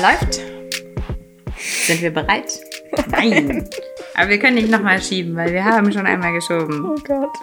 läuft. 0.00 0.40
Sind 1.58 2.00
wir 2.00 2.10
bereit? 2.10 2.58
Nein. 3.10 3.68
Aber 4.14 4.30
wir 4.30 4.38
können 4.38 4.54
nicht 4.54 4.70
nochmal 4.70 5.00
schieben, 5.02 5.36
weil 5.36 5.52
wir 5.52 5.64
haben 5.64 5.92
schon 5.92 6.06
einmal 6.06 6.32
geschoben. 6.32 6.84
Oh 6.86 6.98
Gott. 7.06 7.36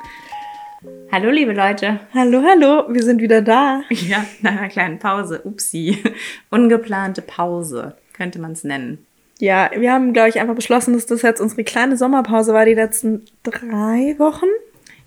Hallo, 1.12 1.30
liebe 1.30 1.54
Leute. 1.54 2.00
Hallo, 2.14 2.42
hallo, 2.42 2.86
wir 2.90 3.04
sind 3.04 3.22
wieder 3.22 3.42
da. 3.42 3.82
Ja, 3.90 4.26
nach 4.42 4.58
einer 4.58 4.70
kleinen 4.70 4.98
Pause. 4.98 5.42
Upsi. 5.44 6.04
Ungeplante 6.50 7.22
Pause, 7.22 7.96
könnte 8.14 8.40
man 8.40 8.54
es 8.54 8.64
nennen. 8.64 9.06
Ja, 9.40 9.70
wir 9.76 9.94
haben, 9.94 10.14
glaube 10.14 10.30
ich, 10.30 10.40
einfach 10.40 10.56
beschlossen, 10.56 10.94
dass 10.94 11.06
das 11.06 11.22
jetzt 11.22 11.40
unsere 11.40 11.64
kleine 11.64 11.96
Sommerpause 11.96 12.54
war, 12.54 12.66
die 12.66 12.74
letzten 12.74 13.26
drei 13.44 14.16
Wochen. 14.18 14.48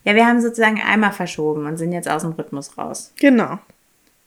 Ja, 0.04 0.14
wir 0.14 0.24
haben 0.24 0.40
sozusagen 0.40 0.80
einmal 0.80 1.12
verschoben 1.12 1.66
und 1.66 1.78
sind 1.78 1.92
jetzt 1.92 2.08
aus 2.08 2.22
dem 2.22 2.32
Rhythmus 2.32 2.78
raus. 2.78 3.12
Genau. 3.18 3.58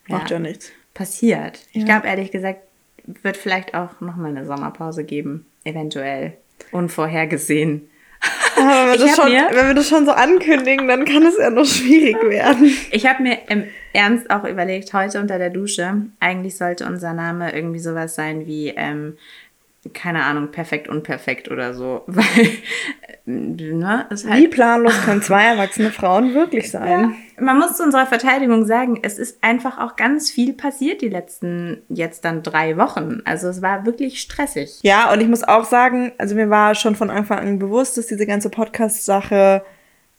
Macht 0.08 0.30
ja, 0.30 0.40
nichts. 0.40 0.72
Passiert. 0.94 1.60
Ich 1.72 1.86
glaube, 1.86 2.08
ehrlich 2.08 2.30
gesagt, 2.30 2.60
wird 3.06 3.38
vielleicht 3.38 3.74
auch 3.74 4.00
nochmal 4.02 4.32
eine 4.32 4.46
Sommerpause 4.46 5.04
geben. 5.04 5.46
Eventuell. 5.64 6.38
Unvorhergesehen. 6.72 7.90
Aber 8.56 8.92
wenn 8.92 9.00
wir, 9.00 9.06
das 9.06 9.16
schon, 9.16 9.32
mir, 9.32 9.48
wenn 9.52 9.68
wir 9.68 9.74
das 9.74 9.90
schon 9.90 10.06
so 10.06 10.12
ankündigen, 10.12 10.88
dann 10.88 11.06
kann 11.06 11.24
es 11.24 11.38
ja 11.38 11.50
noch 11.50 11.66
schwierig 11.66 12.18
werden. 12.30 12.72
Ich 12.92 13.06
habe 13.06 13.24
mir 13.24 13.38
im 13.50 13.66
Ernst 13.92 14.30
auch 14.30 14.44
überlegt, 14.46 14.94
heute 14.94 15.20
unter 15.20 15.38
der 15.38 15.50
Dusche, 15.50 16.04
eigentlich 16.20 16.58
sollte 16.58 16.86
unser 16.86 17.14
Name 17.14 17.54
irgendwie 17.54 17.80
sowas 17.80 18.16
sein 18.16 18.46
wie 18.46 18.70
ähm, 18.70 19.18
keine 19.94 20.24
Ahnung, 20.24 20.52
perfekt, 20.52 20.88
unperfekt 20.88 21.52
oder 21.52 21.74
so. 21.74 22.04
Weil, 22.08 22.50
ne, 23.26 24.06
ist 24.10 24.28
halt 24.28 24.42
Wie 24.42 24.48
planlos 24.48 24.94
können 25.04 25.22
zwei 25.22 25.44
erwachsene 25.44 25.92
Frauen 25.92 26.34
wirklich 26.34 26.72
sein? 26.72 27.16
Ja, 27.38 27.44
man 27.44 27.60
muss 27.60 27.76
zu 27.76 27.84
unserer 27.84 28.06
Verteidigung 28.06 28.66
sagen, 28.66 29.00
es 29.02 29.18
ist 29.18 29.44
einfach 29.44 29.80
auch 29.80 29.96
ganz 29.98 30.32
viel 30.32 30.54
passiert 30.54 31.02
die 31.02 31.10
letzten 31.10 31.84
jetzt 31.90 32.24
dann 32.24 32.44
drei 32.44 32.78
Wochen. 32.78 33.22
Also 33.26 33.50
es 33.50 33.62
war 33.62 33.86
wirklich 33.86 34.22
stressig. 34.22 34.80
Ja, 34.84 35.12
und 35.12 35.20
ich 35.20 35.28
muss 35.28 35.44
auch 35.44 35.66
sagen, 35.66 36.14
also 36.18 36.36
mir 36.36 36.50
war 36.50 36.76
schon 36.76 36.96
von 36.96 37.10
Anfang 37.10 37.40
an 37.40 37.60
bewusst, 37.60 37.98
dass 37.98 38.08
diese 38.08 38.26
ganze 38.26 38.50
Podcast-Sache 38.50 39.64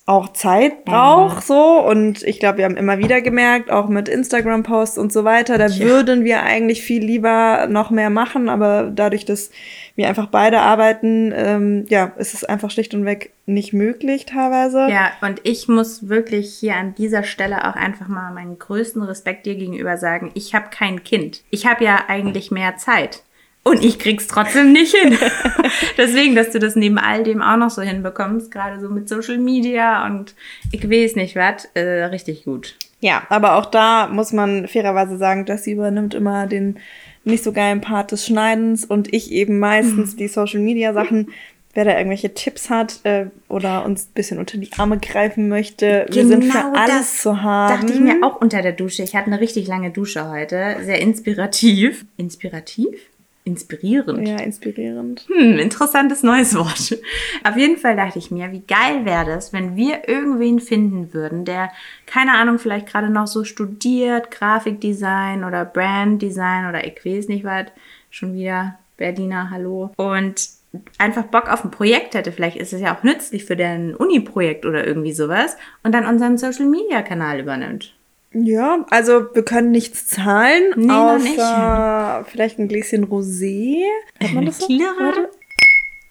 auch 0.06 0.34
Zeit 0.34 0.84
braucht, 0.84 1.36
mhm. 1.36 1.40
so. 1.40 1.80
Und 1.80 2.22
ich 2.24 2.38
glaube, 2.38 2.58
wir 2.58 2.66
haben 2.66 2.76
immer 2.76 2.98
wieder 2.98 3.22
gemerkt, 3.22 3.70
auch 3.70 3.88
mit 3.88 4.08
Instagram-Posts 4.08 4.98
und 4.98 5.12
so 5.12 5.24
weiter, 5.24 5.56
da 5.56 5.66
ja. 5.66 5.84
würden 5.84 6.24
wir 6.24 6.42
eigentlich 6.42 6.82
viel 6.82 7.02
lieber 7.02 7.66
noch 7.70 7.90
mehr 7.90 8.10
machen, 8.10 8.50
aber 8.50 8.92
dadurch, 8.94 9.24
dass 9.24 9.50
wir 9.96 10.08
einfach 10.08 10.26
beide 10.26 10.60
arbeiten, 10.60 11.32
ähm, 11.34 11.86
ja, 11.88 12.12
ist 12.18 12.34
es 12.34 12.44
einfach 12.44 12.70
schlicht 12.70 12.92
und 12.94 13.06
weg 13.06 13.32
nicht 13.46 13.72
möglich 13.72 14.26
teilweise. 14.26 14.88
Ja, 14.90 15.12
und 15.22 15.40
ich 15.44 15.68
muss 15.68 16.08
wirklich 16.08 16.54
hier 16.54 16.76
an 16.76 16.94
dieser 16.94 17.22
Stelle 17.22 17.66
auch 17.66 17.76
einfach 17.76 18.08
mal 18.08 18.32
meinen 18.32 18.58
größten 18.58 19.02
Respekt 19.02 19.46
dir 19.46 19.54
gegenüber 19.54 19.96
sagen, 19.96 20.32
ich 20.34 20.54
habe 20.54 20.66
kein 20.70 21.02
Kind. 21.04 21.42
Ich 21.50 21.66
habe 21.66 21.84
ja 21.84 22.04
eigentlich 22.08 22.50
mehr 22.50 22.76
Zeit. 22.76 23.23
Und 23.64 23.82
ich 23.82 23.98
krieg's 23.98 24.26
trotzdem 24.26 24.72
nicht 24.72 24.94
hin. 24.94 25.16
Deswegen, 25.96 26.34
dass 26.34 26.50
du 26.50 26.58
das 26.58 26.76
neben 26.76 26.98
all 26.98 27.24
dem 27.24 27.40
auch 27.40 27.56
noch 27.56 27.70
so 27.70 27.80
hinbekommst, 27.80 28.50
gerade 28.50 28.78
so 28.78 28.90
mit 28.90 29.08
Social 29.08 29.38
Media 29.38 30.06
und 30.06 30.34
ich 30.70 30.88
weiß 30.88 31.16
nicht 31.16 31.34
was, 31.34 31.64
äh, 31.72 32.04
richtig 32.04 32.44
gut. 32.44 32.76
Ja, 33.00 33.22
aber 33.30 33.56
auch 33.56 33.66
da 33.66 34.06
muss 34.08 34.32
man 34.32 34.68
fairerweise 34.68 35.16
sagen, 35.16 35.46
dass 35.46 35.64
sie 35.64 35.72
übernimmt 35.72 36.14
immer 36.14 36.46
den 36.46 36.78
nicht 37.24 37.42
so 37.42 37.52
geilen 37.52 37.80
Part 37.80 38.12
des 38.12 38.26
Schneidens 38.26 38.84
und 38.84 39.12
ich 39.12 39.32
eben 39.32 39.58
meistens 39.58 40.12
mhm. 40.12 40.16
die 40.18 40.28
Social 40.28 40.60
Media 40.60 40.92
Sachen. 40.92 41.30
Wer 41.72 41.84
da 41.84 41.96
irgendwelche 41.96 42.32
Tipps 42.32 42.70
hat 42.70 43.00
äh, 43.02 43.26
oder 43.48 43.84
uns 43.84 44.04
ein 44.04 44.14
bisschen 44.14 44.38
unter 44.38 44.58
die 44.58 44.70
Arme 44.78 44.98
greifen 44.98 45.48
möchte, 45.48 46.04
genau 46.06 46.14
wir 46.14 46.26
sind 46.28 46.44
für 46.44 46.58
genau 46.58 46.72
alles 46.72 47.18
zu 47.18 47.42
haben. 47.42 47.80
Dachte 47.80 47.92
ich 47.92 47.98
mir 47.98 48.22
auch 48.22 48.40
unter 48.40 48.62
der 48.62 48.72
Dusche. 48.72 49.02
Ich 49.02 49.16
hatte 49.16 49.26
eine 49.26 49.40
richtig 49.40 49.66
lange 49.66 49.90
Dusche 49.90 50.30
heute. 50.30 50.76
Sehr 50.82 51.00
inspirativ. 51.00 52.04
Inspirativ? 52.16 52.94
Inspirierend. 53.46 54.26
Ja, 54.26 54.38
inspirierend. 54.38 55.26
Hm, 55.28 55.58
interessantes 55.58 56.22
neues 56.22 56.54
Wort. 56.54 56.98
Auf 57.44 57.56
jeden 57.58 57.76
Fall 57.76 57.94
dachte 57.94 58.18
ich 58.18 58.30
mir, 58.30 58.50
wie 58.52 58.62
geil 58.62 59.04
wäre 59.04 59.26
das, 59.26 59.52
wenn 59.52 59.76
wir 59.76 60.08
irgendwen 60.08 60.60
finden 60.60 61.12
würden, 61.12 61.44
der, 61.44 61.70
keine 62.06 62.32
Ahnung, 62.32 62.58
vielleicht 62.58 62.86
gerade 62.86 63.10
noch 63.10 63.26
so 63.26 63.44
studiert, 63.44 64.30
Grafikdesign 64.30 65.44
oder 65.44 65.66
Branddesign 65.66 66.70
oder 66.70 66.86
ich 66.86 67.04
weiß 67.04 67.28
nicht 67.28 67.44
was, 67.44 67.66
schon 68.08 68.32
wieder 68.32 68.78
Berliner, 68.96 69.50
hallo. 69.50 69.92
Und 69.96 70.48
einfach 70.96 71.24
Bock 71.24 71.52
auf 71.52 71.64
ein 71.64 71.70
Projekt 71.70 72.14
hätte, 72.14 72.32
vielleicht 72.32 72.56
ist 72.56 72.72
es 72.72 72.80
ja 72.80 72.96
auch 72.96 73.02
nützlich 73.02 73.44
für 73.44 73.56
dein 73.56 73.94
Uni-Projekt 73.94 74.64
oder 74.64 74.86
irgendwie 74.86 75.12
sowas 75.12 75.58
und 75.82 75.92
dann 75.92 76.06
unseren 76.06 76.38
Social-Media-Kanal 76.38 77.40
übernimmt. 77.40 77.94
Ja, 78.34 78.84
also 78.90 79.32
wir 79.32 79.44
können 79.44 79.70
nichts 79.70 80.08
zahlen, 80.08 80.72
nee, 80.76 80.90
außer 80.90 82.24
vielleicht 82.28 82.58
ein 82.58 82.66
Gläschen 82.68 83.06
Rosé. 83.06 83.84
Hat 84.20 84.32
man 84.32 84.44
das 84.46 84.58
so? 84.58 84.66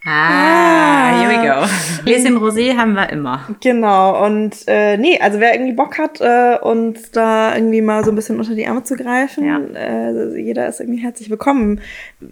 Ah, 0.05 1.17
here 1.17 1.29
we 1.29 1.47
go. 1.47 1.65
Gläschen 2.03 2.37
Rosé 2.37 2.75
haben 2.75 2.93
wir 2.93 3.09
immer. 3.09 3.47
Genau, 3.61 4.25
und 4.25 4.53
äh, 4.67 4.97
nee, 4.97 5.17
also 5.21 5.39
wer 5.39 5.53
irgendwie 5.53 5.71
Bock 5.71 5.97
hat, 5.97 6.19
äh, 6.19 6.57
uns 6.61 7.11
da 7.11 7.55
irgendwie 7.55 7.81
mal 7.81 8.03
so 8.03 8.11
ein 8.11 8.15
bisschen 8.15 8.37
unter 8.37 8.53
die 8.53 8.67
Arme 8.67 8.83
zu 8.83 8.97
greifen, 8.97 9.45
ja. 9.45 9.61
äh, 9.73 10.37
jeder 10.37 10.67
ist 10.67 10.81
irgendwie 10.81 11.01
herzlich 11.01 11.29
willkommen. 11.29 11.79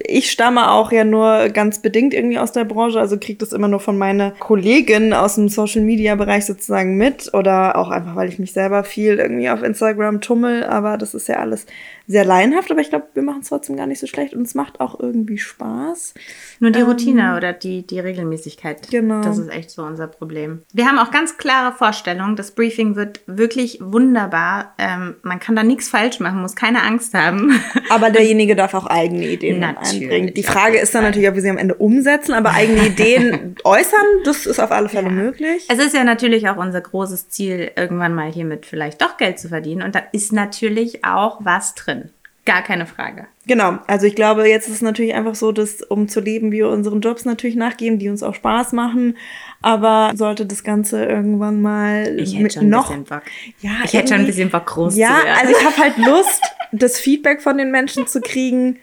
Ich 0.00 0.30
stamme 0.30 0.70
auch 0.70 0.92
ja 0.92 1.04
nur 1.04 1.48
ganz 1.48 1.80
bedingt 1.80 2.12
irgendwie 2.12 2.38
aus 2.38 2.52
der 2.52 2.64
Branche, 2.64 3.00
also 3.00 3.16
kriege 3.18 3.38
das 3.38 3.54
immer 3.54 3.68
nur 3.68 3.80
von 3.80 3.96
meiner 3.96 4.32
Kollegin 4.32 5.14
aus 5.14 5.36
dem 5.36 5.48
Social-Media-Bereich 5.48 6.44
sozusagen 6.44 6.98
mit 6.98 7.32
oder 7.32 7.76
auch 7.76 7.88
einfach, 7.88 8.16
weil 8.16 8.28
ich 8.28 8.38
mich 8.38 8.52
selber 8.52 8.84
viel 8.84 9.18
irgendwie 9.18 9.48
auf 9.48 9.62
Instagram 9.62 10.20
tummel, 10.20 10.64
aber 10.64 10.98
das 10.98 11.14
ist 11.14 11.26
ja 11.26 11.36
alles 11.36 11.64
sehr 12.06 12.24
laienhaft, 12.24 12.70
aber 12.70 12.80
ich 12.80 12.90
glaube, 12.90 13.08
wir 13.14 13.22
machen 13.22 13.40
es 13.42 13.48
trotzdem 13.48 13.76
gar 13.76 13.86
nicht 13.86 14.00
so 14.00 14.06
schlecht 14.06 14.34
und 14.34 14.42
es 14.42 14.54
macht 14.54 14.80
auch 14.80 14.98
irgendwie 14.98 15.38
Spaß. 15.38 16.14
Nur 16.60 16.70
die 16.70 16.80
ähm, 16.80 16.86
Routine 16.86 17.36
oder 17.36 17.52
die, 17.52 17.86
die 17.86 18.00
Regelmäßigkeit. 18.00 18.90
Genau. 18.90 19.22
Das 19.22 19.38
ist 19.38 19.50
echt 19.50 19.70
so 19.70 19.82
unser 19.82 20.08
Problem. 20.08 20.62
Wir 20.72 20.86
haben 20.86 20.98
auch 20.98 21.10
ganz 21.10 21.36
klare 21.36 21.74
Vorstellungen. 21.74 22.36
Das 22.36 22.52
Briefing 22.52 22.96
wird 22.96 23.20
wirklich 23.26 23.78
wunderbar. 23.80 24.74
Ähm, 24.78 25.16
man 25.22 25.40
kann 25.40 25.56
da 25.56 25.62
nichts 25.62 25.88
falsch 25.88 26.20
machen, 26.20 26.40
muss 26.40 26.56
keine 26.56 26.82
Angst 26.82 27.14
haben. 27.14 27.60
Aber 27.90 28.10
derjenige 28.10 28.56
darf 28.56 28.74
auch 28.74 28.86
eigene 28.86 29.28
Ideen 29.28 29.62
einbringen. 29.62 30.34
Die 30.34 30.42
Frage 30.42 30.78
ist 30.78 30.94
dann 30.94 31.04
natürlich, 31.04 31.28
ob 31.28 31.34
wir 31.34 31.42
sie 31.42 31.50
am 31.50 31.58
Ende 31.58 31.74
umsetzen, 31.74 32.32
aber 32.32 32.52
eigene 32.52 32.86
Ideen 32.86 33.56
äußern, 33.64 34.06
das 34.24 34.46
ist 34.46 34.58
auf 34.58 34.70
alle 34.70 34.88
Fälle 34.88 35.08
ja. 35.08 35.12
möglich. 35.12 35.66
Es 35.68 35.78
ist 35.78 35.94
ja 35.94 36.04
natürlich 36.04 36.48
auch 36.48 36.56
unser 36.56 36.80
großes 36.80 37.28
Ziel, 37.28 37.70
irgendwann 37.76 38.14
mal 38.14 38.30
hiermit 38.30 38.66
vielleicht 38.66 39.02
doch 39.02 39.16
Geld 39.16 39.38
zu 39.38 39.48
verdienen. 39.48 39.82
Und 39.82 39.94
da 39.94 40.02
ist 40.12 40.32
natürlich 40.32 41.04
auch 41.04 41.38
was 41.42 41.74
drin. 41.74 42.01
Gar 42.44 42.62
keine 42.62 42.86
Frage. 42.86 43.26
Genau, 43.46 43.78
also 43.86 44.06
ich 44.06 44.16
glaube, 44.16 44.48
jetzt 44.48 44.66
ist 44.66 44.76
es 44.76 44.82
natürlich 44.82 45.14
einfach 45.14 45.36
so, 45.36 45.52
dass 45.52 45.80
um 45.82 46.08
zu 46.08 46.20
leben, 46.20 46.50
wir 46.50 46.68
unseren 46.68 47.00
Jobs 47.00 47.24
natürlich 47.24 47.54
nachgehen, 47.54 48.00
die 48.00 48.08
uns 48.08 48.24
auch 48.24 48.34
Spaß 48.34 48.72
machen. 48.72 49.16
Aber 49.60 50.12
sollte 50.16 50.44
das 50.44 50.64
Ganze 50.64 51.04
irgendwann 51.04 51.62
mal 51.62 52.18
ich 52.18 52.36
hätte 52.36 52.58
schon 52.58 52.68
noch, 52.68 52.90
ein 52.90 53.04
bisschen 53.04 53.18
Bock. 53.18 53.30
Ja, 53.60 53.70
ich 53.84 53.92
hätte 53.92 54.08
schon 54.08 54.20
ein 54.20 54.26
bisschen 54.26 54.50
Bock 54.50 54.66
groß 54.66 54.96
ja, 54.96 55.08
zu 55.08 55.14
werden. 55.14 55.26
Ja, 55.28 55.34
also 55.40 55.52
ich 55.56 55.64
habe 55.64 55.76
halt 55.76 55.98
Lust, 55.98 56.42
das 56.72 56.98
Feedback 56.98 57.42
von 57.42 57.58
den 57.58 57.70
Menschen 57.70 58.08
zu 58.08 58.20
kriegen. 58.20 58.78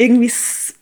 Irgendwie 0.00 0.30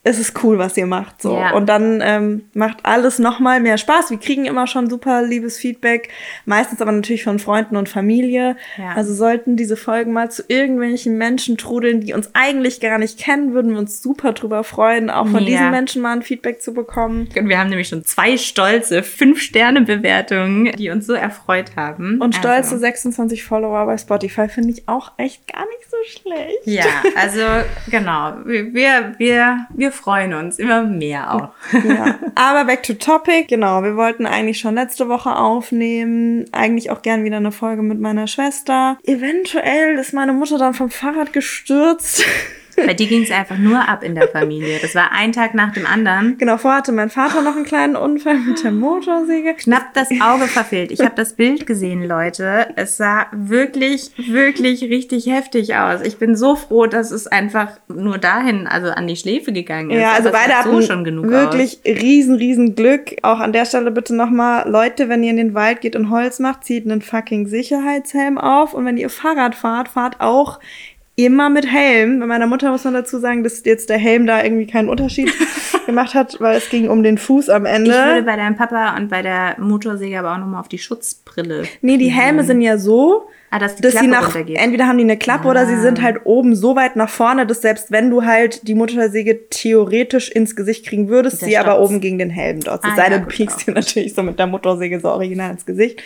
es 0.09 0.17
ist 0.17 0.43
cool, 0.43 0.57
was 0.57 0.77
ihr 0.77 0.85
macht. 0.85 1.21
So. 1.21 1.35
Ja. 1.35 1.51
Und 1.51 1.67
dann 1.67 2.01
ähm, 2.01 2.45
macht 2.53 2.77
alles 2.83 3.19
nochmal 3.19 3.59
mehr 3.59 3.77
Spaß. 3.77 4.11
Wir 4.11 4.17
kriegen 4.17 4.45
immer 4.45 4.65
schon 4.65 4.89
super 4.89 5.21
liebes 5.21 5.57
Feedback, 5.57 6.09
meistens 6.45 6.81
aber 6.81 6.91
natürlich 6.93 7.23
von 7.23 7.37
Freunden 7.37 7.75
und 7.75 7.89
Familie. 7.89 8.55
Ja. 8.77 8.93
Also 8.95 9.13
sollten 9.13 9.57
diese 9.57 9.75
Folgen 9.75 10.13
mal 10.13 10.31
zu 10.31 10.43
irgendwelchen 10.47 11.17
Menschen 11.17 11.57
trudeln, 11.57 11.99
die 11.99 12.13
uns 12.13 12.29
eigentlich 12.33 12.79
gar 12.79 12.97
nicht 12.97 13.19
kennen, 13.19 13.53
würden 13.53 13.71
wir 13.71 13.79
uns 13.79 14.01
super 14.01 14.31
drüber 14.31 14.63
freuen, 14.63 15.09
auch 15.09 15.27
von 15.27 15.41
ja. 15.43 15.49
diesen 15.49 15.71
Menschen 15.71 16.01
mal 16.01 16.13
ein 16.13 16.21
Feedback 16.21 16.61
zu 16.61 16.73
bekommen. 16.73 17.27
Und 17.37 17.49
wir 17.49 17.59
haben 17.59 17.69
nämlich 17.69 17.89
schon 17.89 18.05
zwei 18.05 18.37
stolze 18.37 19.03
Fünf-Sterne-Bewertungen, 19.03 20.71
die 20.77 20.89
uns 20.91 21.05
so 21.05 21.13
erfreut 21.13 21.75
haben. 21.75 22.19
Und 22.21 22.35
stolze 22.35 22.71
also. 22.71 22.77
26 22.77 23.43
Follower 23.43 23.85
bei 23.85 23.97
Spotify 23.97 24.47
finde 24.47 24.71
ich 24.71 24.87
auch 24.87 25.11
echt 25.17 25.45
gar 25.51 25.65
nicht 25.65 25.89
so 25.89 25.97
schlecht. 26.07 26.59
Ja, 26.63 26.85
also 27.15 27.41
genau. 27.91 28.33
Wir, 28.45 28.73
wir, 28.73 29.08
wir, 29.17 29.67
wir 29.73 29.91
freuen 29.91 30.33
uns 30.33 30.59
immer 30.59 30.83
mehr 30.83 31.33
auch. 31.33 31.49
Ja. 31.83 32.19
Aber 32.35 32.65
back 32.65 32.83
to 32.83 32.93
topic. 32.93 33.47
Genau, 33.47 33.83
wir 33.83 33.95
wollten 33.95 34.25
eigentlich 34.25 34.59
schon 34.59 34.75
letzte 34.75 35.09
Woche 35.09 35.35
aufnehmen. 35.35 36.45
Eigentlich 36.51 36.91
auch 36.91 37.01
gern 37.01 37.23
wieder 37.23 37.37
eine 37.37 37.51
Folge 37.51 37.81
mit 37.81 37.99
meiner 37.99 38.27
Schwester. 38.27 38.97
Eventuell 39.03 39.97
ist 39.97 40.13
meine 40.13 40.33
Mutter 40.33 40.57
dann 40.57 40.73
vom 40.73 40.89
Fahrrad 40.89 41.33
gestürzt. 41.33 42.23
Bei 42.85 42.93
dir 42.93 43.07
ging 43.07 43.23
es 43.23 43.31
einfach 43.31 43.57
nur 43.57 43.87
ab 43.87 44.03
in 44.03 44.15
der 44.15 44.27
Familie. 44.27 44.79
Das 44.81 44.95
war 44.95 45.11
ein 45.11 45.31
Tag 45.31 45.53
nach 45.53 45.73
dem 45.73 45.85
anderen. 45.85 46.37
Genau, 46.37 46.57
vorher 46.57 46.79
hatte 46.79 46.91
mein 46.91 47.09
Vater 47.09 47.41
noch 47.41 47.55
einen 47.55 47.65
kleinen 47.65 47.95
Unfall 47.95 48.39
mit 48.39 48.63
der 48.63 48.71
Motorsäge. 48.71 49.53
Knapp 49.55 49.93
das 49.93 50.09
Auge 50.21 50.45
verfehlt. 50.45 50.91
Ich 50.91 51.01
habe 51.01 51.15
das 51.15 51.33
Bild 51.33 51.65
gesehen, 51.65 52.03
Leute. 52.05 52.67
Es 52.75 52.97
sah 52.97 53.27
wirklich, 53.31 54.11
wirklich 54.17 54.83
richtig 54.83 55.27
heftig 55.27 55.75
aus. 55.75 56.01
Ich 56.01 56.17
bin 56.17 56.35
so 56.35 56.55
froh, 56.55 56.85
dass 56.85 57.11
es 57.11 57.27
einfach 57.27 57.69
nur 57.87 58.17
dahin, 58.17 58.67
also 58.67 58.89
an 58.89 59.07
die 59.07 59.15
Schläfe 59.15 59.51
gegangen 59.51 59.91
ist. 59.91 60.01
Ja, 60.01 60.13
also 60.13 60.31
beide 60.31 60.53
hatten 60.53 60.71
so 60.71 60.81
schon 60.81 61.03
genug 61.03 61.29
wirklich 61.29 61.79
aus. 61.79 62.01
riesen, 62.01 62.35
riesen 62.35 62.75
Glück. 62.75 63.15
Auch 63.21 63.39
an 63.39 63.53
der 63.53 63.65
Stelle 63.65 63.91
bitte 63.91 64.15
nochmal, 64.15 64.69
Leute, 64.69 65.09
wenn 65.09 65.23
ihr 65.23 65.31
in 65.31 65.37
den 65.37 65.53
Wald 65.53 65.81
geht 65.81 65.95
und 65.95 66.09
Holz 66.09 66.39
macht, 66.39 66.63
zieht 66.63 66.85
einen 66.85 67.01
fucking 67.01 67.47
Sicherheitshelm 67.47 68.37
auf. 68.37 68.73
Und 68.73 68.85
wenn 68.85 68.97
ihr 68.97 69.09
Fahrrad 69.09 69.55
fahrt, 69.55 69.89
fahrt 69.89 70.19
auch 70.19 70.59
immer 71.25 71.49
mit 71.49 71.65
Helm. 71.71 72.19
Bei 72.19 72.25
meiner 72.25 72.47
Mutter 72.47 72.71
muss 72.71 72.83
man 72.83 72.93
dazu 72.93 73.19
sagen, 73.19 73.43
dass 73.43 73.63
jetzt 73.65 73.89
der 73.89 73.97
Helm 73.97 74.25
da 74.25 74.43
irgendwie 74.43 74.67
keinen 74.67 74.89
Unterschied 74.89 75.31
gemacht 75.85 76.13
hat, 76.13 76.37
weil 76.39 76.57
es 76.57 76.69
ging 76.69 76.89
um 76.89 77.03
den 77.03 77.17
Fuß 77.17 77.49
am 77.49 77.65
Ende. 77.65 77.91
Ich 77.91 77.97
würde 77.97 78.23
bei 78.23 78.35
deinem 78.35 78.55
Papa 78.55 78.95
und 78.97 79.09
bei 79.09 79.21
der 79.21 79.55
Motorsäge 79.59 80.19
aber 80.19 80.33
auch 80.33 80.37
nochmal 80.39 80.59
auf 80.61 80.67
die 80.69 80.77
Schutzbrille. 80.77 81.63
Nee, 81.81 81.97
die 81.97 82.09
Helme 82.09 82.43
sind 82.43 82.61
ja 82.61 82.77
so, 82.77 83.27
Ah, 83.51 83.57
dass 83.57 83.77
dass 83.77 83.95
sie 83.95 84.05
nach, 84.05 84.27
runtergeht. 84.27 84.59
entweder 84.59 84.85
haben 84.85 84.99
die 84.99 85.03
eine 85.05 85.17
Klappe 85.17 85.47
oder 85.47 85.65
sie 85.65 85.73
Ah. 85.73 85.81
sind 85.81 86.03
halt 86.03 86.17
oben 86.25 86.55
so 86.55 86.75
weit 86.75 86.95
nach 86.95 87.09
vorne, 87.09 87.47
dass 87.47 87.61
selbst 87.63 87.91
wenn 87.91 88.11
du 88.11 88.23
halt 88.23 88.67
die 88.67 88.75
Motorsäge 88.75 89.49
theoretisch 89.49 90.29
ins 90.29 90.55
Gesicht 90.55 90.85
kriegen 90.85 91.09
würdest, 91.09 91.39
sie 91.39 91.57
aber 91.57 91.79
oben 91.81 91.99
gegen 91.99 92.19
den 92.19 92.29
Helm 92.29 92.59
dort. 92.59 92.83
Es 92.85 92.91
Ah, 92.91 92.95
sei 92.95 93.03
ja, 93.05 93.09
denn, 93.17 93.21
du 93.21 93.27
piekst 93.27 93.65
dir 93.65 93.71
natürlich 93.71 94.13
so 94.13 94.21
mit 94.21 94.37
der 94.37 94.45
Motorsäge 94.45 94.99
so 94.99 95.09
original 95.09 95.49
ins 95.49 95.65
Gesicht. 95.65 95.99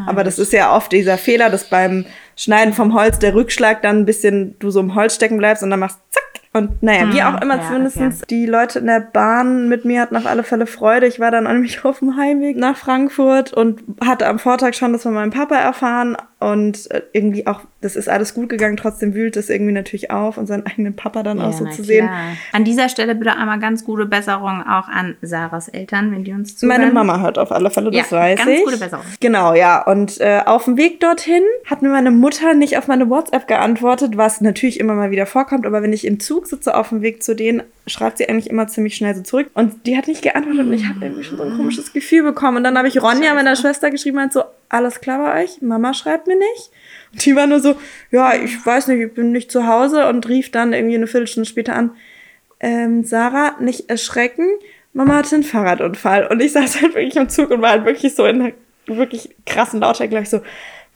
Ah, 0.00 0.10
aber 0.10 0.24
das 0.24 0.40
ist 0.40 0.52
ja 0.52 0.74
oft 0.74 0.90
dieser 0.90 1.18
Fehler, 1.18 1.50
dass 1.50 1.70
beim 1.70 2.04
Schneiden 2.38 2.72
vom 2.72 2.94
Holz 2.94 3.18
der 3.18 3.34
Rückschlag 3.34 3.82
dann 3.82 3.98
ein 3.98 4.04
bisschen 4.06 4.56
du 4.60 4.70
so 4.70 4.78
im 4.78 4.94
Holz 4.94 5.16
stecken 5.16 5.38
bleibst 5.38 5.64
und 5.64 5.70
dann 5.70 5.80
machst 5.80 5.98
zack. 6.10 6.22
Und 6.52 6.82
naja, 6.82 7.12
wie 7.12 7.20
Hm, 7.20 7.34
auch 7.34 7.42
immer, 7.42 7.56
ja, 7.56 7.66
zumindestens 7.66 8.20
die 8.22 8.46
Leute 8.46 8.78
in 8.78 8.86
der 8.86 9.00
Bahn 9.00 9.68
mit 9.68 9.84
mir 9.84 10.00
hatten 10.00 10.16
auf 10.16 10.24
alle 10.24 10.44
Fälle 10.44 10.66
Freude. 10.66 11.06
Ich 11.06 11.20
war 11.20 11.30
dann 11.30 11.44
nämlich 11.44 11.84
auf 11.84 11.98
dem 11.98 12.16
Heimweg 12.16 12.56
nach 12.56 12.76
Frankfurt 12.76 13.52
und 13.52 13.82
hatte 14.02 14.26
am 14.26 14.38
Vortag 14.38 14.74
schon 14.74 14.92
das 14.92 15.02
von 15.02 15.14
meinem 15.14 15.30
Papa 15.30 15.56
erfahren 15.56 16.16
und 16.40 16.88
äh, 16.92 17.02
irgendwie 17.12 17.48
auch, 17.48 17.62
das 17.80 17.96
ist 17.96 18.08
alles 18.08 18.32
gut 18.32 18.48
gegangen, 18.48 18.76
trotzdem 18.76 19.12
wühlt 19.14 19.36
es 19.36 19.50
irgendwie 19.50 19.72
natürlich 19.72 20.12
auf 20.12 20.38
und 20.38 20.46
seinen 20.46 20.64
eigenen 20.66 20.94
Papa 20.94 21.24
dann 21.24 21.40
auch 21.40 21.52
so 21.52 21.64
zu 21.66 21.82
sehen. 21.82 22.06
klar. 22.06 22.36
An 22.52 22.64
dieser 22.64 22.88
Stelle 22.88 23.16
bitte 23.16 23.34
einmal 23.36 23.58
ganz 23.58 23.84
gute 23.84 24.06
Besserung 24.06 24.62
auch 24.62 24.86
an 24.88 25.16
Sarahs 25.20 25.66
Eltern, 25.66 26.12
wenn 26.12 26.22
die 26.22 26.32
uns 26.32 26.56
zuhören. 26.56 26.80
Meine 26.80 26.92
Mama 26.92 27.20
hört 27.20 27.38
auf 27.38 27.50
alle 27.50 27.70
Fälle, 27.70 27.90
das 27.90 28.10
Ja, 28.10 28.16
weiß 28.16 28.38
ganz 28.38 28.50
ich. 28.50 28.64
gute 28.64 28.78
Besserung. 28.78 29.04
Genau, 29.18 29.54
ja. 29.54 29.82
Und 29.82 30.20
äh, 30.20 30.40
auf 30.46 30.64
dem 30.66 30.76
Weg 30.76 31.00
dorthin 31.00 31.42
hat 31.66 31.82
mir 31.82 31.88
meine 31.88 32.12
Mutter 32.12 32.54
nicht 32.54 32.78
auf 32.78 32.86
meine 32.86 33.10
WhatsApp 33.10 33.48
geantwortet, 33.48 34.16
was 34.16 34.40
natürlich 34.40 34.78
immer 34.78 34.94
mal 34.94 35.10
wieder 35.10 35.26
vorkommt. 35.26 35.66
Aber 35.66 35.82
wenn 35.82 35.92
ich 35.92 36.06
im 36.06 36.20
Zug 36.20 36.46
sitze 36.46 36.76
auf 36.76 36.90
dem 36.90 37.02
Weg 37.02 37.24
zu 37.24 37.34
denen, 37.34 37.64
schreibt 37.88 38.18
sie 38.18 38.28
eigentlich 38.28 38.48
immer 38.48 38.68
ziemlich 38.68 38.94
schnell 38.94 39.16
so 39.16 39.22
zurück. 39.22 39.50
Und 39.54 39.86
die 39.86 39.96
hat 39.96 40.06
nicht 40.06 40.22
geantwortet 40.22 40.66
und 40.66 40.72
ich 40.72 40.86
habe 40.88 41.04
irgendwie 41.04 41.24
schon 41.24 41.36
so 41.36 41.42
ein 41.42 41.56
komisches 41.56 41.92
Gefühl 41.92 42.22
bekommen. 42.22 42.58
Und 42.58 42.64
dann 42.64 42.78
habe 42.78 42.86
ich 42.86 43.02
Ronja, 43.02 43.34
meiner 43.34 43.56
Schwester, 43.56 43.90
geschrieben, 43.90 44.20
halt 44.20 44.32
so, 44.32 44.42
alles 44.68 45.00
klar 45.00 45.18
bei 45.18 45.42
euch? 45.42 45.62
Mama 45.62 45.94
schreibt 45.94 46.26
mir 46.26 46.36
nicht. 46.36 46.70
Und 47.12 47.24
die 47.24 47.36
war 47.36 47.46
nur 47.46 47.60
so, 47.60 47.76
ja, 48.10 48.34
ich 48.34 48.64
weiß 48.64 48.88
nicht, 48.88 49.00
ich 49.00 49.14
bin 49.14 49.32
nicht 49.32 49.50
zu 49.50 49.66
Hause 49.66 50.08
und 50.08 50.28
rief 50.28 50.50
dann 50.50 50.72
irgendwie 50.72 50.96
eine 50.96 51.06
Viertelstunde 51.06 51.48
später 51.48 51.74
an, 51.74 51.92
ähm, 52.60 53.04
Sarah, 53.04 53.56
nicht 53.60 53.88
erschrecken. 53.88 54.48
Mama 54.92 55.16
hatte 55.16 55.36
einen 55.36 55.44
Fahrradunfall. 55.44 56.26
Und 56.26 56.40
ich 56.40 56.52
saß 56.52 56.82
halt 56.82 56.94
wirklich 56.94 57.16
im 57.16 57.28
Zug 57.28 57.50
und 57.50 57.62
war 57.62 57.70
halt 57.70 57.84
wirklich 57.84 58.14
so 58.14 58.26
in 58.26 58.42
einer 58.42 58.52
wirklich 58.86 59.34
krassen 59.46 59.80
Lautstärke 59.80 60.10
gleich 60.10 60.30
so, 60.30 60.40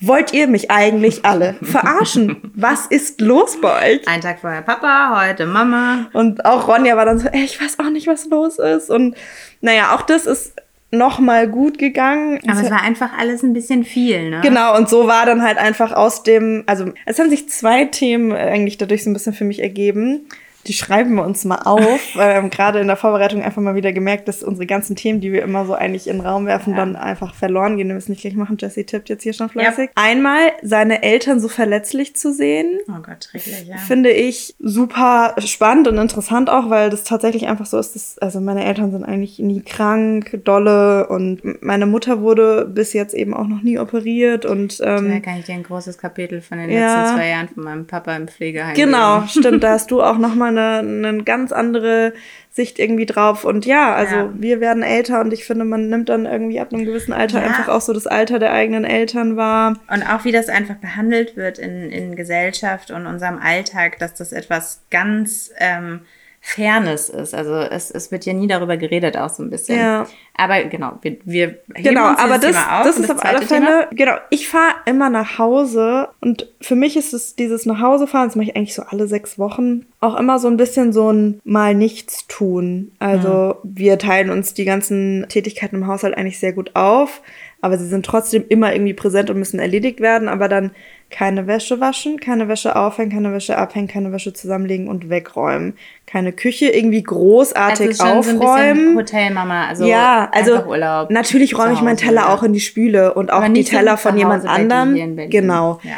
wollt 0.00 0.32
ihr 0.32 0.48
mich 0.48 0.70
eigentlich 0.70 1.24
alle 1.24 1.54
verarschen? 1.62 2.52
Was 2.54 2.86
ist 2.86 3.20
los 3.20 3.60
bei 3.60 3.94
euch? 3.94 4.08
Ein 4.08 4.20
Tag 4.20 4.40
vorher 4.40 4.62
Papa, 4.62 5.24
heute 5.24 5.46
Mama. 5.46 6.10
Und 6.12 6.44
auch 6.44 6.66
Ronja 6.66 6.96
war 6.96 7.04
dann 7.04 7.20
so, 7.20 7.28
ey, 7.28 7.44
ich 7.44 7.60
weiß 7.60 7.78
auch 7.78 7.90
nicht, 7.90 8.08
was 8.08 8.26
los 8.26 8.58
ist. 8.58 8.90
Und 8.90 9.16
naja, 9.60 9.94
auch 9.94 10.02
das 10.02 10.26
ist 10.26 10.54
noch 10.92 11.18
mal 11.18 11.48
gut 11.48 11.78
gegangen. 11.78 12.38
Aber 12.46 12.62
es 12.62 12.70
war 12.70 12.82
einfach 12.82 13.18
alles 13.18 13.42
ein 13.42 13.54
bisschen 13.54 13.82
viel, 13.82 14.28
ne? 14.28 14.40
Genau, 14.42 14.76
und 14.76 14.88
so 14.90 15.06
war 15.06 15.24
dann 15.24 15.42
halt 15.42 15.56
einfach 15.56 15.92
aus 15.92 16.22
dem, 16.22 16.64
also 16.66 16.92
es 17.06 17.18
haben 17.18 17.30
sich 17.30 17.48
zwei 17.48 17.86
Themen 17.86 18.32
eigentlich 18.32 18.76
dadurch 18.76 19.02
so 19.02 19.10
ein 19.10 19.14
bisschen 19.14 19.32
für 19.32 19.44
mich 19.44 19.60
ergeben. 19.60 20.28
Die 20.66 20.72
schreiben 20.72 21.14
wir 21.16 21.24
uns 21.24 21.44
mal 21.44 21.60
auf, 21.64 22.00
weil 22.14 22.28
wir 22.30 22.34
haben 22.36 22.50
gerade 22.50 22.78
in 22.80 22.86
der 22.86 22.96
Vorbereitung 22.96 23.42
einfach 23.42 23.60
mal 23.62 23.74
wieder 23.74 23.92
gemerkt, 23.92 24.28
dass 24.28 24.42
unsere 24.42 24.66
ganzen 24.66 24.96
Themen, 24.96 25.20
die 25.20 25.32
wir 25.32 25.42
immer 25.42 25.66
so 25.66 25.74
eigentlich 25.74 26.06
in 26.08 26.18
den 26.18 26.26
Raum 26.26 26.46
werfen, 26.46 26.76
dann 26.76 26.96
einfach 26.96 27.34
verloren 27.34 27.76
gehen. 27.76 27.88
Wir 27.88 27.94
müssen 27.94 28.12
nicht 28.12 28.20
gleich 28.22 28.34
machen. 28.34 28.56
Jesse 28.60 28.84
tippt 28.84 29.08
jetzt 29.08 29.22
hier 29.22 29.32
schon 29.32 29.48
fleißig. 29.48 29.90
Einmal 29.94 30.52
seine 30.62 31.02
Eltern 31.02 31.40
so 31.40 31.48
verletzlich 31.48 32.14
zu 32.16 32.32
sehen, 32.32 32.78
Oh 32.88 33.00
Gott, 33.02 33.24
schrecklich, 33.30 33.66
ja. 33.66 33.76
finde 33.78 34.10
ich 34.10 34.54
super 34.60 35.34
spannend 35.38 35.88
und 35.88 35.98
interessant 35.98 36.48
auch, 36.50 36.70
weil 36.70 36.90
das 36.90 37.04
tatsächlich 37.04 37.48
einfach 37.48 37.66
so 37.66 37.78
ist, 37.78 37.94
dass, 37.94 38.18
also 38.18 38.40
meine 38.40 38.64
Eltern 38.64 38.90
sind 38.92 39.04
eigentlich 39.04 39.38
nie 39.38 39.62
krank, 39.62 40.40
dolle 40.44 41.08
und 41.08 41.40
meine 41.62 41.86
Mutter 41.86 42.20
wurde 42.20 42.66
bis 42.66 42.92
jetzt 42.92 43.14
eben 43.14 43.34
auch 43.34 43.46
noch 43.46 43.62
nie 43.62 43.78
operiert 43.78 44.46
und 44.46 44.80
Da 44.80 44.98
ähm, 44.98 45.22
kann 45.22 45.38
ich 45.38 45.46
dir 45.46 45.54
ein 45.54 45.62
großes 45.62 45.98
Kapitel 45.98 46.40
von 46.40 46.58
den 46.58 46.70
Ja. 46.70 47.02
letzten 47.02 47.16
zwei 47.16 47.28
Jahren 47.28 47.48
von 47.48 47.64
meinem 47.64 47.86
Papa 47.86 48.14
im 48.16 48.28
Pflegeheim 48.28 48.74
genau, 48.74 49.16
geben. 49.20 49.28
stimmt, 49.28 49.64
da 49.64 49.70
hast 49.72 49.90
du 49.90 50.02
auch 50.02 50.18
nochmal 50.18 50.51
eine, 50.56 51.08
eine 51.08 51.22
ganz 51.24 51.52
andere 51.52 52.12
Sicht 52.50 52.78
irgendwie 52.78 53.06
drauf 53.06 53.44
und 53.44 53.64
ja, 53.66 53.94
also 53.94 54.14
Ja. 54.14 54.30
wir 54.34 54.60
werden 54.60 54.82
älter 54.82 55.20
und 55.20 55.32
ich 55.32 55.44
finde, 55.44 55.64
man 55.64 55.88
nimmt 55.88 56.08
dann 56.10 56.26
irgendwie 56.26 56.60
ab 56.60 56.72
einem 56.72 56.84
gewissen 56.84 57.12
Alter 57.12 57.40
Ja. 57.40 57.46
einfach 57.46 57.68
auch 57.68 57.80
so 57.80 57.92
das 57.92 58.06
Alter 58.06 58.38
der 58.38 58.52
eigenen 58.52 58.84
Eltern 58.84 59.36
wahr. 59.36 59.78
Und 59.90 60.02
auch 60.02 60.24
wie 60.24 60.32
das 60.32 60.48
einfach 60.48 60.74
behandelt 60.76 61.36
wird 61.36 61.58
in, 61.58 61.90
in 61.90 62.14
Gesellschaft 62.14 62.90
und 62.90 63.06
unserem 63.06 63.38
Alltag, 63.38 63.98
dass 63.98 64.14
das 64.14 64.32
etwas 64.32 64.82
ganz 64.90 65.50
ähm, 65.58 66.00
Fairness 66.44 67.08
ist. 67.08 67.34
Also 67.34 67.54
es, 67.54 67.92
es 67.92 68.10
wird 68.10 68.26
ja 68.26 68.32
nie 68.32 68.48
darüber 68.48 68.76
geredet, 68.76 69.16
auch 69.16 69.28
so 69.30 69.44
ein 69.44 69.48
bisschen. 69.50 69.78
Ja. 69.78 70.06
Aber 70.34 70.60
genau, 70.64 70.98
wir, 71.00 71.18
wir 71.24 71.46
heben 71.46 71.84
Genau, 71.84 72.08
uns 72.08 72.18
aber 72.18 72.38
das, 72.38 72.46
Thema 72.50 72.80
auf. 72.80 72.86
das 72.86 72.98
ist 72.98 73.10
auf 73.12 73.24
alle 73.24 73.42
Fälle, 73.42 73.86
genau, 73.92 74.14
ich 74.30 74.48
fahre 74.48 74.74
immer 74.86 75.08
nach 75.08 75.38
Hause 75.38 76.08
und 76.20 76.48
für 76.60 76.74
mich 76.74 76.96
ist 76.96 77.12
es 77.14 77.36
dieses 77.36 77.64
nach 77.64 77.80
Hause 77.80 78.08
fahren, 78.08 78.26
das 78.26 78.34
mache 78.34 78.46
ich 78.48 78.56
eigentlich 78.56 78.74
so 78.74 78.82
alle 78.82 79.06
sechs 79.06 79.38
Wochen, 79.38 79.86
auch 80.00 80.18
immer 80.18 80.40
so 80.40 80.48
ein 80.48 80.56
bisschen 80.56 80.92
so 80.92 81.12
ein 81.12 81.40
mal 81.44 81.76
nichts 81.76 82.26
tun. 82.26 82.90
Also 82.98 83.58
wir 83.62 83.98
teilen 83.98 84.30
uns 84.30 84.52
die 84.52 84.64
ganzen 84.64 85.26
Tätigkeiten 85.28 85.76
im 85.76 85.86
Haushalt 85.86 86.16
eigentlich 86.16 86.40
sehr 86.40 86.52
gut 86.52 86.72
auf, 86.74 87.22
aber 87.60 87.78
sie 87.78 87.86
sind 87.86 88.04
trotzdem 88.04 88.44
immer 88.48 88.72
irgendwie 88.72 88.94
präsent 88.94 89.30
und 89.30 89.38
müssen 89.38 89.60
erledigt 89.60 90.00
werden, 90.00 90.28
aber 90.28 90.48
dann 90.48 90.72
keine 91.12 91.46
Wäsche 91.46 91.78
waschen, 91.80 92.18
keine 92.18 92.48
Wäsche 92.48 92.74
aufhängen, 92.74 93.12
keine 93.12 93.32
Wäsche 93.32 93.56
abhängen, 93.56 93.86
keine 93.86 94.10
Wäsche 94.10 94.32
zusammenlegen 94.32 94.88
und 94.88 95.08
wegräumen. 95.10 95.76
Keine 96.06 96.32
Küche 96.32 96.70
irgendwie 96.70 97.02
großartig 97.02 97.88
Also 98.00 98.04
schon 98.04 98.22
so 98.22 98.30
ein 98.30 98.36
aufräumen. 98.38 98.74
bisschen 98.96 98.96
Hotelmama, 98.96 99.66
also 99.68 99.84
ja, 99.86 100.28
also 100.32 100.64
Urlaub. 100.64 101.10
natürlich 101.10 101.56
räume 101.56 101.74
ich 101.74 101.80
meinen 101.82 101.96
Teller 101.96 102.22
ja. 102.22 102.34
auch 102.34 102.42
in 102.42 102.52
die 102.52 102.60
Spüle 102.60 103.14
und 103.14 103.32
auch 103.32 103.46
die 103.46 103.62
so 103.62 103.70
Teller 103.70 103.96
von 103.96 104.16
jemand 104.18 104.46
anderem. 104.46 105.16
Genau. 105.30 105.78
Ja. 105.82 105.92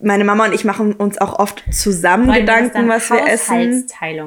Meine 0.00 0.24
Mama 0.24 0.46
und 0.46 0.54
ich 0.54 0.64
machen 0.64 0.94
uns 0.94 1.18
auch 1.18 1.38
oft 1.38 1.64
zusammen 1.70 2.26
Wollen 2.28 2.36
wir 2.38 2.46
das 2.46 2.56
Gedanken, 2.56 2.88
dann 2.88 2.88
was 2.88 3.10
wir 3.10 3.26
essen. 3.28 3.86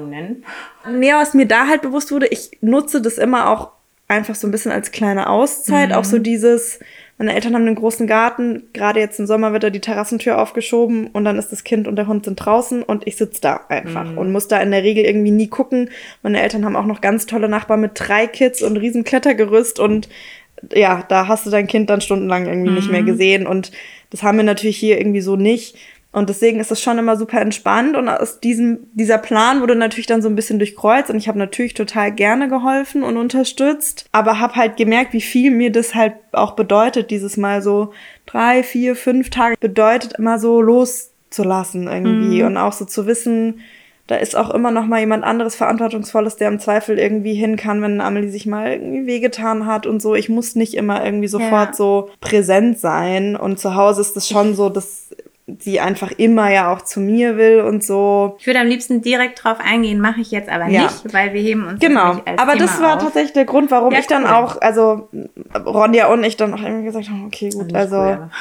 Nennen. 0.09 0.45
Nee, 0.91 1.11
was 1.13 1.33
mir 1.33 1.47
da 1.47 1.65
halt 1.67 1.81
bewusst 1.81 2.11
wurde, 2.11 2.27
ich 2.27 2.51
nutze 2.61 3.01
das 3.01 3.17
immer 3.17 3.49
auch 3.49 3.71
einfach 4.07 4.35
so 4.35 4.47
ein 4.47 4.51
bisschen 4.51 4.71
als 4.71 4.91
kleine 4.91 5.27
Auszeit. 5.27 5.91
Auch 5.91 6.03
Mhm. 6.03 6.05
so 6.05 6.19
dieses, 6.19 6.79
meine 7.17 7.33
Eltern 7.33 7.55
haben 7.55 7.65
einen 7.65 7.75
großen 7.75 8.07
Garten, 8.07 8.63
gerade 8.73 8.99
jetzt 8.99 9.19
im 9.19 9.25
Sommer 9.25 9.53
wird 9.53 9.63
da 9.63 9.69
die 9.69 9.79
Terrassentür 9.79 10.37
aufgeschoben 10.41 11.07
und 11.07 11.23
dann 11.23 11.37
ist 11.37 11.51
das 11.51 11.63
Kind 11.63 11.87
und 11.87 11.95
der 11.95 12.07
Hund 12.07 12.25
sind 12.25 12.35
draußen 12.35 12.83
und 12.83 13.07
ich 13.07 13.15
sitze 13.15 13.39
da 13.41 13.61
einfach 13.69 14.11
Mhm. 14.11 14.17
und 14.17 14.31
muss 14.33 14.47
da 14.49 14.59
in 14.61 14.71
der 14.71 14.83
Regel 14.83 15.05
irgendwie 15.05 15.31
nie 15.31 15.47
gucken. 15.47 15.89
Meine 16.23 16.41
Eltern 16.41 16.65
haben 16.65 16.75
auch 16.75 16.85
noch 16.85 16.99
ganz 17.01 17.25
tolle 17.25 17.47
Nachbarn 17.47 17.79
mit 17.81 17.91
drei 17.95 18.27
Kids 18.27 18.61
und 18.61 18.75
riesen 18.77 19.03
Klettergerüst 19.05 19.79
und 19.79 20.09
ja, 20.73 21.03
da 21.09 21.27
hast 21.27 21.45
du 21.45 21.49
dein 21.49 21.67
Kind 21.67 21.89
dann 21.89 22.01
stundenlang 22.01 22.47
irgendwie 22.47 22.71
nicht 22.71 22.87
Mhm. 22.87 22.91
mehr 22.91 23.03
gesehen 23.03 23.47
und 23.47 23.71
das 24.09 24.23
haben 24.23 24.37
wir 24.37 24.43
natürlich 24.43 24.77
hier 24.77 24.97
irgendwie 24.97 25.21
so 25.21 25.35
nicht. 25.35 25.77
Und 26.15 26.29
deswegen 26.29 26.61
ist 26.61 26.71
das 26.71 26.81
schon 26.81 26.97
immer 26.97 27.17
super 27.17 27.41
entspannt. 27.41 27.97
Und 27.97 28.07
aus 28.07 28.39
diesem, 28.39 28.87
dieser 28.93 29.17
Plan 29.17 29.59
wurde 29.59 29.75
natürlich 29.75 30.05
dann 30.05 30.21
so 30.21 30.29
ein 30.29 30.35
bisschen 30.37 30.59
durchkreuzt. 30.59 31.09
Und 31.09 31.17
ich 31.17 31.27
habe 31.27 31.37
natürlich 31.37 31.73
total 31.73 32.09
gerne 32.13 32.47
geholfen 32.47 33.03
und 33.03 33.17
unterstützt. 33.17 34.05
Aber 34.13 34.39
habe 34.39 34.55
halt 34.55 34.77
gemerkt, 34.77 35.11
wie 35.11 35.19
viel 35.19 35.51
mir 35.51 35.73
das 35.73 35.93
halt 35.93 36.13
auch 36.31 36.55
bedeutet, 36.55 37.11
dieses 37.11 37.35
Mal 37.35 37.61
so 37.61 37.91
drei, 38.25 38.63
vier, 38.63 38.95
fünf 38.95 39.29
Tage 39.29 39.57
bedeutet, 39.59 40.13
immer 40.17 40.39
so 40.39 40.61
loszulassen 40.61 41.87
irgendwie. 41.87 42.43
Und 42.43 42.55
auch 42.55 42.71
so 42.71 42.85
zu 42.85 43.07
wissen, 43.07 43.59
da 44.07 44.15
ist 44.15 44.37
auch 44.37 44.51
immer 44.51 44.71
noch 44.71 44.85
mal 44.85 45.01
jemand 45.01 45.25
anderes 45.25 45.55
Verantwortungsvolles, 45.55 46.37
der 46.37 46.47
im 46.47 46.59
Zweifel 46.59 46.97
irgendwie 46.97 47.33
hin 47.33 47.57
kann, 47.57 47.81
wenn 47.81 47.99
Amelie 47.99 48.29
sich 48.29 48.45
mal 48.45 48.71
irgendwie 48.71 49.05
wehgetan 49.05 49.65
hat 49.65 49.85
und 49.85 50.01
so. 50.01 50.15
Ich 50.15 50.29
muss 50.29 50.55
nicht 50.55 50.75
immer 50.75 51.03
irgendwie 51.03 51.27
sofort 51.27 51.69
Ja. 51.69 51.73
so 51.73 52.09
präsent 52.21 52.79
sein. 52.79 53.35
Und 53.35 53.59
zu 53.59 53.75
Hause 53.75 53.99
ist 53.99 54.15
es 54.15 54.29
schon 54.29 54.55
so, 54.55 54.69
dass 54.69 55.09
sie 55.59 55.79
einfach 55.79 56.11
immer 56.17 56.51
ja 56.51 56.73
auch 56.73 56.81
zu 56.81 56.99
mir 56.99 57.37
will 57.37 57.61
und 57.61 57.83
so. 57.83 58.35
Ich 58.39 58.47
würde 58.47 58.59
am 58.61 58.67
liebsten 58.67 59.01
direkt 59.01 59.43
drauf 59.43 59.57
eingehen, 59.63 59.99
mache 60.01 60.21
ich 60.21 60.31
jetzt 60.31 60.49
aber 60.49 60.67
Ja. 60.67 60.83
nicht, 60.83 61.13
weil 61.13 61.33
wir 61.33 61.41
heben 61.41 61.67
uns 61.67 61.79
Genau, 61.79 62.13
als 62.25 62.39
aber 62.39 62.53
Thema 62.53 62.65
das 62.65 62.81
war 62.81 62.95
auf. 62.95 63.03
tatsächlich 63.03 63.33
der 63.33 63.45
Grund, 63.45 63.69
warum 63.69 63.93
Ja, 63.93 63.99
ich 63.99 64.07
dann 64.07 64.23
cool. 64.23 64.29
auch, 64.31 64.59
also 64.59 65.07
Ronja 65.65 66.07
und 66.07 66.23
ich 66.23 66.35
dann 66.35 66.51
auch 66.53 66.61
irgendwie 66.63 66.85
gesagt 66.85 67.09
haben, 67.09 67.25
okay, 67.27 67.49
gut, 67.51 67.65
Nicht 67.67 67.75
also 67.75 67.95
cool, 67.95 68.01
aber- 68.13 68.31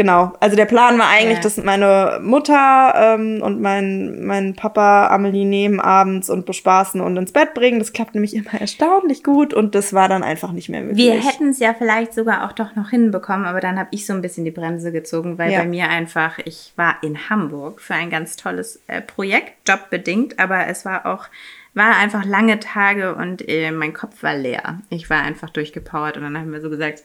Genau. 0.00 0.32
Also 0.40 0.56
der 0.56 0.64
Plan 0.64 0.98
war 0.98 1.08
eigentlich, 1.10 1.36
Ja. 1.36 1.42
dass 1.42 1.58
meine 1.58 2.20
Mutter 2.22 2.94
ähm, 2.96 3.42
und 3.42 3.60
mein, 3.60 4.24
mein 4.24 4.54
Papa 4.56 5.08
Amelie 5.08 5.44
nehmen 5.44 5.78
abends 5.78 6.30
und 6.30 6.46
bespaßen 6.46 7.02
und 7.02 7.18
ins 7.18 7.32
Bett 7.32 7.52
bringen. 7.52 7.78
Das 7.80 7.92
klappt 7.92 8.14
nämlich 8.14 8.34
immer 8.34 8.58
erstaunlich 8.58 9.22
gut 9.22 9.52
und 9.52 9.74
das 9.74 9.92
war 9.92 10.08
dann 10.08 10.22
einfach 10.22 10.52
nicht 10.52 10.70
mehr 10.70 10.80
möglich. 10.80 10.96
Wir 11.04 11.20
hätten 11.22 11.50
es 11.50 11.58
ja 11.58 11.74
vielleicht 11.74 12.14
sogar 12.14 12.46
auch 12.46 12.52
doch 12.52 12.74
noch 12.76 12.88
hinbekommen, 12.88 13.44
aber 13.44 13.60
dann 13.60 13.78
habe 13.78 13.90
ich 13.92 14.06
so 14.06 14.14
ein 14.14 14.22
bisschen 14.22 14.46
die 14.46 14.50
Bremse 14.50 14.90
gezogen, 14.90 15.36
weil 15.36 15.52
Ja. 15.52 15.58
bei 15.58 15.66
mir 15.66 15.90
einfach, 15.90 16.38
ich 16.46 16.72
war 16.76 16.96
in 17.02 17.28
Hamburg 17.28 17.82
für 17.82 17.92
ein 17.92 18.08
ganz 18.08 18.36
tolles 18.36 18.82
äh, 18.86 19.02
Projekt, 19.02 19.68
jobbedingt, 19.68 20.38
aber 20.38 20.66
es 20.66 20.86
war 20.86 21.04
auch, 21.04 21.26
war 21.74 21.96
einfach 21.98 22.24
lange 22.24 22.58
Tage 22.58 23.14
und 23.14 23.46
äh, 23.46 23.70
mein 23.70 23.92
Kopf 23.92 24.22
war 24.22 24.34
leer. 24.34 24.78
Ich 24.88 25.10
war 25.10 25.20
einfach 25.22 25.50
durchgepowert 25.50 26.16
und 26.16 26.22
dann 26.22 26.38
haben 26.38 26.52
wir 26.52 26.60
so 26.62 26.70
gesagt, 26.70 27.04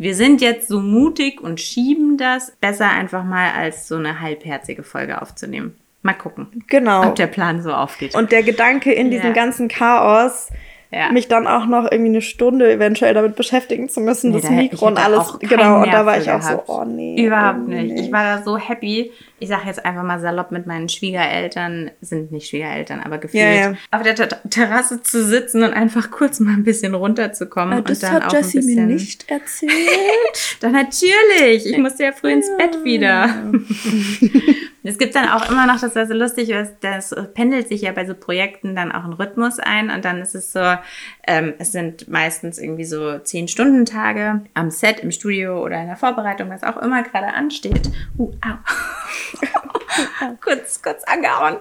wir 0.00 0.14
sind 0.14 0.40
jetzt 0.40 0.66
so 0.68 0.80
mutig 0.80 1.42
und 1.42 1.60
schieben 1.60 2.16
das 2.16 2.52
besser 2.58 2.88
einfach 2.90 3.22
mal 3.22 3.50
als 3.52 3.86
so 3.86 3.96
eine 3.96 4.20
halbherzige 4.20 4.82
Folge 4.82 5.20
aufzunehmen. 5.20 5.76
Mal 6.00 6.14
gucken, 6.14 6.64
Genau. 6.68 7.08
ob 7.08 7.16
der 7.16 7.26
Plan 7.26 7.60
so 7.62 7.70
aufgeht. 7.74 8.14
Und 8.14 8.32
der 8.32 8.42
Gedanke 8.42 8.90
in 8.94 9.10
diesem 9.10 9.26
Ja. 9.28 9.32
ganzen 9.34 9.68
Chaos, 9.68 10.48
Ja. 10.92 11.12
mich 11.12 11.28
dann 11.28 11.46
auch 11.46 11.66
noch 11.66 11.84
irgendwie 11.90 12.10
eine 12.10 12.20
Stunde 12.22 12.72
eventuell 12.72 13.14
damit 13.14 13.36
beschäftigen 13.36 13.88
zu 13.88 14.00
müssen, 14.00 14.32
Nee, 14.32 14.40
das 14.40 14.50
Mikro 14.50 14.86
und 14.88 14.98
alles. 14.98 15.18
auch 15.20 15.38
Genau, 15.38 15.82
und 15.82 15.92
da 15.92 16.04
war 16.04 16.18
ich 16.18 16.28
auch 16.30 16.40
gehabt. 16.40 16.66
so, 16.66 16.72
oh 16.74 16.84
nee. 16.84 17.24
Überhaupt 17.24 17.58
irgendwie 17.68 17.92
nicht. 17.92 18.04
Ich 18.06 18.12
war 18.12 18.24
da 18.38 18.42
so 18.42 18.56
happy. 18.58 19.12
Ich 19.38 19.48
sage 19.48 19.62
jetzt 19.66 19.84
einfach 19.86 20.02
mal 20.02 20.18
salopp 20.20 20.50
mit 20.50 20.66
meinen 20.66 20.88
Schwiegereltern, 20.88 21.90
sind 22.02 22.30
nicht 22.32 22.48
Schwiegereltern, 22.48 23.00
aber 23.00 23.18
gefühlt, 23.18 23.42
Ja, 23.42 23.50
ja. 23.52 23.74
auf 23.90 24.02
der 24.02 24.14
Ter 24.14 24.28
Terrasse 24.50 25.02
zu 25.02 25.24
sitzen 25.24 25.62
und 25.62 25.72
einfach 25.72 26.10
kurz 26.10 26.40
mal 26.40 26.52
ein 26.54 26.64
bisschen 26.64 26.94
runterzukommen. 26.94 27.78
Ah, 27.78 27.80
Das 27.82 27.98
und 27.98 28.02
dann 28.02 28.12
hat 28.22 28.24
auch 28.26 28.32
Jessie 28.32 28.58
ein 28.58 28.66
mir 28.66 28.74
bisschen, 28.74 28.86
nicht 28.88 29.30
erzählt. 29.30 29.70
Dann 30.60 30.72
natürlich. 30.72 31.66
Ich 31.66 31.78
musste 31.78 32.02
ja 32.04 32.12
früh 32.12 32.32
ins 32.32 32.50
Bett 32.58 32.84
wieder. 32.84 33.28
Es 34.82 34.96
gibt 34.98 35.14
dann 35.14 35.28
auch 35.28 35.50
immer 35.50 35.66
noch, 35.66 35.80
das 35.80 35.94
war 35.94 36.06
so 36.06 36.14
lustig, 36.14 36.52
das 36.80 37.14
pendelt 37.34 37.68
sich 37.68 37.82
ja 37.82 37.92
bei 37.92 38.06
so 38.06 38.14
Projekten 38.14 38.74
dann 38.74 38.92
auch 38.92 39.04
ein 39.04 39.12
Rhythmus 39.12 39.58
ein 39.58 39.90
und 39.90 40.04
dann 40.04 40.20
ist 40.22 40.34
es 40.34 40.52
so, 40.52 40.74
ähm, 41.26 41.54
es 41.58 41.72
sind 41.72 42.08
meistens 42.08 42.58
irgendwie 42.58 42.84
so 42.84 43.00
10-Stunden-Tage 43.00 44.42
am 44.54 44.70
Set, 44.70 45.00
im 45.00 45.10
Studio 45.10 45.62
oder 45.62 45.80
in 45.80 45.86
der 45.88 45.96
Vorbereitung, 45.96 46.48
was 46.50 46.62
auch 46.62 46.76
immer 46.78 47.02
gerade 47.02 47.28
ansteht. 47.34 47.90
Uh, 48.18 48.32
au. 48.42 48.54
kurz, 50.40 50.82
kurz 50.82 51.02
angehauen. 51.04 51.56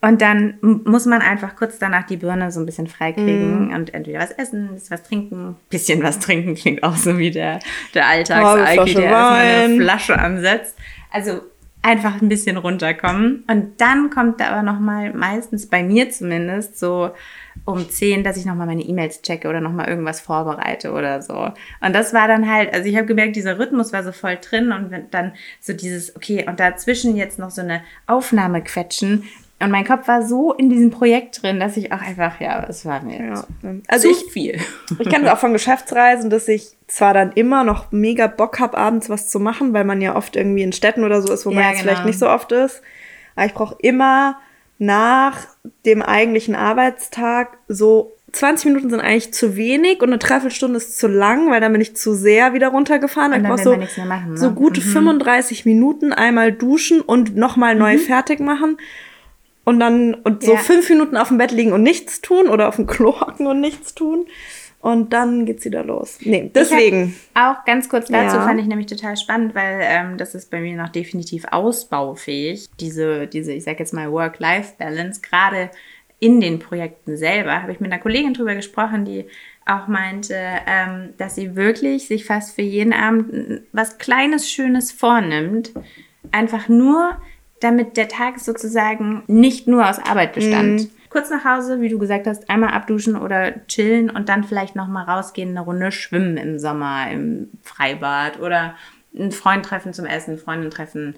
Und 0.00 0.20
dann 0.20 0.58
muss 0.62 1.06
man 1.06 1.22
einfach 1.22 1.56
kurz 1.56 1.78
danach 1.78 2.04
die 2.06 2.16
Birne 2.18 2.50
so 2.50 2.60
ein 2.60 2.66
bisschen 2.66 2.86
freikriegen 2.86 3.68
Mhm. 3.68 3.74
und 3.74 3.94
entweder 3.94 4.20
was 4.20 4.30
essen, 4.32 4.74
bisschen 4.74 4.90
was 4.90 5.02
trinken. 5.02 5.56
Bisschen 5.70 6.02
was 6.02 6.18
trinken 6.18 6.54
klingt 6.54 6.82
auch 6.82 6.96
so 6.96 7.18
wie 7.18 7.30
der, 7.30 7.60
der 7.94 8.04
Oh, 8.04 8.08
Alltagsalki, 8.10 8.74
Flasche 8.74 8.94
der 8.94 9.04
erstmal 9.10 9.40
eine. 9.40 9.76
Flasche 9.82 10.18
ansetzt. 10.18 10.76
Also 11.10 11.40
einfach 11.84 12.22
ein 12.22 12.30
bisschen 12.30 12.56
runterkommen. 12.56 13.44
Und 13.46 13.80
dann 13.80 14.08
kommt 14.08 14.40
da 14.40 14.48
aber 14.48 14.62
nochmal, 14.62 15.12
meistens 15.12 15.68
bei 15.68 15.82
mir 15.82 16.10
zumindest, 16.10 16.78
so 16.78 17.10
um 17.66 17.88
10, 17.88 18.24
dass 18.24 18.38
ich 18.38 18.46
nochmal 18.46 18.66
meine 18.66 18.82
E-Mails 18.82 19.20
checke 19.20 19.48
oder 19.48 19.60
nochmal 19.60 19.88
irgendwas 19.88 20.20
vorbereite 20.20 20.92
oder 20.92 21.20
so. 21.20 21.52
Und 21.80 21.92
das 21.92 22.14
war 22.14 22.26
dann 22.26 22.50
halt, 22.50 22.72
also 22.72 22.88
ich 22.88 22.96
habe 22.96 23.06
gemerkt, 23.06 23.36
dieser 23.36 23.58
Rhythmus 23.58 23.92
war 23.92 24.02
so 24.02 24.12
voll 24.12 24.38
drin 24.40 24.72
und 24.72 24.92
dann 25.10 25.32
so 25.60 25.74
dieses, 25.74 26.16
okay, 26.16 26.46
und 26.48 26.58
dazwischen 26.58 27.16
jetzt 27.16 27.38
noch 27.38 27.50
so 27.50 27.60
eine 27.60 27.82
Aufnahme 28.06 28.62
quetschen. 28.62 29.24
Und 29.60 29.70
mein 29.70 29.84
Kopf 29.86 30.08
war 30.08 30.22
so 30.22 30.52
in 30.52 30.68
diesem 30.68 30.90
Projekt 30.90 31.42
drin, 31.42 31.60
dass 31.60 31.76
ich 31.76 31.92
auch 31.92 32.00
einfach, 32.02 32.40
ja, 32.40 32.66
es 32.68 32.84
war 32.84 33.02
mir 33.02 33.24
Ja. 33.24 33.34
zu 33.36 33.46
Also 33.88 34.08
ich, 34.08 34.24
viel. 34.32 34.58
ich 34.98 35.08
kenne 35.08 35.26
es 35.26 35.30
auch 35.32 35.38
von 35.38 35.52
Geschäftsreisen, 35.52 36.28
dass 36.28 36.48
ich 36.48 36.76
zwar 36.88 37.14
dann 37.14 37.32
immer 37.32 37.64
noch 37.64 37.92
mega 37.92 38.26
Bock 38.26 38.58
habe, 38.60 38.76
abends 38.76 39.08
was 39.08 39.30
zu 39.30 39.38
machen, 39.40 39.72
weil 39.72 39.84
man 39.84 40.00
ja 40.00 40.16
oft 40.16 40.36
irgendwie 40.36 40.62
in 40.62 40.72
Städten 40.72 41.04
oder 41.04 41.22
so 41.22 41.32
ist, 41.32 41.46
wo 41.46 41.50
man 41.50 41.62
Ja, 41.62 41.70
jetzt 41.70 41.80
genau. 41.80 41.92
vielleicht 41.92 42.04
nicht 42.04 42.18
so 42.18 42.28
oft 42.28 42.52
ist. 42.52 42.82
Aber 43.36 43.46
ich 43.46 43.54
brauche 43.54 43.76
immer 43.80 44.38
nach 44.78 45.38
dem 45.86 46.02
eigentlichen 46.02 46.56
Arbeitstag 46.56 47.56
so 47.68 48.12
20 48.32 48.66
Minuten 48.66 48.90
sind 48.90 48.98
eigentlich 49.00 49.32
zu 49.32 49.54
wenig 49.56 50.02
und 50.02 50.08
eine 50.08 50.18
Dreiviertelstunde 50.18 50.78
ist 50.78 50.98
zu 50.98 51.06
lang, 51.06 51.50
weil 51.52 51.60
dann 51.60 51.70
bin 51.70 51.80
ich 51.80 51.94
zu 51.94 52.14
sehr 52.14 52.52
wieder 52.52 52.68
runtergefahren. 52.68 53.32
Und 53.32 53.42
ich 53.42 53.46
brauche 53.48 53.62
so, 53.62 53.76
man 53.76 54.08
machen, 54.08 54.30
ne? 54.32 54.36
so 54.36 54.50
gute 54.50 54.80
35 54.80 55.64
Minuten 55.64 56.12
einmal 56.12 56.50
duschen 56.50 57.00
und 57.00 57.36
nochmal 57.36 57.76
neu 57.76 57.94
Mhm. 57.94 57.98
fertig 58.00 58.40
machen. 58.40 58.76
Und 59.64 59.80
dann 59.80 60.14
und 60.14 60.42
so 60.42 60.52
Ja. 60.52 60.58
fünf 60.58 60.88
Minuten 60.90 61.16
auf 61.16 61.28
dem 61.28 61.38
Bett 61.38 61.50
liegen 61.50 61.72
und 61.72 61.82
nichts 61.82 62.20
tun 62.20 62.48
oder 62.48 62.68
auf 62.68 62.76
dem 62.76 62.86
Klo 62.86 63.18
hocken 63.20 63.46
und 63.46 63.60
nichts 63.60 63.94
tun. 63.94 64.26
Und 64.80 65.14
dann 65.14 65.46
geht's 65.46 65.64
wieder 65.64 65.82
los. 65.82 66.18
Nee, 66.20 66.50
deswegen. 66.54 67.14
Auch 67.32 67.64
ganz 67.64 67.88
kurz 67.88 68.08
dazu 68.08 68.36
Ja. 68.36 68.42
fand 68.44 68.60
ich 68.60 68.66
nämlich 68.66 68.86
total 68.86 69.16
spannend, 69.16 69.54
weil 69.54 69.80
ähm, 69.82 70.18
das 70.18 70.34
ist 70.34 70.50
bei 70.50 70.60
mir 70.60 70.76
noch 70.76 70.90
definitiv 70.90 71.46
ausbaufähig. 71.50 72.68
Diese, 72.80 73.26
diese, 73.26 73.52
ich 73.54 73.64
sag 73.64 73.78
jetzt 73.80 73.94
mal 73.94 74.12
Work-Life-Balance, 74.12 75.22
gerade 75.22 75.70
in 76.20 76.40
den 76.42 76.58
Projekten 76.58 77.16
selber, 77.16 77.62
habe 77.62 77.72
ich 77.72 77.80
mit 77.80 77.90
einer 77.90 78.00
Kollegin 78.02 78.34
drüber 78.34 78.54
gesprochen, 78.54 79.06
die 79.06 79.24
auch 79.64 79.88
meinte, 79.88 80.36
ähm, 80.66 81.14
dass 81.16 81.34
sie 81.36 81.56
wirklich 81.56 82.06
sich 82.06 82.26
fast 82.26 82.54
für 82.54 82.62
jeden 82.62 82.92
Abend 82.92 83.62
was 83.72 83.96
Kleines, 83.96 84.50
Schönes 84.50 84.92
vornimmt. 84.92 85.72
Einfach 86.30 86.68
nur, 86.68 87.16
damit 87.64 87.96
der 87.96 88.08
Tag 88.08 88.38
sozusagen 88.38 89.22
nicht 89.26 89.66
nur 89.66 89.88
aus 89.88 89.98
Arbeit 89.98 90.34
bestand. 90.34 90.88
Kurz 91.08 91.30
nach 91.30 91.44
Hause, 91.44 91.80
wie 91.80 91.88
du 91.88 91.98
gesagt 91.98 92.26
hast, 92.26 92.50
einmal 92.50 92.70
abduschen 92.70 93.16
oder 93.16 93.66
chillen 93.66 94.10
und 94.10 94.28
dann 94.28 94.44
vielleicht 94.44 94.76
nochmal 94.76 95.04
rausgehen, 95.04 95.50
eine 95.50 95.60
Runde 95.60 95.92
schwimmen 95.92 96.36
im 96.36 96.58
Sommer, 96.58 97.10
im 97.10 97.48
Freibad 97.62 98.40
oder 98.40 98.74
einen 99.16 99.30
Freund 99.32 99.64
treffen 99.64 99.92
zum 99.94 100.06
Essen, 100.06 100.38
Freundin 100.38 100.70
treffen, 100.70 101.14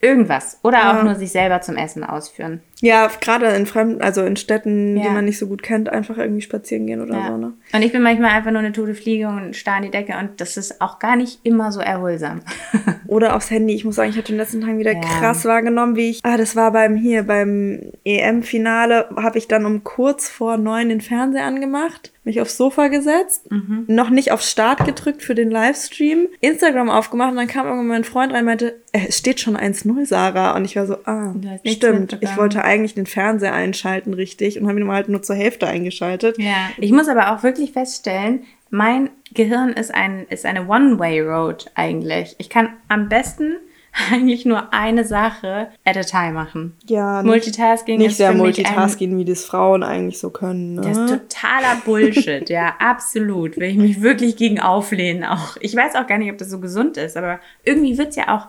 irgendwas. 0.00 0.58
Oder 0.62 0.90
auch 0.90 0.94
Ja. 0.96 1.04
nur 1.04 1.14
sich 1.14 1.30
selber 1.30 1.60
zum 1.60 1.76
Essen 1.76 2.04
ausführen. 2.04 2.60
Ja, 2.84 3.08
gerade 3.20 3.46
in 3.46 3.66
fremden, 3.66 4.00
also 4.02 4.22
in 4.24 4.36
Städten, 4.36 4.94
die 4.96 5.02
Ja. 5.02 5.10
man 5.10 5.24
nicht 5.24 5.38
so 5.38 5.46
gut 5.46 5.62
kennt, 5.62 5.88
einfach 5.88 6.18
irgendwie 6.18 6.42
spazieren 6.42 6.86
gehen 6.86 7.00
oder 7.00 7.14
Ja. 7.14 7.28
so, 7.28 7.36
ne? 7.38 7.52
Und 7.72 7.82
ich 7.82 7.92
bin 7.92 8.02
manchmal 8.02 8.30
einfach 8.32 8.50
nur 8.50 8.60
eine 8.60 8.72
tote 8.72 8.94
Fliege 8.94 9.28
und 9.28 9.56
starr 9.56 9.78
in 9.78 9.84
die 9.84 9.90
Decke 9.90 10.14
und 10.18 10.40
das 10.40 10.56
ist 10.56 10.80
auch 10.80 10.98
gar 10.98 11.16
nicht 11.16 11.40
immer 11.44 11.72
so 11.72 11.80
erholsam. 11.80 12.42
Oder 13.06 13.36
aufs 13.36 13.50
Handy. 13.50 13.74
Ich 13.74 13.84
muss 13.84 13.96
sagen, 13.96 14.10
ich 14.10 14.16
habe 14.16 14.26
den 14.26 14.36
letzten 14.38 14.60
Tagen 14.62 14.78
wieder 14.78 14.92
Ja. 14.94 15.00
krass 15.00 15.44
wahrgenommen, 15.44 15.94
wie 15.96 16.10
ich. 16.10 16.20
Ah, 16.24 16.36
das 16.36 16.56
war 16.56 16.72
beim 16.72 16.96
hier, 16.96 17.22
beim 17.22 17.92
EM-Finale, 18.04 19.08
habe 19.16 19.38
ich 19.38 19.46
dann 19.48 19.66
um 19.66 19.84
kurz 19.84 20.28
vor 20.28 20.56
neun 20.56 20.88
den 20.88 21.00
Fernseher 21.00 21.44
angemacht, 21.44 22.12
mich 22.24 22.40
aufs 22.40 22.56
Sofa 22.56 22.88
gesetzt, 22.88 23.50
Mhm. 23.50 23.84
noch 23.88 24.10
nicht 24.10 24.32
auf 24.32 24.40
Start 24.40 24.84
gedrückt 24.86 25.22
für 25.22 25.34
den 25.34 25.50
Livestream, 25.50 26.26
Instagram 26.40 26.88
aufgemacht 26.90 27.30
und 27.30 27.36
dann 27.36 27.46
kam 27.46 27.66
irgendwann 27.66 27.86
mein 27.88 28.04
Freund 28.04 28.32
rein 28.32 28.40
und 28.40 28.46
meinte, 28.46 28.80
äh, 28.92 29.00
es 29.08 29.18
steht 29.18 29.40
schon 29.40 29.56
1-0, 29.56 30.06
Sarah. 30.06 30.56
Und 30.56 30.64
ich 30.64 30.76
war 30.76 30.86
so, 30.86 30.96
ah, 31.04 31.34
stimmt. 31.66 32.18
Ich 32.20 32.36
wollte 32.36 32.64
eigentlich 32.74 32.94
den 32.94 33.06
Fernseher 33.06 33.54
einschalten, 33.54 34.14
richtig, 34.14 34.60
und 34.60 34.68
habe 34.68 34.80
ihn 34.80 34.90
halt 34.90 35.08
nur 35.08 35.22
zur 35.22 35.36
Hälfte 35.36 35.66
eingeschaltet. 35.66 36.38
Ja, 36.38 36.70
ich 36.76 36.92
muss 36.92 37.08
aber 37.08 37.32
auch 37.32 37.42
wirklich 37.42 37.72
feststellen, 37.72 38.42
mein 38.70 39.10
Gehirn 39.32 39.70
ist, 39.70 39.94
ein, 39.94 40.26
ist 40.28 40.44
eine 40.44 40.66
One-Way-Road 40.66 41.70
eigentlich. 41.76 42.34
Ich 42.38 42.50
kann 42.50 42.70
am 42.88 43.08
besten 43.08 43.56
eigentlich 44.12 44.44
nur 44.44 44.72
eine 44.72 45.04
Sache 45.04 45.68
at 45.84 45.96
a 45.96 46.02
time 46.02 46.32
machen. 46.32 46.76
Ja, 46.88 47.22
nicht, 47.22 47.30
Multitasking 47.30 47.98
nicht 47.98 48.08
ist 48.08 48.16
sehr 48.16 48.30
für 48.30 48.34
mich 48.34 48.42
Multitasking, 48.42 49.16
wie 49.16 49.24
das 49.24 49.44
Frauen 49.44 49.84
eigentlich 49.84 50.18
so 50.18 50.30
können. 50.30 50.74
Ne? 50.74 50.82
Ein, 50.82 50.88
das 50.88 50.98
ist 50.98 51.10
totaler 51.10 51.76
Bullshit, 51.84 52.50
ja, 52.50 52.74
absolut. 52.80 53.56
Will 53.56 53.70
ich 53.70 53.76
mich 53.76 54.02
wirklich 54.02 54.36
gegen 54.36 54.58
auflehnen 54.58 55.22
auch. 55.22 55.56
Ich 55.60 55.76
weiß 55.76 55.94
auch 55.94 56.08
gar 56.08 56.18
nicht, 56.18 56.32
ob 56.32 56.38
das 56.38 56.50
so 56.50 56.58
gesund 56.58 56.96
ist, 56.96 57.16
aber 57.16 57.38
irgendwie 57.62 57.96
wird 57.96 58.08
es 58.08 58.16
ja 58.16 58.34
auch 58.34 58.48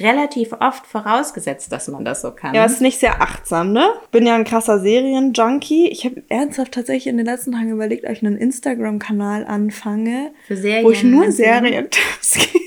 relativ 0.00 0.52
oft 0.60 0.86
vorausgesetzt, 0.86 1.72
dass 1.72 1.88
man 1.88 2.04
das 2.04 2.20
so 2.22 2.30
kann. 2.30 2.54
Ja, 2.54 2.64
es 2.64 2.72
ist 2.72 2.80
nicht 2.80 2.98
sehr 3.00 3.20
achtsam, 3.22 3.72
ne? 3.72 3.88
Bin 4.10 4.26
ja 4.26 4.34
ein 4.34 4.44
krasser 4.44 4.80
Serienjunkie. 4.80 5.88
Ich 5.88 6.04
habe 6.04 6.22
ernsthaft 6.28 6.72
tatsächlich 6.72 7.06
in 7.06 7.16
den 7.16 7.26
letzten 7.26 7.52
Tagen 7.52 7.70
überlegt, 7.70 8.04
ob 8.04 8.12
ich 8.12 8.24
einen 8.24 8.36
Instagram-Kanal 8.36 9.46
anfange, 9.46 10.32
wo 10.48 10.90
ich 10.90 11.02
nur? 11.02 11.30
Serientipps 11.32 12.34
gebe. 12.52 12.64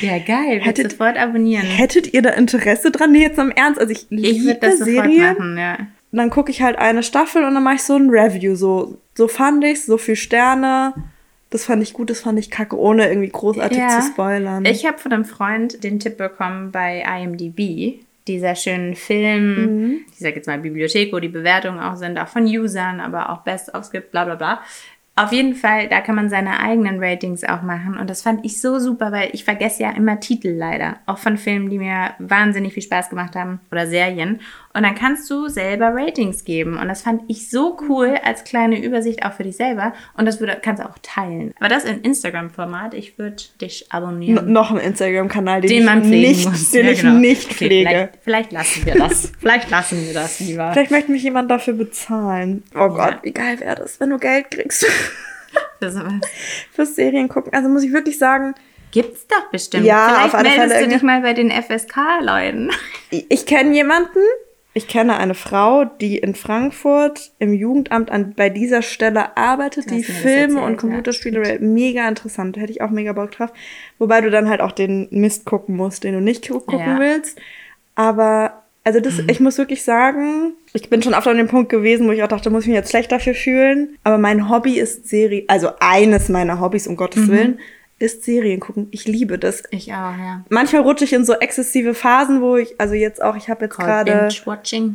ja, 0.00 0.18
geil. 0.18 0.60
Hättet, 0.60 0.92
sofort 0.92 1.16
abonnieren. 1.16 1.66
Hättet 1.66 2.12
ihr 2.12 2.22
da 2.22 2.30
Interesse 2.30 2.90
dran? 2.90 3.12
Nee, 3.12 3.22
jetzt 3.22 3.38
im 3.38 3.50
Ernst. 3.50 3.80
Also 3.80 3.92
ich 3.92 4.06
ich 4.10 4.38
liebe 4.38 4.58
das 4.60 4.78
Serien. 4.78 5.34
machen, 5.36 5.58
ja. 5.58 5.78
Dann 6.10 6.30
gucke 6.30 6.50
ich 6.50 6.62
halt 6.62 6.78
eine 6.78 7.02
Staffel 7.02 7.44
und 7.44 7.54
dann 7.54 7.62
mache 7.62 7.76
ich 7.76 7.82
so 7.82 7.94
ein 7.94 8.08
Review. 8.08 8.54
So, 8.54 8.98
so 9.14 9.28
fand 9.28 9.62
ich's, 9.64 9.86
so 9.86 9.98
viel 9.98 10.16
Sterne. 10.16 10.94
Das 11.50 11.64
fand 11.64 11.82
ich 11.82 11.94
gut, 11.94 12.10
das 12.10 12.20
fand 12.20 12.38
ich 12.38 12.50
kacke, 12.50 12.78
ohne 12.78 13.08
irgendwie 13.08 13.30
großartig 13.30 13.78
Ja. 13.78 14.00
zu 14.00 14.02
spoilern. 14.12 14.64
Ich 14.66 14.84
habe 14.86 14.98
von 14.98 15.12
einem 15.12 15.24
Freund 15.24 15.82
den 15.82 15.98
Tipp 15.98 16.18
bekommen 16.18 16.72
bei 16.72 17.02
IMDb, 17.02 18.00
dieser 18.26 18.54
schönen 18.54 18.94
Film, 18.94 20.00
ich 20.12 20.18
sag 20.18 20.36
jetzt 20.36 20.46
mal 20.46 20.58
Bibliothek, 20.58 21.12
wo 21.12 21.18
die 21.18 21.28
Bewertungen 21.28 21.80
auch 21.80 21.96
sind, 21.96 22.18
auch 22.18 22.28
von 22.28 22.44
Usern, 22.44 23.00
aber 23.00 23.30
auch 23.30 23.38
Best-ofs 23.38 23.90
gibt, 23.90 24.12
bla 24.12 24.26
bla 24.26 24.34
bla. 24.34 24.60
Auf 25.16 25.32
jeden 25.32 25.56
Fall, 25.56 25.88
da 25.88 26.00
kann 26.00 26.14
man 26.14 26.30
seine 26.30 26.60
eigenen 26.60 27.02
Ratings 27.02 27.42
auch 27.42 27.62
machen. 27.62 27.96
Und 27.98 28.08
das 28.08 28.22
fand 28.22 28.44
ich 28.44 28.60
so 28.60 28.78
super, 28.78 29.10
weil 29.10 29.30
ich 29.32 29.42
vergesse 29.42 29.82
ja 29.82 29.90
immer 29.90 30.20
Titel 30.20 30.50
leider. 30.50 30.98
Auch 31.06 31.18
von 31.18 31.36
Filmen, 31.36 31.70
die 31.70 31.78
mir 31.78 32.10
wahnsinnig 32.20 32.72
viel 32.74 32.84
Spaß 32.84 33.10
gemacht 33.10 33.34
haben 33.34 33.58
oder 33.72 33.88
Serien. 33.88 34.40
Und 34.78 34.84
dann 34.84 34.94
kannst 34.94 35.28
du 35.28 35.48
selber 35.48 35.90
Ratings 35.92 36.44
geben. 36.44 36.78
Und 36.78 36.86
das 36.86 37.02
fand 37.02 37.22
ich 37.26 37.50
so 37.50 37.76
cool 37.88 38.14
als 38.22 38.44
kleine 38.44 38.80
Übersicht 38.80 39.24
auch 39.24 39.32
für 39.32 39.42
dich 39.42 39.56
selber. 39.56 39.92
Und 40.16 40.24
das 40.24 40.38
würde, 40.38 40.56
kannst 40.62 40.80
du 40.80 40.86
auch 40.88 40.98
teilen. 41.02 41.52
Aber 41.58 41.68
das 41.68 41.82
in 41.82 42.00
Instagram-Format. 42.02 42.94
Ich 42.94 43.18
würde 43.18 43.42
dich 43.60 43.86
abonnieren. 43.90 44.46
N 44.46 44.52
noch 44.52 44.70
ein 44.70 44.78
Instagram-Kanal, 44.78 45.62
den, 45.62 45.70
den 45.70 45.84
man 45.84 46.04
pflegen 46.04 46.28
nicht, 46.28 46.48
muss. 46.48 46.70
den 46.70 46.86
Ja, 46.86 46.92
ich 46.92 47.00
genau. 47.00 47.14
nicht 47.14 47.44
Okay, 47.46 47.54
pflege. 47.54 47.88
Vielleicht, 47.88 48.18
vielleicht 48.22 48.52
lassen 48.52 48.86
wir 48.86 48.94
das. 48.94 49.32
vielleicht 49.40 49.68
lassen 49.68 50.06
wir 50.06 50.14
das 50.14 50.38
lieber. 50.38 50.70
Vielleicht 50.72 50.92
möchte 50.92 51.10
mich 51.10 51.24
jemand 51.24 51.50
dafür 51.50 51.74
bezahlen. 51.74 52.62
Oh 52.76 52.86
Gott, 52.88 53.14
Ja. 53.14 53.18
wie 53.22 53.32
geil 53.32 53.58
wäre 53.58 53.74
das, 53.74 53.98
wenn 53.98 54.10
du 54.10 54.18
Geld 54.18 54.48
kriegst 54.52 54.86
fürs 56.72 56.94
Serien 56.94 57.28
gucken. 57.28 57.52
Also 57.52 57.68
muss 57.68 57.82
ich 57.82 57.92
wirklich 57.92 58.16
sagen, 58.16 58.54
Gibt's 58.90 59.26
doch 59.26 59.50
bestimmt. 59.50 59.84
Ja, 59.84 60.08
vielleicht 60.08 60.24
auf 60.28 60.34
alle 60.34 60.48
meldest 60.48 60.72
Fälle 60.72 60.86
du 60.86 60.92
dich 60.94 61.02
mal 61.02 61.20
bei 61.20 61.34
den 61.34 61.50
FSK-Leuten. 61.50 62.70
ich 63.10 63.44
kenne 63.44 63.74
jemanden, 63.74 64.18
ich 64.78 64.88
kenne 64.88 65.16
eine 65.18 65.34
Frau, 65.34 65.84
die 65.84 66.16
in 66.18 66.34
Frankfurt 66.34 67.32
im 67.38 67.52
Jugendamt 67.52 68.10
an, 68.10 68.32
bei 68.34 68.48
dieser 68.48 68.80
Stelle 68.82 69.36
arbeitet, 69.36 69.90
die 69.90 70.02
Filme 70.02 70.30
erzählt, 70.30 70.50
und 70.62 70.70
ja. 70.72 70.76
Computerspiele, 70.78 71.58
mega 71.60 72.08
interessant, 72.08 72.56
hätte 72.56 72.72
ich 72.72 72.80
auch 72.80 72.90
mega 72.90 73.12
Bock 73.12 73.32
drauf. 73.32 73.50
Wobei 73.98 74.20
du 74.22 74.30
dann 74.30 74.48
halt 74.48 74.60
auch 74.60 74.72
den 74.72 75.08
Mist 75.10 75.44
gucken 75.44 75.76
musst, 75.76 76.04
den 76.04 76.14
du 76.14 76.20
nicht 76.20 76.48
gu- 76.48 76.60
gucken 76.60 76.78
Ja. 76.78 76.98
willst. 76.98 77.38
Aber 77.94 78.62
Also 78.84 79.00
das, 79.00 79.18
ich 79.28 79.38
muss 79.40 79.58
wirklich 79.58 79.82
sagen, 79.82 80.52
ich 80.72 80.88
bin 80.88 81.02
schon 81.02 81.12
oft 81.12 81.26
an 81.26 81.36
dem 81.36 81.48
Punkt 81.48 81.68
gewesen, 81.68 82.06
wo 82.08 82.12
ich 82.12 82.22
auch 82.22 82.28
dachte, 82.28 82.48
muss 82.48 82.62
ich 82.62 82.68
mich 82.68 82.76
jetzt 82.76 82.88
schlecht 82.90 83.12
dafür 83.12 83.34
fühlen. 83.34 83.98
Aber 84.02 84.16
mein 84.16 84.48
Hobby 84.48 84.78
ist 84.78 85.06
Serie, 85.08 85.44
also 85.48 85.68
eines 85.80 86.30
meiner 86.30 86.58
Hobbys, 86.58 86.86
um 86.86 86.96
Gottes 86.96 87.28
Willen, 87.28 87.58
ist 88.00 88.22
Serien 88.24 88.60
gucken. 88.60 88.86
Ich 88.92 89.06
liebe 89.06 89.38
das. 89.38 89.64
Ich 89.70 89.92
auch, 89.92 90.16
ja. 90.16 90.44
Manchmal 90.50 90.82
rutsche 90.82 91.04
ich 91.04 91.12
in 91.12 91.24
so 91.24 91.32
exzessive 91.34 91.94
Phasen, 91.94 92.40
wo 92.40 92.56
ich, 92.56 92.80
also 92.80 92.94
jetzt 92.94 93.20
auch, 93.20 93.34
ich 93.36 93.48
habe 93.50 93.64
jetzt 93.64 93.76
gerade, 93.76 94.28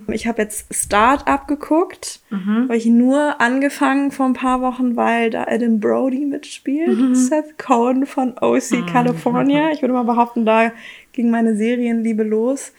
ich 0.07 0.27
habe 0.27 0.41
jetzt 0.41 0.74
Start-up 0.74 1.48
geguckt, 1.48 2.22
Mhm. 2.29 2.63
habe 2.63 2.77
ich 2.77 2.86
nur 2.86 3.41
angefangen 3.41 4.12
vor 4.12 4.25
ein 4.25 4.33
paar 4.33 4.62
Wochen, 4.62 4.95
weil 4.95 5.29
da 5.29 5.43
Adam 5.48 5.79
Brody 5.79 6.25
mitspielt, 6.25 6.98
Mhm. 6.98 7.15
Seth 7.15 7.57
Cohen 7.57 8.05
von 8.05 8.36
OC 8.39 8.86
California. 8.91 9.72
Ich 9.72 9.81
würde 9.81 9.93
mal 9.93 10.03
behaupten, 10.03 10.45
da 10.45 10.72
ging 11.12 11.29
meine 11.29 11.55
Serienliebe 11.57 12.24
los. 12.24 12.72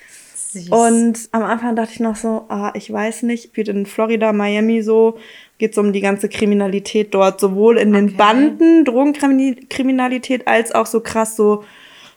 Süß. 0.53 0.69
Und 0.71 1.29
am 1.33 1.43
Anfang 1.43 1.75
dachte 1.77 1.93
ich 1.95 2.01
noch 2.01 2.17
so, 2.17 2.45
ah, 2.49 2.71
ich 2.75 2.91
weiß 2.93 3.25
nicht, 3.25 3.57
wird 3.57 3.69
in 3.69 3.87
Florida, 3.87 4.33
Miami 4.33 4.83
so, 4.83 5.19
geht 5.59 5.73
es 5.73 5.79
um 5.79 5.93
die 5.93 6.01
ganze 6.01 6.29
Kriminalität 6.29 7.15
dort, 7.15 7.41
sowohl 7.41 7.79
in 7.79 7.93
den 7.93 8.07
Okay. 8.07 8.15
Banden, 8.17 8.85
Drogenkriminalität, 8.85 10.47
als 10.49 10.73
auch 10.75 10.87
so 10.87 11.01
krass 11.01 11.37
so 11.37 11.65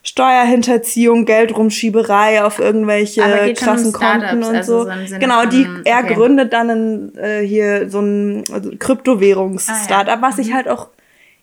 Steuerhinterziehung, 0.03 1.25
Geldrumschieberei 1.25 2.43
auf 2.43 2.59
irgendwelche 2.59 3.21
schon 3.21 3.31
um 3.49 3.53
krassen 3.55 3.93
Konten 3.93 4.43
und 4.43 4.55
also 4.55 4.83
so. 4.85 4.89
so 5.05 5.19
genau, 5.19 5.45
die 5.45 5.65
von- 5.65 5.81
er 5.85 5.99
okay. 6.03 6.13
gründet 6.13 6.53
dann 6.53 6.69
ein, 6.69 7.15
äh, 7.17 7.41
hier 7.45 7.89
so 7.89 7.99
ein 7.99 8.43
also 8.51 8.71
Kryptowährungs-Startup, 8.77 10.07
Ah, 10.07 10.15
ja. 10.15 10.21
was 10.21 10.37
ich 10.39 10.53
halt 10.53 10.67
auch 10.69 10.87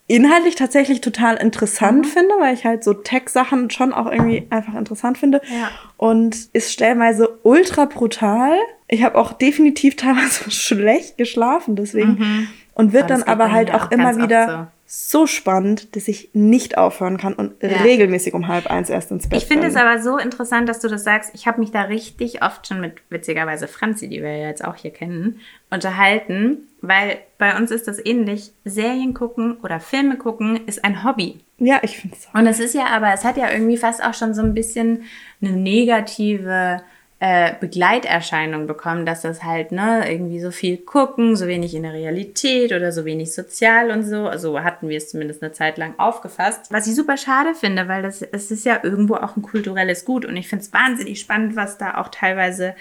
inhaltlich 0.07 0.55
tatsächlich 0.55 1.01
total 1.01 1.35
interessant 1.37 2.05
Mhm. 2.05 2.09
finde, 2.09 2.35
weil 2.39 2.53
ich 2.53 2.65
halt 2.65 2.83
so 2.83 2.93
Tech-Sachen 2.93 3.69
schon 3.71 3.91
auch 3.93 4.11
irgendwie 4.11 4.45
einfach 4.49 4.75
interessant 4.75 5.17
finde. 5.17 5.41
Ja. 5.49 5.69
Und 5.97 6.35
ist 6.53 6.71
stellenweise 6.71 7.39
ultra 7.43 7.85
brutal. 7.85 8.55
Ich 8.87 9.03
habe 9.03 9.17
auch 9.17 9.33
definitiv 9.33 9.95
teilweise 9.97 10.51
schlecht 10.51 11.17
geschlafen 11.17 11.75
deswegen. 11.75 12.49
Und 12.73 12.93
wird 12.93 13.09
dann 13.09 13.23
aber 13.23 13.51
halt 13.51 13.73
auch 13.73 13.89
immer 13.89 14.17
wieder 14.17 14.47
so. 14.47 14.67
Spannend, 14.87 15.95
dass 15.95 16.07
ich 16.07 16.29
nicht 16.33 16.77
aufhören 16.77 17.17
kann 17.17 17.33
und 17.33 17.61
Ja. 17.61 17.81
regelmäßig 17.81 18.33
um 18.33 18.47
halb 18.47 18.67
eins 18.67 18.89
erst 18.89 19.09
ins 19.11 19.27
Bett 19.27 19.41
Ich 19.41 19.47
finde 19.47 19.67
es 19.67 19.75
aber 19.75 19.99
so 20.01 20.17
interessant, 20.17 20.69
dass 20.69 20.79
du 20.79 20.87
das 20.87 21.03
sagst. 21.03 21.31
Ich 21.33 21.47
habe 21.47 21.59
mich 21.59 21.71
da 21.71 21.81
richtig 21.83 22.43
oft 22.43 22.67
schon 22.67 22.81
mit 22.81 22.93
witzigerweise 23.09 23.67
Franzi, 23.67 24.07
die 24.07 24.21
wir 24.21 24.37
ja 24.37 24.47
jetzt 24.47 24.63
auch 24.63 24.75
hier 24.75 24.91
kennen, 24.91 25.39
unterhalten, 25.71 26.67
weil 26.81 27.17
bei 27.37 27.57
uns 27.57 27.71
ist 27.71 27.87
das 27.87 28.03
ähnlich. 28.03 28.51
Serien 28.63 29.13
gucken 29.13 29.57
oder 29.63 29.79
Filme 29.79 30.17
gucken 30.17 30.59
ist 30.67 30.83
ein 30.85 31.03
Hobby. 31.03 31.39
Ja, 31.57 31.79
ich 31.81 31.97
finde 31.97 32.15
es. 32.17 32.27
Und 32.33 32.45
es 32.47 32.59
ist 32.59 32.75
ja 32.75 32.85
aber, 32.87 33.13
es 33.13 33.23
hat 33.23 33.37
ja 33.37 33.51
irgendwie 33.51 33.77
fast 33.77 34.03
auch 34.03 34.13
schon 34.13 34.33
so 34.33 34.41
ein 34.41 34.53
bisschen 34.53 35.03
eine 35.41 35.53
negative 35.53 36.81
äh, 37.19 37.53
Begleiterscheinung 37.59 38.67
bekommen, 38.67 39.05
dass 39.05 39.21
das 39.21 39.43
halt, 39.43 39.71
ne, 39.71 40.03
irgendwie 40.11 40.41
so 40.41 40.51
viel 40.51 40.77
gucken, 40.77 41.35
so 41.35 41.47
wenig 41.47 41.73
in 41.73 41.83
der 41.83 41.93
Realität 41.93 42.73
oder 42.73 42.91
so 42.91 43.05
wenig 43.05 43.33
sozial 43.33 43.89
und 43.91 44.03
so. 44.03 44.27
Also 44.27 44.61
hatten 44.61 44.89
wir 44.89 44.97
es 44.97 45.09
zumindest 45.09 45.41
eine 45.41 45.53
Zeit 45.53 45.77
lang 45.77 45.93
aufgefasst. 45.97 46.71
Was 46.71 46.87
ich 46.87 46.95
super 46.95 47.15
schade 47.15 47.55
finde, 47.55 47.87
weil 47.87 48.01
das, 48.01 48.21
es 48.21 48.51
ist 48.51 48.65
ja 48.65 48.79
irgendwo 48.83 49.15
auch 49.15 49.37
ein 49.37 49.41
kulturelles 49.43 50.03
Gut 50.03 50.25
und 50.25 50.35
ich 50.35 50.49
finde 50.49 50.65
es 50.65 50.73
wahnsinnig 50.73 51.19
spannend, 51.19 51.55
was 51.55 51.77
da 51.77 51.97
auch 51.97 52.09
teilweise 52.09 52.75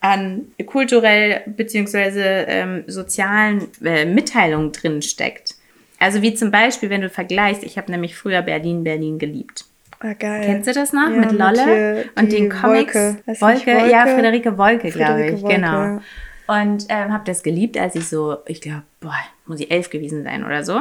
an 0.00 0.46
kulturell 0.66 1.42
beziehungsweise 1.46 2.22
ähm, 2.22 2.84
sozialen 2.86 3.68
äh, 3.84 4.04
Mitteilungen 4.06 4.72
drin 4.72 5.02
steckt. 5.02 5.56
Also 5.98 6.22
wie 6.22 6.32
zum 6.34 6.50
Beispiel, 6.50 6.88
wenn 6.88 7.02
du 7.02 7.10
vergleichst, 7.10 7.62
ich 7.62 7.76
habe 7.76 7.90
nämlich 7.90 8.16
früher 8.16 8.40
Berlin, 8.40 8.84
Berlin 8.84 9.18
geliebt. 9.18 9.66
Ah, 10.02 10.14
geil. 10.14 10.42
Kennst 10.46 10.66
du 10.68 10.72
das 10.72 10.92
noch? 10.92 11.02
Ja, 11.10 11.16
mit 11.16 11.30
mit 11.32 11.38
Lolle 11.38 11.64
hier 11.64 12.04
und 12.16 12.32
den 12.32 12.48
Comics. 12.50 12.94
Wolke. 12.94 13.16
Wolke, 13.26 13.40
Wolke? 13.76 13.90
ja, 13.90 14.06
Friederike 14.06 14.56
Wolke, 14.58 14.90
glaube 14.90 15.26
ich. 15.26 15.42
Wolke, 15.42 15.54
genau. 15.56 15.82
ja. 15.82 16.00
Und 16.46 16.86
ähm, 16.88 17.12
habe 17.12 17.22
das 17.26 17.42
geliebt, 17.42 17.78
als 17.78 17.94
ich 17.94 18.08
so, 18.08 18.38
ich 18.46 18.60
glaube, 18.60 18.82
boah, 19.00 19.14
muss 19.46 19.60
ich 19.60 19.70
elf 19.70 19.90
gewesen 19.90 20.24
sein 20.24 20.44
oder 20.44 20.64
so. 20.64 20.76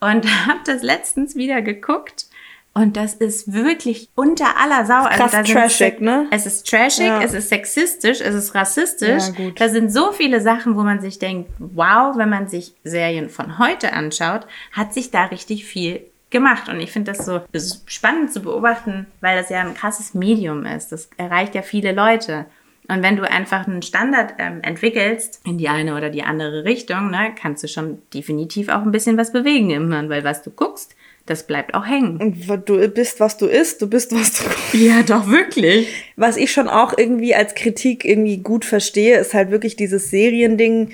Und 0.00 0.26
habe 0.46 0.60
das 0.66 0.82
letztens 0.82 1.34
wieder 1.36 1.62
geguckt. 1.62 2.26
Und 2.72 2.96
das 2.96 3.14
ist 3.14 3.52
wirklich 3.52 4.10
unter 4.14 4.56
aller 4.56 4.84
Sau. 4.86 5.02
Also 5.02 5.24
Krass 5.24 5.32
sind 5.32 5.48
trashig, 5.50 6.00
ne? 6.00 6.26
Es 6.30 6.46
ist 6.46 6.68
trashig, 6.70 7.06
Ja. 7.06 7.20
es 7.20 7.32
ist 7.34 7.48
sexistisch, 7.48 8.20
es 8.20 8.32
ist 8.34 8.54
rassistisch. 8.54 9.24
Ja, 9.26 9.44
gut. 9.44 9.60
Da 9.60 9.68
sind 9.68 9.90
so 9.92 10.12
viele 10.12 10.40
Sachen, 10.40 10.76
wo 10.76 10.82
man 10.82 11.00
sich 11.00 11.18
denkt, 11.18 11.50
wow, 11.58 12.16
wenn 12.16 12.28
man 12.28 12.46
sich 12.46 12.74
Serien 12.84 13.28
von 13.28 13.58
heute 13.58 13.92
anschaut, 13.92 14.46
hat 14.70 14.94
sich 14.94 15.10
da 15.10 15.24
richtig 15.24 15.64
viel 15.64 16.00
gemacht. 16.30 16.68
Und 16.68 16.80
ich 16.80 16.92
finde 16.92 17.12
das 17.12 17.24
so 17.24 17.40
spannend 17.86 18.32
zu 18.32 18.40
beobachten, 18.40 19.06
weil 19.20 19.36
das 19.36 19.50
ja 19.50 19.60
ein 19.60 19.74
krasses 19.74 20.14
Medium 20.14 20.64
ist. 20.64 20.92
Das 20.92 21.10
erreicht 21.16 21.54
ja 21.54 21.62
viele 21.62 21.92
Leute. 21.92 22.46
Und 22.88 23.04
wenn 23.04 23.16
du 23.16 23.28
einfach 23.28 23.68
einen 23.68 23.82
Standard 23.82 24.34
ähm, 24.38 24.62
entwickelst 24.62 25.40
in 25.44 25.58
die 25.58 25.68
eine 25.68 25.96
oder 25.96 26.10
die 26.10 26.24
andere 26.24 26.64
Richtung, 26.64 27.10
ne, 27.10 27.32
kannst 27.40 27.62
du 27.62 27.68
schon 27.68 28.02
definitiv 28.12 28.68
auch 28.68 28.82
ein 28.82 28.90
bisschen 28.90 29.16
was 29.16 29.32
bewegen 29.32 29.70
im 29.70 29.92
Hirn, 29.92 30.08
weil 30.08 30.24
was 30.24 30.42
du 30.42 30.50
guckst, 30.50 30.96
das 31.26 31.46
bleibt 31.46 31.74
auch 31.74 31.86
hängen. 31.86 32.16
Und 32.16 32.68
du 32.68 32.88
bist, 32.88 33.20
was 33.20 33.36
du 33.36 33.46
isst, 33.46 33.80
du 33.80 33.88
bist, 33.88 34.12
was 34.12 34.32
du 34.32 34.76
Ja, 34.76 35.02
doch 35.04 35.28
wirklich. 35.28 35.86
Was 36.16 36.36
ich 36.36 36.50
schon 36.50 36.68
auch 36.68 36.96
irgendwie 36.96 37.34
als 37.34 37.54
Kritik 37.54 38.04
irgendwie 38.04 38.38
gut 38.38 38.64
verstehe, 38.64 39.18
ist 39.18 39.34
halt 39.34 39.52
wirklich 39.52 39.76
dieses 39.76 40.10
Seriending. 40.10 40.90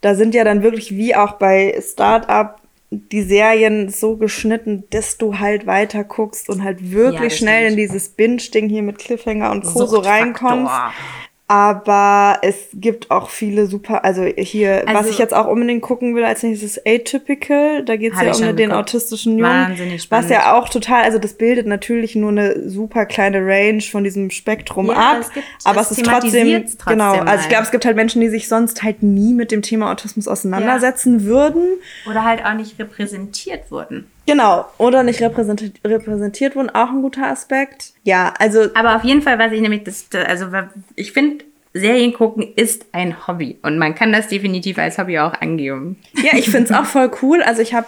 Da 0.00 0.16
sind 0.16 0.34
ja 0.34 0.42
dann 0.42 0.64
wirklich 0.64 0.96
wie 0.96 1.14
auch 1.14 1.34
bei 1.34 1.80
Startup 1.80 2.56
die 2.90 3.22
Serien 3.22 3.88
so 3.88 4.16
geschnitten, 4.16 4.84
dass 4.90 5.18
du 5.18 5.38
halt 5.38 5.66
weiter 5.66 6.04
guckst 6.04 6.48
und 6.48 6.62
halt 6.62 6.80
Ja, 6.80 6.92
wirklich 6.92 7.32
das 7.32 7.38
schnell 7.38 7.70
in 7.70 7.76
dieses 7.76 8.10
Binge-Ding 8.10 8.68
hier 8.68 8.82
mit 8.82 8.98
Cliffhanger 8.98 9.50
und 9.50 9.64
Co. 9.64 9.86
so 9.86 9.98
reinkommst. 9.98 10.72
Aber 11.48 12.38
es 12.42 12.56
gibt 12.74 13.12
auch 13.12 13.30
viele 13.30 13.66
super, 13.68 14.04
also 14.04 14.24
hier, 14.24 14.82
was 14.86 14.96
Also- 14.96 15.10
ich 15.10 15.18
jetzt 15.18 15.32
auch 15.32 15.46
unbedingt 15.46 15.80
gucken 15.80 16.16
will 16.16 16.24
als 16.24 16.42
nächstes 16.42 16.76
ist 16.78 16.86
Atypical. 16.86 17.84
Da 17.84 17.94
geht 17.94 18.14
es 18.14 18.20
ja 18.42 18.50
um 18.50 18.56
den 18.56 18.72
autistischen 18.72 19.38
Jungen. 19.38 19.44
Wahnsinnig 19.68 19.94
was 19.94 20.02
spannend. 20.02 20.30
ja 20.30 20.54
auch 20.58 20.68
total, 20.68 21.04
also 21.04 21.18
das 21.18 21.34
bildet 21.34 21.66
natürlich 21.68 22.16
nur 22.16 22.30
eine 22.30 22.68
super 22.68 23.06
kleine 23.06 23.38
Range 23.46 23.80
von 23.80 24.02
diesem 24.02 24.30
Spektrum 24.30 24.86
Ja, 24.88 24.94
ab. 24.94 25.04
aber 25.12 25.20
es 25.20 25.32
gibt- 25.32 25.46
aber 25.64 25.80
es 25.82 25.90
ist 25.92 26.04
trotzdem, 26.04 26.64
trotzdem 26.64 26.78
genau. 26.98 27.12
Also 27.20 27.42
ich 27.44 27.48
glaube, 27.48 27.62
es 27.64 27.70
gibt 27.70 27.84
halt 27.84 27.94
Menschen, 27.94 28.20
die 28.20 28.28
sich 28.28 28.48
sonst 28.48 28.82
halt 28.82 29.04
nie 29.04 29.32
mit 29.32 29.52
dem 29.52 29.62
Thema 29.62 29.92
Autismus 29.92 30.26
auseinandersetzen 30.26 31.24
würden. 31.24 31.62
Oder 32.10 32.24
halt 32.24 32.44
auch 32.44 32.54
nicht 32.54 32.76
repräsentiert 32.80 33.70
wurden. 33.70 34.10
Genau. 34.26 34.66
Oder 34.78 35.02
nicht 35.02 35.20
repräsentiert, 35.20 35.76
repräsentiert 35.84 36.56
wurden, 36.56 36.70
auch 36.70 36.90
ein 36.90 37.02
guter 37.02 37.26
Aspekt. 37.28 37.92
Ja, 38.02 38.34
also 38.38 38.66
Aber 38.74 38.96
auf 38.96 39.04
jeden 39.04 39.22
Fall, 39.22 39.38
was 39.38 39.52
ich 39.52 39.60
nämlich, 39.60 39.84
das, 39.84 40.08
das- 40.08 40.26
also 40.26 40.46
ich 40.96 41.12
finde, 41.12 41.44
Serien 41.72 42.12
gucken 42.12 42.46
ist 42.56 42.86
ein 42.92 43.26
Hobby. 43.26 43.58
Und 43.62 43.78
man 43.78 43.94
kann 43.94 44.12
das 44.12 44.28
definitiv 44.28 44.78
als 44.78 44.98
Hobby 44.98 45.18
auch 45.18 45.34
angeben. 45.40 45.98
Ja, 46.14 46.36
ich 46.38 46.46
finde 46.50 46.64
es 46.64 46.72
auch 46.72 46.86
voll 46.86 47.10
cool. 47.22 47.42
Also 47.42 47.60
ich 47.62 47.74
habe 47.74 47.86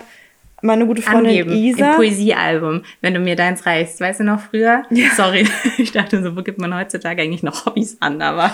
meine 0.60 0.86
gute 0.86 1.02
Freundin 1.02 1.26
angeben. 1.26 1.50
Im 1.52 1.56
Isa. 1.64 1.94
Poesiealbum, 1.94 2.82
wenn 3.00 3.14
du 3.14 3.20
mir 3.20 3.34
deins 3.36 3.64
reichst. 3.64 4.00
Weißt 4.00 4.20
du 4.20 4.24
noch 4.24 4.40
früher? 4.40 4.82
Sorry, 5.16 5.48
ich 5.78 5.92
dachte 5.92 6.22
so, 6.22 6.36
wo 6.36 6.42
gibt 6.42 6.58
man 6.60 6.74
heutzutage 6.74 7.22
eigentlich 7.22 7.42
noch 7.42 7.64
Hobbys 7.66 7.96
an? 8.00 8.20
Aber 8.22 8.50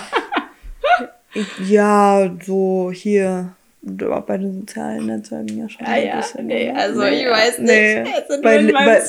Ja, 1.67 2.31
so 2.45 2.91
hier. 2.95 3.53
Auch 4.11 4.23
bei 4.23 4.39
den 4.39 4.61
sozialen 4.61 5.05
Netzwerken 5.07 5.59
ja 5.59 5.69
schon. 5.69 5.87
Ah 5.87 5.91
ein 5.91 6.07
ja, 6.07 6.17
bisschen, 6.17 6.47
nee, 6.47 6.73
ne? 6.73 6.79
also 6.79 7.03
ich 7.03 7.27
weiß 7.27 7.59
nicht. 7.59 7.71
Es 7.71 8.29
sind 8.29 8.43
bei, 8.43 8.63
bei, 8.73 9.03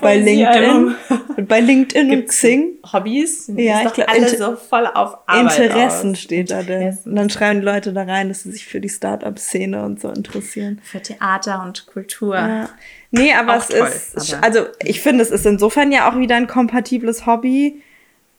bei 0.00 0.16
LinkedIn, 0.16 0.94
Poesiealbum. 0.94 0.94
bei 1.48 1.60
LinkedIn 1.60 2.10
und 2.12 2.26
Xing. 2.28 2.68
Hobbys? 2.92 3.50
Ja, 3.56 3.78
ich 3.80 3.88
doch 3.88 3.94
glaub, 3.94 4.08
alle 4.08 4.28
so 4.28 4.54
voll 4.56 4.86
auf 4.86 5.18
Arbeit 5.26 5.58
Interessen 5.58 6.12
aus. 6.12 6.20
steht 6.20 6.50
da 6.52 6.62
denn. 6.62 6.96
Und 7.04 7.16
dann 7.16 7.28
schreiben 7.28 7.60
die 7.60 7.66
Leute 7.66 7.92
da 7.92 8.04
rein, 8.04 8.28
dass 8.28 8.44
sie 8.44 8.52
sich 8.52 8.66
für 8.66 8.80
die 8.80 8.88
Start-up-Szene 8.88 9.82
und 9.84 10.00
so 10.00 10.08
interessieren. 10.10 10.80
Für 10.84 11.02
Theater 11.02 11.64
und 11.64 11.86
Kultur. 11.86 12.36
Ja. 12.36 12.68
Nee, 13.10 13.32
aber 13.34 13.56
Auch 13.56 13.62
es 13.62 13.68
toll, 13.68 13.88
ist, 13.88 14.34
aber- 14.34 14.44
also 14.44 14.66
ich 14.84 15.00
finde, 15.00 15.22
es 15.22 15.32
ist 15.32 15.44
insofern 15.44 15.90
ja 15.90 16.08
auch 16.08 16.16
wieder 16.18 16.36
ein 16.36 16.46
kompatibles 16.46 17.26
Hobby, 17.26 17.82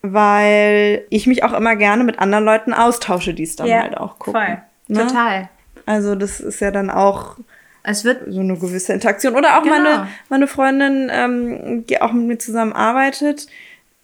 weil 0.00 1.04
ich 1.10 1.26
mich 1.26 1.44
auch 1.44 1.52
immer 1.52 1.76
gerne 1.76 2.02
mit 2.04 2.18
anderen 2.18 2.44
Leuten 2.44 2.72
austausche, 2.72 3.34
die 3.34 3.42
es 3.42 3.56
dann 3.56 3.70
halt 3.70 3.96
auch 3.96 4.18
gucken. 4.18 4.40
Voll. 4.40 4.62
Ne? 4.88 5.06
Total. 5.06 5.48
Also 5.86 6.14
das 6.14 6.40
ist 6.40 6.60
ja 6.60 6.70
dann 6.70 6.90
auch 6.90 7.36
Es 7.82 8.04
wird 8.04 8.32
so 8.32 8.40
eine 8.40 8.56
gewisse 8.56 8.92
Interaktion. 8.92 9.34
Oder 9.34 9.58
auch 9.58 9.62
Genau. 9.62 9.74
meine, 9.76 10.08
meine 10.28 10.46
Freundin, 10.46 11.10
ähm, 11.12 11.84
die 11.86 12.00
auch 12.00 12.12
mit 12.12 12.26
mir 12.26 12.38
zusammen 12.38 12.72
arbeitet, 12.72 13.46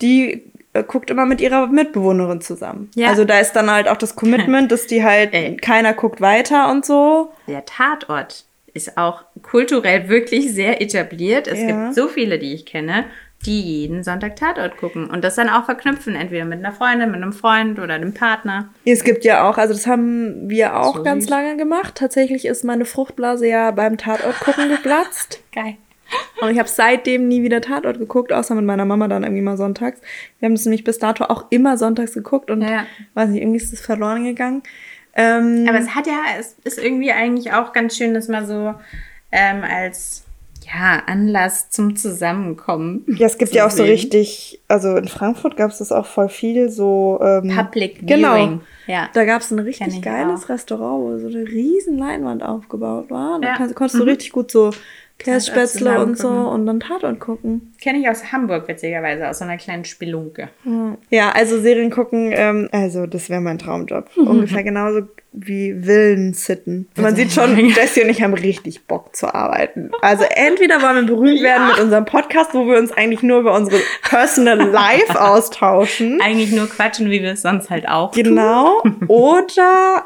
die 0.03 0.43
äh, 0.73 0.83
guckt 0.83 1.11
immer 1.11 1.27
mit 1.27 1.41
ihrer 1.41 1.67
Mitbewohnerin 1.69 2.41
zusammen. 2.41 2.91
Ja. 2.95 3.09
Also 3.09 3.25
da 3.25 3.39
ist 3.39 3.53
dann 3.53 3.71
halt 3.71 3.89
auch 3.89 3.97
das 3.97 4.17
Commitment, 4.17 4.71
dass 4.73 4.87
die 4.87 5.05
halt, 5.05 5.33
Ey. 5.33 5.57
keiner 5.57 5.95
guckt 5.95 6.21
weiter 6.21 6.71
und 6.71 6.85
so. 6.85 7.33
Der 7.47 7.65
Tatort 7.65 8.45
ist 8.75 8.97
auch 8.99 9.23
kulturell 9.43 10.09
wirklich 10.09 10.53
sehr 10.53 10.81
etabliert. 10.83 11.47
Es 11.49 11.59
Ja. 11.61 11.67
gibt 11.85 11.95
so 11.95 12.09
viele, 12.09 12.39
die 12.39 12.53
ich 12.55 12.67
kenne, 12.67 13.05
die 13.47 13.61
jeden 13.61 14.03
Sonntag 14.03 14.37
Tatort 14.37 14.77
gucken 14.77 15.09
und 15.09 15.23
das 15.23 15.37
dann 15.37 15.49
auch 15.49 15.65
verknüpfen, 15.65 16.17
entweder 16.17 16.45
mit 16.45 16.59
einer 16.59 16.73
Freundin, 16.73 17.11
mit 17.13 17.23
einem 17.23 17.33
Freund 17.33 17.79
oder 17.79 17.95
einem 17.95 18.13
Partner. 18.13 18.69
Es 18.85 19.05
gibt 19.05 19.25
ja 19.25 19.49
auch, 19.49 19.59
also 19.59 19.75
das 19.75 19.87
haben 19.87 20.51
wir 20.51 20.77
auch 20.77 20.97
So 20.97 21.03
ganz 21.05 21.29
lange 21.29 21.57
gemacht. 21.57 21.95
Tatsächlich 21.95 22.45
ist 22.47 22.65
meine 22.65 22.85
Fruchtblase 22.85 23.47
ja 23.47 23.71
beim 23.71 23.97
Tatort 23.97 24.39
gucken 24.41 24.69
geplatzt. 24.69 25.41
Geil. 25.55 25.77
Und 26.41 26.51
ich 26.51 26.59
habe 26.59 26.69
seitdem 26.69 27.29
nie 27.29 27.43
wieder 27.43 27.61
Tatort 27.61 27.99
geguckt, 27.99 28.33
außer 28.33 28.55
mit 28.55 28.65
meiner 28.65 28.85
Mama 28.87 29.09
dann 29.09 29.23
irgendwie 29.25 29.43
mal 29.43 29.57
sonntags. 29.59 30.01
Wir 30.41 30.47
haben 30.47 30.55
es 30.55 30.65
nämlich 30.65 30.83
bis 30.83 30.99
dato 30.99 31.25
auch 31.25 31.47
immer 31.51 31.77
sonntags 31.77 32.15
geguckt 32.15 32.51
und 32.51 32.63
Ja. 32.63 32.87
weiß 33.15 33.29
nicht, 33.29 33.43
irgendwie 33.43 33.59
ist 33.59 33.73
es 33.73 33.81
verloren 33.81 34.25
gegangen. 34.25 34.63
Ähm, 35.15 35.67
Aber 35.69 35.79
es 35.79 35.95
hat 35.95 36.07
ja, 36.07 36.23
es 36.39 36.57
ist 36.65 36.79
irgendwie 36.79 37.13
eigentlich 37.13 37.53
auch 37.53 37.73
ganz 37.73 37.97
schön, 37.97 38.15
das 38.15 38.29
mal 38.29 38.47
so 38.47 38.75
ähm, 39.33 39.63
als 39.63 40.25
ja, 40.73 41.03
Anlass 41.07 41.71
zum 41.71 41.97
Zusammenkommen. 41.97 43.05
ja, 43.17 43.27
es 43.27 43.39
gibt 43.39 43.53
ja 43.55 43.67
auch 43.67 43.71
so 43.71 43.79
sehen. 43.79 43.87
richtig, 43.93 44.61
also 44.69 44.97
in 44.97 45.09
Frankfurt 45.09 45.57
gab 45.57 45.71
es 45.71 45.79
das 45.79 45.93
auch 45.93 46.07
voll 46.07 46.29
viel, 46.29 46.71
so 46.71 47.19
ähm, 47.23 47.49
Public 47.55 48.07
Genau. 48.07 48.35
Viewing. 48.35 48.61
Ja. 48.87 49.09
Da 49.13 49.25
gab 49.25 49.41
es 49.43 49.51
ein 49.51 49.59
richtig 49.59 49.87
ich 49.89 50.03
geiles 50.03 50.45
auch. 50.45 50.49
Restaurant, 50.51 51.03
wo 51.03 51.19
so 51.19 51.27
eine 51.29 51.47
riesen 51.47 51.99
Leinwand 51.99 52.43
aufgebaut 52.43 53.11
war. 53.11 53.41
Da 53.41 53.49
Ja. 53.49 53.55
kannst, 53.57 53.75
konntest 53.75 53.99
du 53.99 54.05
Mhm. 54.05 54.09
richtig 54.11 54.33
gut 54.33 54.51
so 54.51 54.71
Kässpätzle 55.19 56.01
und 56.05 56.17
so 56.17 56.29
und 56.29 56.65
dann 56.67 56.79
Tatort 56.81 57.19
gucken. 57.19 57.73
Kenne 57.81 57.99
ich 57.99 58.09
aus 58.09 58.31
Hamburg, 58.33 58.69
witzigerweise, 58.69 59.29
aus 59.29 59.39
so 59.39 59.45
einer 59.45 59.57
kleinen 59.57 59.85
Spelunke. 59.85 60.49
Ja, 61.11 61.31
also 61.31 61.61
Serien 61.61 61.91
gucken, 61.91 62.31
ähm, 62.33 62.69
also 62.71 63.07
das 63.07 63.29
wäre 63.29 63.41
mein 63.41 63.59
Traumjob. 63.59 64.09
Ungefähr 64.17 64.63
genauso 64.63 65.01
wie 65.33 65.75
Villen 65.83 66.33
sitten. 66.33 66.89
Man 66.97 67.15
sieht 67.15 67.33
schon, 67.33 67.57
Jessie 67.59 68.03
und 68.03 68.09
ich 68.09 68.23
haben 68.23 68.35
richtig 68.35 68.87
Bock 68.87 69.15
zu 69.15 69.33
arbeiten. 69.33 69.91
Also 70.01 70.25
entweder 70.25 70.81
wollen 70.83 71.07
wir 71.07 71.15
berühmt 71.15 71.43
werden 71.43 71.69
mit 71.69 71.79
unserem 71.79 72.05
Podcast, 72.05 72.55
wo 72.55 72.67
wir 72.67 72.79
uns 72.79 72.93
eigentlich 72.93 73.23
nur 73.23 73.41
über 73.41 73.55
unsere 73.55 73.81
Personal 74.03 74.59
Life 74.59 75.21
austauschen. 75.21 76.21
Eigentlich 76.21 76.53
nur 76.53 76.69
quatschen, 76.69 77.11
wie 77.11 77.23
wir 77.23 77.33
es 77.33 77.43
sonst 77.43 77.71
halt 77.71 77.89
auch 77.89 78.13
Genau. 78.13 78.83
Oder 79.07 80.05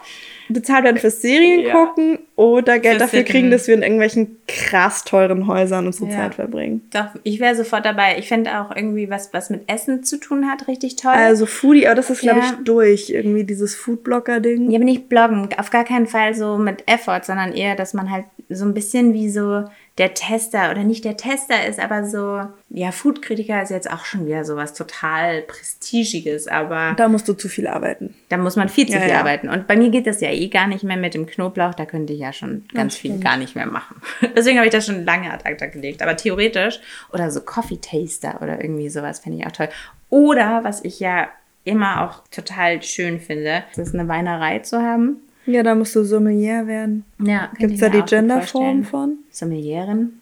bezahlt 0.52 0.84
werden 0.84 0.98
fürs 0.98 1.20
Serien 1.22 1.60
Ja. 1.60 1.72
gucken 1.72 2.18
oder 2.36 2.78
Geld 2.78 2.96
Fürs 2.98 3.04
dafür 3.10 3.18
Sitten. 3.20 3.32
kriegen, 3.32 3.50
dass 3.50 3.66
wir 3.66 3.74
in 3.74 3.82
irgendwelchen 3.82 4.36
krass 4.48 5.04
teuren 5.04 5.46
Häusern 5.46 5.86
unsere 5.86 6.10
Ja. 6.10 6.16
Zeit 6.16 6.34
verbringen. 6.36 6.82
Doch, 6.92 7.06
ich 7.22 7.40
wäre 7.40 7.54
sofort 7.54 7.84
dabei. 7.84 8.16
Ich 8.18 8.28
fände 8.28 8.50
auch 8.60 8.74
irgendwie 8.74 9.10
was, 9.10 9.32
was 9.32 9.50
mit 9.50 9.62
Essen 9.70 10.04
zu 10.04 10.18
tun 10.18 10.48
hat, 10.50 10.68
richtig 10.68 10.96
toll. 10.96 11.12
Also 11.12 11.46
Foodie, 11.46 11.86
aber 11.86 11.96
das 11.96 12.10
ist, 12.10 12.20
glaube 12.22 12.40
Ja. 12.40 12.46
ich, 12.58 12.64
durch. 12.64 13.10
Irgendwie 13.10 13.44
dieses 13.44 13.74
Foodblocker-Ding. 13.74 14.70
Ja, 14.70 14.76
aber 14.76 14.84
nicht 14.84 15.08
bloggen, 15.08 15.48
auf 15.58 15.70
gar 15.70 15.84
keinen 15.84 16.06
Fall 16.06 16.34
so 16.34 16.56
mit 16.58 16.84
Effort, 16.86 17.20
sondern 17.24 17.52
eher, 17.52 17.76
dass 17.76 17.94
man 17.94 18.10
halt 18.10 18.24
so 18.48 18.64
ein 18.64 18.74
bisschen 18.74 19.14
wie 19.14 19.30
so 19.30 19.64
der 19.98 20.14
Tester 20.14 20.70
oder 20.70 20.84
nicht 20.84 21.04
der 21.04 21.18
Tester 21.18 21.66
ist, 21.66 21.78
aber 21.78 22.06
so, 22.06 22.40
ja, 22.70 22.92
Foodkritiker 22.92 23.62
ist 23.62 23.70
jetzt 23.70 23.90
auch 23.90 24.06
schon 24.06 24.24
wieder 24.26 24.42
sowas 24.44 24.72
total 24.72 25.42
Prestigiges, 25.42 26.48
aber 26.48 26.94
Da 26.96 27.08
musst 27.08 27.28
du 27.28 27.34
zu 27.34 27.48
viel 27.48 27.66
arbeiten. 27.66 28.14
da 28.30 28.38
muss 28.38 28.56
man 28.56 28.70
viel 28.70 28.86
zu 28.86 28.94
Ja, 28.94 29.00
viel 29.00 29.10
ja. 29.10 29.18
arbeiten. 29.20 29.48
Und 29.50 29.66
bei 29.66 29.76
mir 29.76 29.90
geht 29.90 30.06
das 30.06 30.22
ja 30.22 30.30
eh 30.30 30.48
gar 30.48 30.66
nicht 30.66 30.82
mehr 30.82 30.96
mit 30.96 31.12
dem 31.12 31.26
Knoblauch, 31.26 31.74
da 31.74 31.84
könnte 31.84 32.14
ich 32.14 32.20
ja 32.20 32.32
schon 32.32 32.64
ganz 32.72 32.96
viel 32.96 33.18
gar 33.18 33.36
nicht 33.36 33.54
mehr 33.54 33.66
machen. 33.66 34.00
Deswegen 34.36 34.56
habe 34.56 34.66
ich 34.66 34.72
das 34.72 34.86
schon 34.86 35.04
lange 35.04 35.30
ad 35.30 35.44
acta 35.44 35.66
gelegt. 35.66 36.00
Aber 36.02 36.16
theoretisch, 36.16 36.80
oder 37.12 37.30
so 37.30 37.42
Coffee 37.42 37.76
Taster 37.78 38.40
oder 38.40 38.62
irgendwie 38.62 38.88
sowas 38.88 39.20
fände 39.20 39.38
ich 39.40 39.46
auch 39.46 39.52
toll. 39.52 39.68
Oder, 40.08 40.64
was 40.64 40.82
ich 40.84 41.00
ja 41.00 41.28
immer 41.64 42.02
auch 42.02 42.22
total 42.30 42.82
schön 42.82 43.20
finde, 43.20 43.62
ist 43.76 43.94
eine 43.94 44.08
Weinerei 44.08 44.60
zu 44.60 44.80
haben. 44.80 45.18
Ja, 45.46 45.62
da 45.62 45.74
musst 45.74 45.94
du 45.96 46.04
Sommelier 46.04 46.66
werden. 46.66 47.04
Ja, 47.18 47.50
Gibt 47.58 47.74
es 47.74 47.80
da 47.80 47.88
die 47.88 48.02
Genderform 48.02 48.84
von? 48.84 49.18
Sommelieren. 49.30 50.20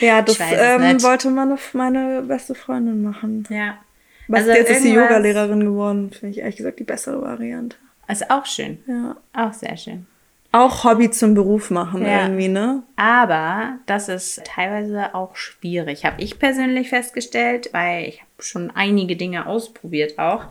Ja, 0.00 0.22
das 0.22 0.38
ähm, 0.40 1.02
wollte 1.02 1.30
meine, 1.30 1.56
meine 1.72 2.22
beste 2.22 2.54
Freundin 2.54 3.02
machen. 3.02 3.46
Ja. 3.48 3.78
Was 4.28 4.40
Also 4.40 4.52
jetzt 4.52 4.70
ist 4.70 4.82
sie 4.82 4.92
Yoga-Lehrerin 4.92 5.60
geworden. 5.60 6.10
Finde 6.10 6.32
ich 6.32 6.38
ehrlich 6.40 6.56
gesagt 6.56 6.80
die 6.80 6.84
bessere 6.84 7.22
Variante. 7.22 7.76
Ist 8.08 8.28
auch 8.30 8.44
schön. 8.44 8.78
Ja. 8.86 9.16
Auch 9.32 9.52
sehr 9.52 9.76
schön. 9.76 10.06
Auch 10.52 10.84
Hobby 10.84 11.10
zum 11.10 11.34
Beruf 11.34 11.70
machen 11.70 12.02
Ja. 12.04 12.22
irgendwie, 12.22 12.48
ne? 12.48 12.82
Aber 12.96 13.78
das 13.86 14.08
ist 14.08 14.42
teilweise 14.44 15.14
auch 15.14 15.36
schwierig, 15.36 16.04
habe 16.04 16.22
ich 16.22 16.38
persönlich 16.38 16.88
festgestellt, 16.88 17.70
weil 17.72 18.08
ich 18.08 18.20
habe 18.20 18.30
schon 18.42 18.70
einige 18.74 19.16
Dinge 19.16 19.46
ausprobiert 19.46 20.18
auch. 20.18 20.46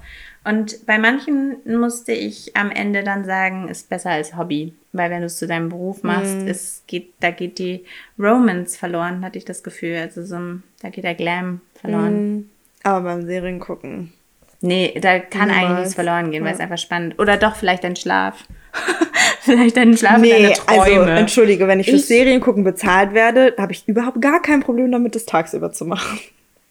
Und 0.46 0.86
bei 0.86 0.98
manchen 1.00 1.58
musste 1.66 2.12
ich 2.12 2.56
am 2.56 2.70
Ende 2.72 3.04
dann 3.04 3.26
sagen, 3.26 3.68
ist 3.68 3.90
besser 3.90 4.12
als 4.12 4.38
Hobby. 4.38 4.74
Weil 4.94 5.10
wenn 5.10 5.22
du 5.22 5.26
es 5.26 5.38
zu 5.38 5.48
deinem 5.48 5.70
Beruf 5.70 6.04
machst, 6.04 6.38
es 6.48 6.84
geht, 6.88 7.14
da 7.20 7.32
geht 7.32 7.58
die 7.60 7.84
Romance 8.20 8.78
verloren, 8.78 9.26
hatte 9.26 9.38
ich 9.38 9.46
das 9.46 9.64
Gefühl. 9.64 9.98
Also 9.98 10.24
so, 10.24 10.36
ein- 10.36 10.64
da 10.82 10.90
geht 10.90 11.04
der 11.04 11.16
Glam 11.16 11.62
verloren. 11.82 12.50
Aber 12.84 13.02
beim 13.02 13.26
Serien 13.26 13.60
gucken. 13.60 14.14
Nee, 14.62 14.98
da 15.02 15.20
kann 15.20 15.50
eigentlich 15.50 15.62
Niemals. 15.64 15.80
nichts 15.80 15.96
verloren 15.96 16.32
gehen, 16.32 16.44
weil 16.44 16.52
Ja. 16.52 16.56
es 16.56 16.62
einfach 16.62 16.78
spannend. 16.78 17.20
Oder 17.20 17.38
doch 17.38 17.56
vielleicht 17.56 17.84
dein 17.84 17.96
Schlaf. 17.96 18.44
vielleicht 19.42 19.76
dein 19.78 19.98
Schlaf 19.98 20.16
und 20.16 20.22
Nee, 20.22 20.32
deine 20.32 20.48
also 20.68 20.94
Träume. 20.96 21.12
entschuldige, 21.12 21.68
wenn 21.68 21.80
ich 21.80 21.90
für 21.90 21.96
Ich- 21.98 22.06
Serien 22.06 22.40
gucken 22.40 22.64
bezahlt 22.64 23.14
werde, 23.14 23.54
habe 23.58 23.74
ich 23.74 23.88
überhaupt 23.88 24.22
gar 24.22 24.42
kein 24.42 24.62
Problem 24.62 24.92
damit, 24.92 25.16
das 25.16 25.26
tagsüber 25.26 25.72
zu 25.72 25.86
machen. 25.86 26.20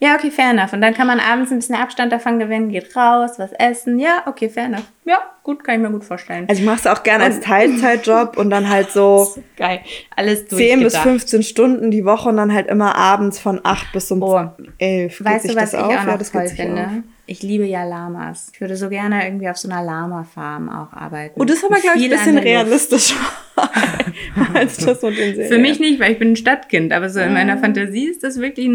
Ja, 0.04 0.16
okay, 0.16 0.30
fair 0.30 0.50
enough. 0.50 0.74
Und 0.74 0.82
dann 0.82 0.92
kann 0.92 1.06
man 1.06 1.18
abends 1.18 1.50
ein 1.50 1.60
bisschen 1.60 1.76
Abstand 1.76 2.12
davon 2.12 2.38
gewinnen, 2.38 2.68
geht 2.68 2.94
raus, 2.94 3.38
was 3.38 3.52
essen. 3.52 3.98
Ja, 3.98 4.22
okay, 4.26 4.50
fair 4.50 4.66
enough. 4.66 4.84
Ja, 5.06 5.18
gut, 5.42 5.62
kann 5.64 5.74
ich 5.76 5.80
mir 5.82 5.90
gut 5.90 6.04
vorstellen. 6.04 6.46
Also 6.48 6.60
ich 6.62 6.66
mache 6.66 6.78
es 6.78 6.86
auch 6.86 7.02
gerne 7.02 7.24
als 7.24 7.40
Teilzeitjob 7.40 8.36
und 8.38 8.48
dann 8.50 8.68
halt 8.70 8.90
so 8.90 9.34
Geil. 9.56 9.80
Alles 10.16 10.46
10 10.48 10.48
bis 10.80 10.92
durchgedacht. 10.94 11.02
15 11.02 11.42
Stunden 11.42 11.90
die 11.90 12.04
Woche 12.04 12.28
und 12.30 12.38
dann 12.38 12.52
halt 12.54 12.68
immer 12.68 12.94
abends 12.94 13.38
von 13.38 13.60
8 13.62 13.92
bis 13.92 14.10
um 14.10 14.22
Oh. 14.22 14.50
11. 14.78 15.18
Geht 15.18 15.26
Weißt 15.26 15.50
du, 15.50 15.56
was 15.56 15.72
ich 15.74 15.78
auf? 15.78 15.86
auch 15.86 15.90
Ja, 15.90 16.04
noch 16.04 16.18
das 16.18 16.32
toll 16.32 16.48
finde? 16.48 16.82
auf. 16.82 16.88
Ich 17.26 17.42
liebe 17.42 17.64
ja 17.64 17.84
Lamas. 17.84 18.50
Ich 18.52 18.60
würde 18.60 18.76
so 18.76 18.90
gerne 18.90 19.24
irgendwie 19.26 19.48
auf 19.48 19.56
so 19.56 19.66
einer 19.68 19.82
Lama-Farm 19.82 20.68
auch 20.68 20.92
arbeiten. 20.92 21.40
Oh, 21.40 21.44
das 21.46 21.56
ist 21.56 21.64
aber, 21.64 21.76
glaube 21.80 21.96
ich, 21.98 22.04
ein 22.04 22.10
bisschen 22.10 22.36
realistischer 22.36 23.16
als 24.54 24.76
das 24.78 25.00
mit 25.00 25.16
den 25.16 25.34
Serien. 25.34 25.50
Für 25.52 25.58
mich 25.58 25.80
nicht, 25.80 26.00
weil 26.00 26.12
ich 26.12 26.18
bin 26.18 26.32
ein 26.32 26.36
Stadtkind, 26.36 26.92
aber 26.92 27.08
so 27.08 27.20
in 27.20 27.32
meiner 27.32 27.56
Fantasie 27.56 28.08
ist 28.08 28.24
das 28.24 28.38
wirklich 28.40 28.68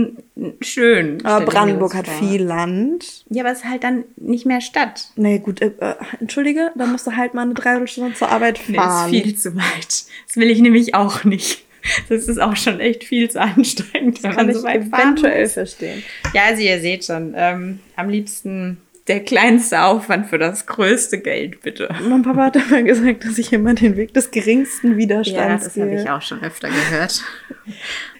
schön. 0.61 1.23
Aber 1.25 1.45
Brandenburg 1.45 1.93
hat 1.95 2.07
viel 2.07 2.41
Land. 2.41 3.23
Ja, 3.29 3.43
aber 3.43 3.51
es 3.51 3.59
ist 3.59 3.69
halt 3.69 3.83
dann 3.83 4.03
nicht 4.17 4.47
mehr 4.47 4.61
Stadt. 4.61 5.09
Nee, 5.15 5.37
gut, 5.39 5.61
äh, 5.61 5.71
äh, 5.79 5.95
entschuldige, 6.19 6.71
dann 6.75 6.91
musst 6.91 7.07
du 7.07 7.15
halt 7.15 7.33
mal 7.33 7.41
eine 7.43 7.53
Dreiviertelstunde 7.53 8.13
zur 8.15 8.29
Arbeit 8.29 8.59
Nee, 8.67 8.75
ist 8.77 8.81
fahren. 8.83 9.09
viel 9.09 9.35
zu 9.35 9.55
weit. 9.55 10.03
Das 10.27 10.35
will 10.35 10.49
ich 10.49 10.59
nämlich 10.59 10.95
auch 10.95 11.23
nicht. 11.23 11.63
Das 12.09 12.27
ist 12.27 12.39
auch 12.39 12.55
schon 12.57 12.79
echt 12.81 13.05
viel 13.05 13.29
zu 13.31 13.39
anstrengend, 13.41 14.21
wenn 14.21 14.31
kann 14.31 14.45
man 14.47 14.49
ich 14.49 14.57
so 14.57 14.63
weit 14.63 14.83
fahren 14.89 15.01
eventuell 15.13 15.43
muss. 15.43 15.53
verstehen. 15.53 16.03
Ja, 16.33 16.43
also 16.47 16.61
ihr 16.61 16.79
seht 16.81 17.05
schon, 17.05 17.33
ähm, 17.37 17.79
am 17.95 18.09
liebsten 18.09 18.77
der 19.09 19.19
kleinste 19.25 19.81
Aufwand 19.81 20.27
für 20.27 20.37
das 20.37 20.65
größte 20.67 21.17
Geld, 21.19 21.61
bitte. 21.61 21.89
Mein 22.07 22.21
Papa 22.21 22.45
hat 22.45 22.55
immer 22.55 22.83
gesagt, 22.83 23.25
dass 23.25 23.37
ich 23.37 23.51
immer 23.51 23.73
den 23.73 23.97
Weg 23.97 24.13
des 24.13 24.31
geringsten 24.31 24.91
Ja, 24.91 24.97
Widerstands 24.97 25.65
das 25.65 25.75
habe 25.77 25.89
gehe. 25.89 26.03
ich 26.03 26.09
auch 26.09 26.21
schon 26.21 26.41
öfter 26.43 26.69
gehört. 26.69 27.21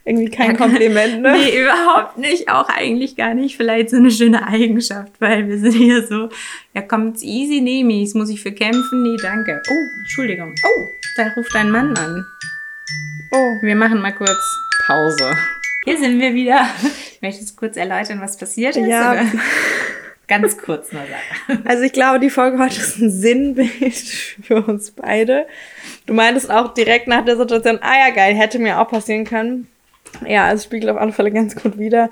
Irgendwie 0.04 0.30
kein 0.32 0.58
Kompliment, 0.58 1.21
ne? 1.21 1.34
Nee, 1.38 1.62
überhaupt 1.62 2.17
nicht. 2.17 2.49
Auch 2.49 2.67
eigentlich 2.69 3.15
gar 3.15 3.34
nicht. 3.36 3.56
Vielleicht 3.56 3.91
so 3.91 3.97
eine 3.97 4.10
schöne 4.12 4.45
Eigenschaft, 4.47 5.13
weil 5.19 5.47
wir 5.47 5.60
sind 5.60 5.73
hier 5.73 6.06
so, 6.06 6.30
ja, 6.73 6.82
kommt's 6.82 7.21
easy, 7.23 7.62
nehme 7.62 7.93
ich's. 7.93 8.15
Muss 8.15 8.30
ich 8.30 8.41
für 8.41 8.52
kämpfen? 8.52 9.04
Nee, 9.04 9.17
danke. 9.21 9.62
Oh, 9.69 9.99
Entschuldigung. 9.99 10.54
Oh, 10.65 10.88
da 11.15 11.28
ruft 11.38 11.56
ein 11.56 11.69
Mann 11.71 11.95
an. 11.95 12.25
Oh, 13.32 13.58
Wir 13.62 13.75
machen 13.75 14.02
mal 14.02 14.13
kurz 14.13 14.39
Pause. 14.88 15.38
Hier 15.86 15.97
sind 15.99 16.19
wir 16.19 16.34
wieder. 16.34 16.67
Ich 17.13 17.21
möchte 17.21 17.41
jetzt 17.41 17.56
kurz 17.56 17.78
erläutern, 17.78 18.19
was 18.21 18.38
passiert 18.38 18.75
ist. 18.75 18.88
Ja. 18.88 19.23
Ganz 20.30 20.58
kurz 20.60 20.94
nur 20.94 21.02
sagen. 21.02 21.63
Also 21.65 21.84
ich 21.84 21.92
glaube, 21.92 22.20
die 22.20 22.30
Folge 22.30 22.60
heute 22.60 22.80
ist 22.80 23.00
ein 23.00 23.12
Sinnbild 23.12 23.96
für 24.44 24.62
uns 24.62 24.92
beide. 24.92 25.48
Du 26.06 26.13
meintest 26.13 26.52
auch 26.52 26.74
direkt 26.74 27.08
nach 27.08 27.26
der 27.26 27.36
Situation, 27.36 27.80
ah 27.82 28.08
ja 28.08 28.13
geil, 28.13 28.36
hätte 28.36 28.60
mir 28.60 28.80
auch 28.80 28.88
passieren 28.88 29.26
können. 29.26 29.68
Ja, 30.26 30.52
es 30.52 30.63
spiegelt 30.63 30.89
auf 30.92 30.98
alle 30.98 31.12
Fälle 31.12 31.32
ganz 31.32 31.56
gut 31.56 31.78
wider, 31.78 32.10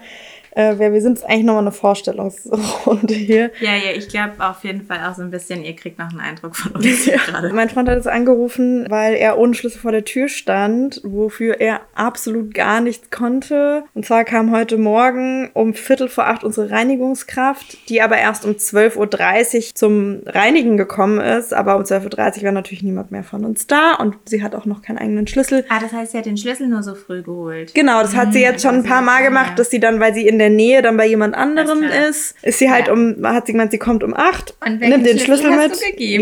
äh, 0.57 0.79
wer 0.79 0.91
wir 0.91 1.01
sind. 1.01 1.13
Es 1.13 1.23
ist 1.23 1.29
eigentlich 1.29 1.45
nochmal 1.45 1.63
eine 1.63 1.71
Vorstellungsrunde 1.71 3.13
hier. 3.13 3.51
Ja, 3.61 3.75
ja, 3.75 3.91
ich 3.95 4.09
glaube 4.09 4.33
auf 4.39 4.63
jeden 4.63 4.81
Fall 4.85 4.99
auch 5.07 5.15
so 5.15 5.21
ein 5.21 5.29
bisschen, 5.29 5.63
ihr 5.63 5.75
kriegt 5.75 5.99
noch 5.99 6.09
einen 6.09 6.19
Eindruck 6.19 6.55
von 6.55 6.71
uns 6.75 7.03
hier 7.03 7.17
gerade. 7.17 7.53
Mein 7.53 7.69
Freund 7.69 7.87
hat 7.87 7.95
jetzt 7.95 8.07
angerufen, 8.07 8.87
weil 8.89 9.13
er 9.13 9.37
ohne 9.37 9.53
Schlüssel 9.53 9.79
vor 9.79 9.91
der 9.91 10.03
Tür 10.03 10.27
stand, 10.27 10.99
wofür 11.03 11.61
er 11.61 11.81
absolut 11.93 12.55
gar 12.55 12.81
nichts 12.81 13.11
konnte. 13.11 13.83
Und 13.93 14.07
zwar 14.07 14.23
kam 14.23 14.51
heute 14.51 14.77
Morgen 14.77 15.51
um 15.53 15.75
Viertel 15.75 16.09
vor 16.09 16.25
acht 16.25 16.43
unsere 16.43 16.71
Reinigungskraft, 16.71 17.89
die 17.89 18.01
aber 18.01 18.17
erst 18.17 18.43
um 18.43 18.53
12.30 18.53 19.55
Uhr 19.55 19.75
zum 19.75 20.21
Reinigen 20.25 20.77
gekommen 20.77 21.19
ist. 21.19 21.53
Aber 21.53 21.75
um 21.75 21.83
12.30 21.83 22.37
Uhr 22.39 22.43
war 22.45 22.51
natürlich 22.51 22.81
niemand 22.81 23.11
mehr 23.11 23.23
von 23.23 23.45
uns 23.45 23.67
da 23.67 23.93
und 23.93 24.15
sie 24.25 24.41
hat 24.41 24.55
auch 24.55 24.65
noch 24.65 24.81
keinen 24.81 24.97
eigenen 24.97 25.27
Schlüssel. 25.27 25.65
Ah, 25.69 25.79
das 25.79 25.93
heißt, 25.93 26.13
sie 26.13 26.17
hat 26.17 26.25
den 26.25 26.37
Schlüssel 26.37 26.67
nur 26.67 26.81
so 26.81 26.95
früh 26.95 27.21
geholt. 27.21 27.75
Genau, 27.75 28.01
das 28.01 28.15
hat 28.15 28.33
sie 28.33 28.41
jetzt 28.41 28.63
schon 28.63 28.75
ein 28.75 28.83
paar 28.83 29.03
Mal 29.03 29.21
gemacht, 29.21 29.59
dass 29.59 29.69
sie 29.69 29.79
dann, 29.79 29.99
weil 29.99 30.15
sie 30.15 30.27
in 30.27 30.39
der 30.39 30.46
Nähe 30.49 30.81
dann 30.81 30.97
bei 30.97 31.05
jemand 31.07 31.35
anderem 31.35 31.83
ist, 31.83 32.35
ist 32.41 32.59
sie 32.59 32.69
halt 32.69 32.87
Ja. 32.87 32.93
um, 32.93 33.15
hat 33.23 33.45
sie 33.47 33.53
gemeint, 33.53 33.71
sie 33.71 33.77
kommt 33.77 34.03
um 34.03 34.13
acht, 34.13 34.55
nimmt 34.67 35.05
den 35.05 35.19
Schlüssel 35.19 35.51
mit. 35.51 35.71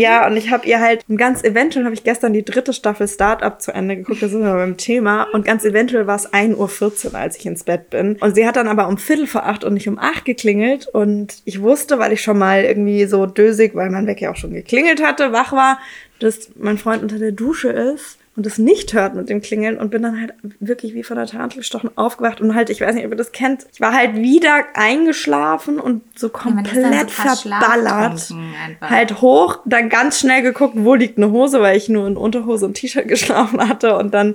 Ja, 0.00 0.26
und 0.26 0.36
ich 0.36 0.50
habe 0.50 0.66
ihr 0.66 0.80
halt 0.80 1.04
ganz 1.16 1.42
eventuell 1.44 1.84
habe 1.84 1.94
ich 1.94 2.04
gestern 2.04 2.32
die 2.32 2.44
dritte 2.44 2.72
Staffel 2.72 3.08
Startup 3.08 3.60
zu 3.60 3.72
Ende 3.72 3.96
geguckt, 3.96 4.22
da 4.22 4.28
sind 4.28 4.42
wir 4.42 4.52
beim 4.54 4.76
Thema 4.76 5.26
und 5.32 5.44
ganz 5.44 5.64
eventuell 5.64 6.06
war 6.06 6.16
es 6.16 6.32
1.14 6.32 7.06
Uhr, 7.06 7.14
als 7.14 7.36
ich 7.38 7.46
ins 7.46 7.64
Bett 7.64 7.90
bin. 7.90 8.16
Und 8.20 8.34
sie 8.34 8.46
hat 8.46 8.56
dann 8.56 8.68
aber 8.68 8.88
um 8.88 8.98
Viertel 8.98 9.26
vor 9.26 9.46
acht 9.46 9.64
und 9.64 9.74
nicht 9.74 9.88
um 9.88 9.98
acht 9.98 10.24
geklingelt 10.24 10.86
und 10.88 11.34
ich 11.44 11.60
wusste, 11.62 11.98
weil 11.98 12.12
ich 12.12 12.22
schon 12.22 12.38
mal 12.38 12.64
irgendwie 12.64 13.04
so 13.06 13.26
dösig, 13.26 13.74
weil 13.74 13.90
mein 13.90 14.06
Wecker 14.06 14.22
ja 14.22 14.30
auch 14.32 14.36
schon 14.36 14.52
geklingelt 14.52 15.02
hatte, 15.02 15.32
wach 15.32 15.52
war, 15.52 15.78
dass 16.18 16.50
mein 16.56 16.78
Freund 16.78 17.02
unter 17.02 17.18
der 17.18 17.32
Dusche 17.32 17.68
ist. 17.68 18.18
Und 18.36 18.46
es 18.46 18.58
nicht 18.58 18.92
hört 18.92 19.14
mit 19.14 19.30
dem 19.30 19.40
Klingeln 19.40 19.78
und 19.78 19.90
bin 19.90 20.02
dann 20.02 20.20
halt 20.20 20.34
wirklich 20.60 20.94
wie 20.94 21.02
von 21.02 21.16
der 21.16 21.26
Tarantel 21.26 21.58
gestochen 21.58 21.90
aufgewacht 21.96 22.40
und 22.40 22.54
halt, 22.54 22.68
ich 22.68 22.82
weiß 22.82 22.94
nicht, 22.94 23.06
ob 23.06 23.12
ihr 23.12 23.16
das 23.16 23.32
kennt, 23.32 23.66
ich 23.72 23.80
war 23.80 23.92
halt 23.92 24.16
wieder 24.16 24.64
eingeschlafen 24.74 25.80
und 25.80 26.02
so 26.18 26.28
komplett 26.28 27.10
so 27.10 27.22
verballert. 27.22 28.34
Halt 28.80 29.20
hoch, 29.22 29.60
dann 29.64 29.88
ganz 29.88 30.20
schnell 30.20 30.42
geguckt, 30.42 30.74
wo 30.76 30.94
liegt 30.94 31.16
eine 31.16 31.30
Hose, 31.30 31.60
weil 31.60 31.76
ich 31.76 31.88
nur 31.88 32.06
in 32.06 32.16
Unterhose 32.16 32.66
und 32.66 32.74
T-Shirt 32.74 33.08
geschlafen 33.08 33.66
hatte 33.66 33.96
und 33.96 34.12
dann 34.12 34.34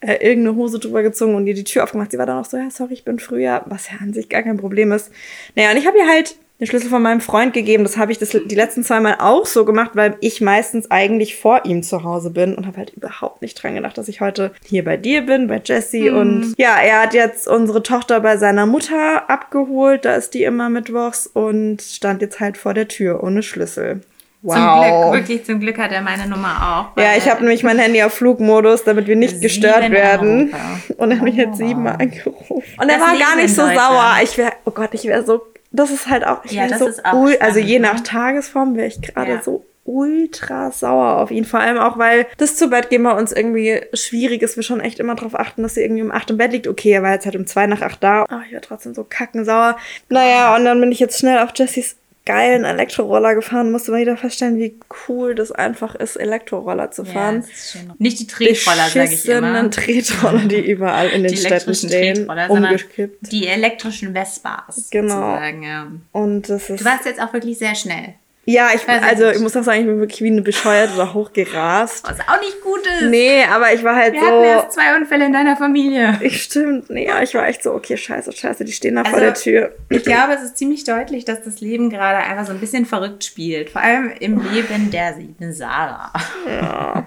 äh, 0.00 0.26
irgendeine 0.26 0.56
Hose 0.56 0.78
drüber 0.78 1.02
gezogen 1.02 1.34
und 1.34 1.46
ihr 1.46 1.54
die 1.54 1.64
Tür 1.64 1.84
aufgemacht. 1.84 2.12
Sie 2.12 2.18
war 2.18 2.26
dann 2.26 2.38
auch 2.38 2.44
so, 2.44 2.56
ja, 2.56 2.70
sorry, 2.70 2.94
ich 2.94 3.04
bin 3.04 3.18
früher, 3.18 3.62
was 3.66 3.90
ja 3.90 3.98
an 4.00 4.14
sich 4.14 4.28
gar 4.28 4.42
kein 4.42 4.56
Problem 4.56 4.90
ist. 4.92 5.10
Naja, 5.54 5.70
und 5.70 5.76
ich 5.76 5.86
habe 5.86 5.98
ihr 5.98 6.08
halt 6.08 6.36
den 6.60 6.66
Schlüssel 6.68 6.88
von 6.88 7.02
meinem 7.02 7.20
Freund 7.20 7.52
gegeben. 7.52 7.82
Das 7.82 7.96
habe 7.96 8.12
ich 8.12 8.18
das, 8.18 8.30
die 8.30 8.54
letzten 8.54 8.84
zwei 8.84 9.00
Mal 9.00 9.16
auch 9.18 9.44
so 9.44 9.64
gemacht, 9.64 9.92
weil 9.94 10.16
ich 10.20 10.40
meistens 10.40 10.90
eigentlich 10.90 11.36
vor 11.36 11.64
ihm 11.64 11.82
zu 11.82 12.04
Hause 12.04 12.30
bin 12.30 12.54
und 12.54 12.66
habe 12.66 12.78
halt 12.78 12.90
überhaupt 12.90 13.42
nicht 13.42 13.60
dran 13.60 13.74
gedacht, 13.74 13.98
dass 13.98 14.08
ich 14.08 14.20
heute 14.20 14.52
hier 14.64 14.84
bei 14.84 14.96
dir 14.96 15.22
bin, 15.22 15.48
bei 15.48 15.60
Jesse. 15.64 16.12
Mhm. 16.12 16.16
Und 16.16 16.54
ja, 16.56 16.76
er 16.76 17.02
hat 17.02 17.14
jetzt 17.14 17.48
unsere 17.48 17.82
Tochter 17.82 18.20
bei 18.20 18.36
seiner 18.36 18.66
Mutter 18.66 19.28
abgeholt. 19.28 20.04
Da 20.04 20.14
ist 20.14 20.34
die 20.34 20.44
immer 20.44 20.70
mittwochs 20.70 21.26
und 21.26 21.82
stand 21.82 22.22
jetzt 22.22 22.38
halt 22.38 22.56
vor 22.56 22.72
der 22.72 22.86
Tür 22.86 23.22
ohne 23.24 23.42
Schlüssel. 23.42 24.02
Wow. 24.44 24.56
Zum 24.56 24.82
Glück, 24.82 25.12
wirklich 25.14 25.44
zum 25.46 25.60
Glück 25.60 25.78
hat 25.78 25.90
er 25.90 26.02
meine 26.02 26.28
Nummer 26.28 26.92
auch. 26.94 27.00
Ja, 27.00 27.16
ich 27.16 27.28
habe 27.30 27.40
nämlich 27.40 27.62
mein 27.62 27.78
Handy 27.78 28.02
auf 28.02 28.12
Flugmodus, 28.12 28.84
damit 28.84 29.06
wir 29.06 29.16
nicht 29.16 29.40
gestört 29.40 29.90
werden. 29.90 30.52
Anrufe. 30.52 30.94
Und 30.98 31.10
er 31.10 31.16
hat 31.16 31.24
mich 31.24 31.36
jetzt 31.36 31.56
siebenmal 31.56 31.94
angerufen. 31.94 32.62
Und 32.78 32.88
er 32.88 33.00
war 33.00 33.16
gar 33.18 33.36
nicht 33.36 33.54
so 33.54 33.62
sauer. 33.62 34.16
Ich 34.22 34.36
wäre, 34.36 34.52
oh 34.66 34.70
Gott, 34.70 34.90
ich 34.92 35.04
wäre 35.04 35.24
so, 35.24 35.40
das 35.74 35.90
ist 35.90 36.08
halt 36.08 36.24
auch, 36.24 36.44
ich 36.44 36.52
ja, 36.52 36.68
das 36.68 36.78
so, 36.78 36.86
ist 36.86 37.04
auch 37.04 37.10
spannend, 37.10 37.42
also 37.42 37.58
je 37.58 37.78
nach? 37.78 38.00
Tagesform 38.00 38.76
wäre 38.76 38.86
ich 38.86 39.00
gerade 39.00 39.32
ja. 39.32 39.42
so 39.42 39.64
ultra 39.84 40.70
sauer 40.70 41.18
auf 41.18 41.30
ihn. 41.30 41.44
Vor 41.44 41.60
allem 41.60 41.78
auch, 41.78 41.98
weil 41.98 42.26
das 42.38 42.56
zu 42.56 42.68
Bett 42.68 42.90
gehen 42.90 43.02
bei 43.02 43.12
uns 43.12 43.32
irgendwie 43.32 43.82
schwierig 43.92 44.42
ist. 44.42 44.56
Wir 44.56 44.62
schon 44.62 44.80
echt 44.80 44.98
immer 44.98 45.14
darauf 45.14 45.38
achten, 45.38 45.62
dass 45.62 45.74
sie 45.74 45.82
irgendwie 45.82 46.02
um 46.02 46.10
acht 46.10 46.30
im 46.30 46.38
Bett 46.38 46.52
liegt. 46.52 46.68
Okay, 46.68 46.92
er 46.92 47.02
war 47.02 47.12
jetzt 47.12 47.26
halt 47.26 47.36
um 47.36 47.46
zwei 47.46 47.66
nach 47.66 47.82
acht 47.82 48.02
da. 48.02 48.22
Aber 48.22 48.42
ich 48.46 48.54
war 48.54 48.62
trotzdem 48.62 48.94
so 48.94 49.04
kackensauer. 49.04 49.76
Naja, 50.08 50.56
und 50.56 50.64
dann 50.64 50.80
bin 50.80 50.92
ich 50.92 51.00
jetzt 51.00 51.18
schnell 51.18 51.38
auf 51.38 51.50
Jessys 51.54 51.96
geilen 52.26 52.64
Elektroroller 52.64 53.34
gefahren, 53.34 53.70
musste 53.70 53.90
man 53.90 54.00
wieder 54.00 54.16
feststellen, 54.16 54.58
wie 54.58 54.78
cool 55.08 55.34
das 55.34 55.52
einfach 55.52 55.94
ist, 55.94 56.16
Elektroroller 56.16 56.90
zu 56.90 57.04
fahren. 57.04 57.44
Ja, 57.74 57.94
Nicht 57.98 58.18
die 58.20 58.26
Tretroller, 58.26 58.88
sage 58.88 59.12
ich 59.12 59.28
immer. 59.28 59.70
Tretroller, 59.70 60.46
die 60.46 60.60
überall 60.60 61.08
in 61.10 61.22
den 61.22 61.36
Städten 61.36 61.74
stehen, 61.74 62.28
umgekippt. 62.48 63.30
Die 63.30 63.46
elektrischen 63.46 64.14
Vespas. 64.14 64.88
Genau. 64.90 65.38
Ja. 65.38 65.92
Und 66.12 66.48
das 66.48 66.70
ist 66.70 66.80
du 66.80 66.84
warst 66.84 67.04
jetzt 67.04 67.20
auch 67.20 67.32
wirklich 67.32 67.58
sehr 67.58 67.74
schnell. 67.74 68.14
Ja, 68.46 68.68
ich, 68.74 68.86
also 68.88 69.30
ich 69.30 69.40
muss 69.40 69.56
auch 69.56 69.62
sagen, 69.62 69.80
ich 69.80 69.86
bin 69.86 70.00
wirklich 70.00 70.20
wie 70.20 70.30
eine 70.30 70.42
bescheuerte 70.42 70.96
da 70.96 71.14
hochgerast. 71.14 72.04
Was 72.08 72.20
auch 72.20 72.40
nicht 72.40 72.60
gut 72.60 72.80
ist. 73.00 73.08
Nee, 73.08 73.44
aber 73.44 73.72
ich 73.72 73.82
war 73.82 73.96
halt 73.96 74.12
Wir 74.12 74.20
so. 74.20 74.26
Wir 74.26 74.32
hatten 74.32 74.44
erst 74.44 74.72
zwei 74.72 74.96
Unfälle 74.96 75.26
in 75.26 75.32
deiner 75.32 75.56
Familie. 75.56 76.18
Ich 76.20 76.42
stimmt. 76.42 76.90
Nee, 76.90 77.10
aber 77.10 77.22
ich 77.22 77.34
war 77.34 77.46
echt 77.46 77.62
so, 77.62 77.72
okay, 77.72 77.96
scheiße, 77.96 78.32
scheiße, 78.32 78.64
die 78.64 78.72
stehen 78.72 78.96
da 78.96 79.02
also, 79.02 79.12
vor 79.12 79.20
der 79.20 79.34
Tür. 79.34 79.74
Ich 79.88 80.02
glaube, 80.02 80.34
es 80.34 80.42
ist 80.42 80.58
ziemlich 80.58 80.84
deutlich, 80.84 81.24
dass 81.24 81.42
das 81.42 81.60
Leben 81.60 81.90
gerade 81.90 82.18
einfach 82.18 82.46
so 82.46 82.52
ein 82.52 82.60
bisschen 82.60 82.86
verrückt 82.86 83.24
spielt. 83.24 83.70
Vor 83.70 83.80
allem 83.80 84.12
im 84.20 84.42
Leben 84.52 84.90
der 84.90 85.14
Sarah. 85.52 86.12
Ja. 86.46 87.06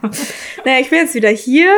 naja, 0.66 0.80
ich 0.80 0.90
bin 0.90 1.00
jetzt 1.00 1.14
wieder 1.14 1.30
hier 1.30 1.72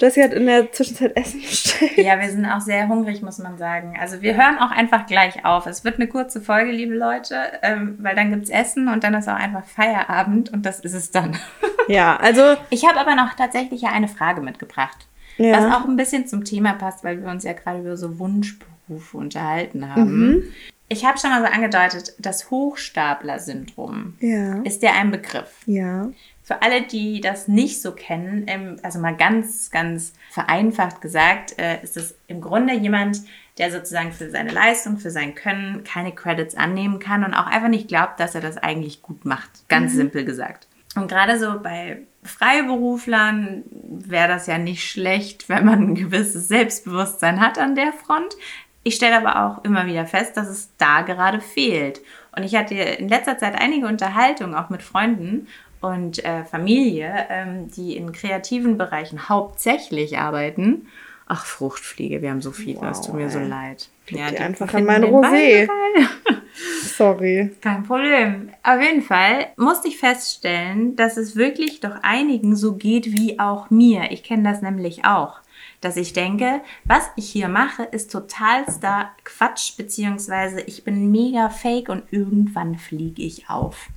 Jessie 0.00 0.24
hat 0.24 0.32
in 0.32 0.46
der 0.46 0.72
Zwischenzeit 0.72 1.12
Essen 1.16 1.40
bestellt. 1.40 1.96
Ja, 1.98 2.20
wir 2.20 2.28
sind 2.28 2.46
auch 2.46 2.60
sehr 2.60 2.88
hungrig, 2.88 3.22
muss 3.22 3.38
man 3.38 3.58
sagen. 3.58 3.96
Also 4.00 4.22
wir 4.22 4.36
hören 4.36 4.58
auch 4.58 4.70
einfach 4.70 5.06
gleich 5.06 5.44
auf. 5.44 5.66
Es 5.66 5.84
wird 5.84 5.96
eine 5.96 6.08
kurze 6.08 6.40
Folge, 6.40 6.72
liebe 6.72 6.94
Leute, 6.94 7.36
ähm, 7.62 7.96
weil 8.00 8.16
dann 8.16 8.30
gibt 8.30 8.44
es 8.44 8.50
Essen 8.50 8.88
und 8.88 9.04
dann 9.04 9.14
ist 9.14 9.28
auch 9.28 9.34
einfach 9.34 9.64
Feierabend 9.64 10.52
und 10.52 10.66
das 10.66 10.80
ist 10.80 10.94
es 10.94 11.10
dann. 11.10 11.36
Ja, 11.86 12.16
also... 12.16 12.56
Ich 12.70 12.88
habe 12.88 12.98
aber 12.98 13.14
noch 13.14 13.34
tatsächlich 13.34 13.84
eine 13.84 14.08
Frage 14.08 14.40
mitgebracht, 14.40 15.06
ja. 15.36 15.52
was 15.52 15.74
auch 15.74 15.86
ein 15.86 15.98
bisschen 15.98 16.26
zum 16.26 16.42
Thema 16.42 16.72
passt, 16.72 17.04
weil 17.04 17.22
wir 17.22 17.30
uns 17.30 17.44
ja 17.44 17.52
gerade 17.52 17.80
über 17.80 17.98
so 17.98 18.18
Wunschberufe 18.18 19.18
unterhalten 19.18 19.94
haben. 19.94 20.28
Mhm. 20.28 20.42
Ich 20.88 21.04
habe 21.04 21.18
schon 21.18 21.28
mal 21.28 21.42
so 21.42 21.52
angedeutet, 21.52 22.14
das 22.18 22.50
Hochstapler-Syndrom 22.50 24.14
ja. 24.20 24.62
ist 24.62 24.82
dir 24.82 24.94
ein 24.94 25.10
Begriff. 25.10 25.60
Ja. 25.66 26.08
Für 26.44 26.60
alle, 26.60 26.82
die 26.82 27.22
das 27.22 27.48
nicht 27.48 27.80
so 27.80 27.92
kennen, 27.92 28.44
ähm, 28.46 28.76
also 28.82 28.98
mal 28.98 29.16
ganz, 29.16 29.70
ganz 29.70 30.12
vereinfacht 30.30 31.00
gesagt, 31.00 31.58
äh, 31.58 31.82
ist 31.82 31.96
es 31.96 32.16
im 32.26 32.42
Grunde 32.42 32.74
jemand, 32.74 33.22
der 33.56 33.72
sozusagen 33.72 34.12
für 34.12 34.30
seine 34.30 34.52
Leistung, 34.52 34.98
für 34.98 35.10
sein 35.10 35.34
Können 35.34 35.84
keine 35.84 36.12
Credits 36.12 36.54
annehmen 36.54 36.98
kann 36.98 37.24
und 37.24 37.32
auch 37.32 37.46
einfach 37.46 37.68
nicht 37.68 37.88
glaubt, 37.88 38.20
dass 38.20 38.34
er 38.34 38.42
das 38.42 38.58
eigentlich 38.58 39.00
gut 39.00 39.24
macht. 39.24 39.66
Ganz 39.68 39.94
mhm. 39.94 39.96
simpel 39.96 40.24
gesagt. 40.26 40.68
Und 40.96 41.08
gerade 41.08 41.38
so 41.38 41.60
bei 41.60 42.02
Freiberuflern 42.22 43.64
wäre 43.72 44.28
das 44.28 44.46
ja 44.46 44.58
nicht 44.58 44.88
schlecht, 44.88 45.48
wenn 45.48 45.64
man 45.64 45.80
ein 45.80 45.94
gewisses 45.94 46.48
Selbstbewusstsein 46.48 47.40
hat 47.40 47.58
an 47.58 47.74
der 47.74 47.94
Front. 47.94 48.36
Ich 48.82 48.96
stelle 48.96 49.16
aber 49.16 49.46
auch 49.46 49.64
immer 49.64 49.86
wieder 49.86 50.06
fest, 50.06 50.36
dass 50.36 50.48
es 50.48 50.76
da 50.76 51.00
gerade 51.00 51.40
fehlt. 51.40 52.02
Und 52.36 52.42
ich 52.42 52.54
hatte 52.54 52.74
in 52.74 53.08
letzter 53.08 53.38
Zeit 53.38 53.54
einige 53.58 53.86
Unterhaltungen 53.86 54.54
auch 54.54 54.68
mit 54.68 54.82
Freunden 54.82 55.48
und 55.84 56.24
äh, 56.24 56.44
Familie, 56.44 57.26
ähm, 57.28 57.70
die 57.70 57.96
in 57.96 58.12
kreativen 58.12 58.78
Bereichen 58.78 59.28
hauptsächlich 59.28 60.18
arbeiten. 60.18 60.88
Ach, 61.26 61.44
Fruchtfliege, 61.44 62.22
wir 62.22 62.30
haben 62.30 62.42
so 62.42 62.52
viele, 62.52 62.80
wow, 62.80 62.90
es 62.90 63.00
tut 63.00 63.14
mir 63.14 63.30
so 63.30 63.38
leid. 63.38 63.88
Ja, 64.08 64.30
die 64.30 64.38
einfach 64.38 64.72
an 64.74 64.84
mein 64.84 65.04
Rosé. 65.04 65.68
Sorry. 66.82 67.50
Kein 67.60 67.82
Problem. 67.82 68.50
Auf 68.62 68.80
jeden 68.80 69.02
Fall 69.02 69.48
musste 69.56 69.88
ich 69.88 69.98
feststellen, 69.98 70.96
dass 70.96 71.16
es 71.16 71.34
wirklich 71.34 71.80
doch 71.80 71.96
einigen 72.02 72.56
so 72.56 72.74
geht 72.74 73.06
wie 73.06 73.38
auch 73.38 73.70
mir. 73.70 74.10
Ich 74.10 74.22
kenne 74.22 74.42
das 74.42 74.62
nämlich 74.62 75.04
auch. 75.04 75.40
Dass 75.80 75.96
ich 75.96 76.12
denke, 76.12 76.60
was 76.84 77.10
ich 77.16 77.30
hier 77.30 77.48
mache, 77.48 77.84
ist 77.84 78.10
totalster 78.12 79.10
Quatsch, 79.24 79.76
beziehungsweise 79.76 80.60
ich 80.60 80.84
bin 80.84 81.10
mega 81.10 81.48
fake 81.48 81.88
und 81.88 82.04
irgendwann 82.10 82.76
fliege 82.76 83.22
ich 83.22 83.48
auf. 83.48 83.88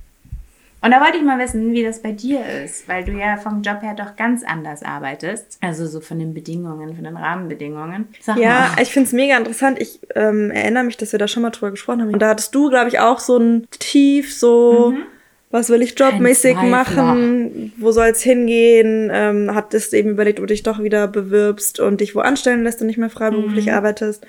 Und 0.80 0.92
da 0.92 1.00
wollte 1.00 1.16
ich 1.16 1.24
mal 1.24 1.38
wissen, 1.40 1.72
wie 1.72 1.82
das 1.82 2.00
bei 2.02 2.12
dir 2.12 2.40
ist, 2.64 2.88
weil 2.88 3.04
du 3.04 3.12
ja 3.12 3.36
vom 3.36 3.62
Job 3.62 3.82
her 3.82 3.94
doch 3.94 4.14
ganz 4.14 4.44
anders 4.44 4.84
arbeitest. 4.84 5.58
Also 5.60 5.86
so 5.86 6.00
von 6.00 6.20
den 6.20 6.34
Bedingungen, 6.34 6.94
von 6.94 7.02
den 7.02 7.16
Rahmenbedingungen. 7.16 8.06
Sag 8.20 8.38
ja, 8.38 8.72
mal. 8.74 8.82
ich 8.82 8.92
finde 8.92 9.08
es 9.08 9.12
mega 9.12 9.36
interessant. 9.36 9.80
Ich 9.80 9.98
ähm, 10.14 10.52
erinnere 10.52 10.84
mich, 10.84 10.96
dass 10.96 11.10
wir 11.10 11.18
da 11.18 11.26
schon 11.26 11.42
mal 11.42 11.50
drüber 11.50 11.72
gesprochen 11.72 12.02
haben. 12.02 12.12
Und 12.12 12.20
da 12.20 12.28
hattest 12.28 12.54
du, 12.54 12.70
glaube 12.70 12.88
ich, 12.88 13.00
auch 13.00 13.18
so 13.18 13.38
ein 13.38 13.66
Tief, 13.78 14.34
so. 14.34 14.92
Mhm. 14.92 15.02
Was 15.50 15.70
will 15.70 15.80
ich 15.80 15.98
jobmäßig 15.98 16.56
machen? 16.56 17.72
Wo 17.78 17.90
soll 17.90 18.08
es 18.08 18.20
hingehen? 18.20 19.10
Ähm, 19.10 19.54
hattest 19.54 19.94
eben 19.94 20.10
überlegt, 20.10 20.38
ob 20.40 20.46
du 20.46 20.52
dich 20.52 20.62
doch 20.62 20.82
wieder 20.82 21.08
bewirbst 21.08 21.80
und 21.80 22.02
dich 22.02 22.14
wo 22.14 22.20
anstellen 22.20 22.64
lässt 22.64 22.82
und 22.82 22.86
nicht 22.86 22.98
mehr 22.98 23.08
freiberuflich 23.08 23.66
mhm. 23.66 23.72
arbeitest. 23.72 24.26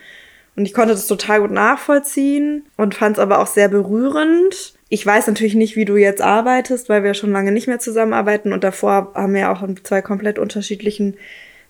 Und 0.55 0.65
ich 0.65 0.73
konnte 0.73 0.93
das 0.93 1.07
total 1.07 1.41
gut 1.41 1.51
nachvollziehen 1.51 2.65
und 2.77 2.95
fand 2.95 3.17
es 3.17 3.19
aber 3.21 3.39
auch 3.39 3.47
sehr 3.47 3.67
berührend 3.67 4.78
ich 4.89 5.05
weiß 5.05 5.27
natürlich 5.27 5.55
nicht, 5.55 5.75
wie 5.75 5.85
du 5.85 5.97
jetzt 5.97 6.21
arbeitest, 6.21 6.89
weil 6.89 7.03
wir 7.03 7.13
schon 7.13 7.31
lange 7.31 7.51
nicht 7.51 7.67
mehr 7.67 7.79
zusammenarbeiten 7.79 8.51
und 8.53 8.63
davor 8.63 9.11
haben 9.13 9.33
wir 9.35 9.51
auch 9.51 9.61
in 9.61 9.83
zwei 9.83 10.01
komplett 10.01 10.39
unterschiedlichen 10.39 11.15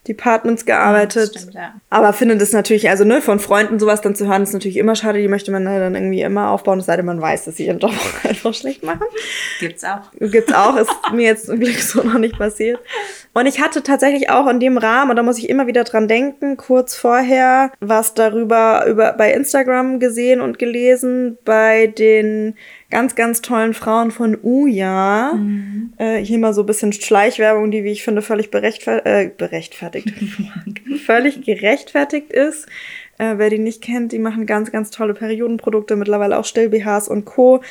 Departments 0.07 0.65
gearbeitet. 0.65 1.35
Ja, 1.35 1.39
stimmt, 1.41 1.55
ja. 1.55 1.73
Aber 1.89 2.13
finde 2.13 2.37
das 2.37 2.53
natürlich, 2.53 2.89
also 2.89 3.03
ne, 3.03 3.21
von 3.21 3.39
Freunden 3.39 3.79
sowas 3.79 3.99
dann 3.99 4.15
zu 4.15 4.27
hören, 4.27 4.43
ist 4.43 4.53
natürlich 4.53 4.77
immer 4.77 4.95
schade. 4.95 5.21
Die 5.21 5.27
möchte 5.27 5.51
man 5.51 5.65
dann 5.65 5.93
irgendwie 5.93 6.21
immer 6.21 6.49
aufbauen, 6.49 6.79
es 6.79 6.85
sei 6.85 6.95
denn, 6.95 7.05
man 7.05 7.19
weiß, 7.19 7.45
dass 7.45 7.57
sie 7.57 7.67
ihren 7.67 7.79
Job 7.79 7.91
einfach 8.23 8.53
schlecht 8.53 8.83
machen. 8.83 9.03
Gibt's 9.59 9.83
auch. 9.83 10.11
Gibt's 10.19 10.53
auch, 10.53 10.77
ist 10.77 10.89
mir 11.13 11.25
jetzt 11.25 11.47
zum 11.47 11.59
Glück 11.59 11.79
so 11.79 12.01
noch 12.01 12.17
nicht 12.17 12.37
passiert. 12.37 12.79
Und 13.33 13.45
ich 13.45 13.61
hatte 13.61 13.83
tatsächlich 13.83 14.29
auch 14.29 14.47
in 14.47 14.59
dem 14.59 14.77
Rahmen, 14.77 15.11
und 15.11 15.17
da 15.17 15.23
muss 15.23 15.37
ich 15.37 15.49
immer 15.49 15.67
wieder 15.67 15.83
dran 15.83 16.07
denken, 16.07 16.55
kurz 16.55 16.95
vorher 16.95 17.71
was 17.81 18.13
darüber 18.13 18.85
über, 18.87 19.13
bei 19.13 19.33
Instagram 19.33 19.99
gesehen 19.99 20.39
und 20.39 20.57
gelesen, 20.57 21.37
bei 21.43 21.87
den 21.87 22.55
ganz, 22.89 23.15
ganz 23.15 23.41
tollen 23.41 23.73
Frauen 23.73 24.11
von 24.11 24.37
Uja. 24.41 25.33
Mhm. 25.33 25.93
Äh, 25.97 26.17
hier 26.17 26.39
mal 26.39 26.53
so 26.53 26.63
ein 26.63 26.65
bisschen 26.65 26.93
Schleichwerbung, 26.93 27.71
die, 27.71 27.83
wie 27.83 27.91
ich 27.91 28.03
finde, 28.03 28.21
völlig 28.21 28.51
berechtfer 28.51 29.05
äh, 29.05 29.29
berechtfertigt, 29.29 30.11
völlig 31.05 31.41
gerechtfertigt 31.43 32.31
ist. 32.31 32.67
Äh, 33.17 33.37
wer 33.37 33.49
die 33.49 33.59
nicht 33.59 33.81
kennt, 33.81 34.11
die 34.11 34.19
machen 34.19 34.45
ganz, 34.45 34.71
ganz 34.71 34.91
tolle 34.91 35.13
Periodenprodukte, 35.13 35.95
mittlerweile 35.95 36.37
auch 36.37 36.45
Still-BHs 36.45 37.07
und 37.07 37.25
Co. 37.25 37.61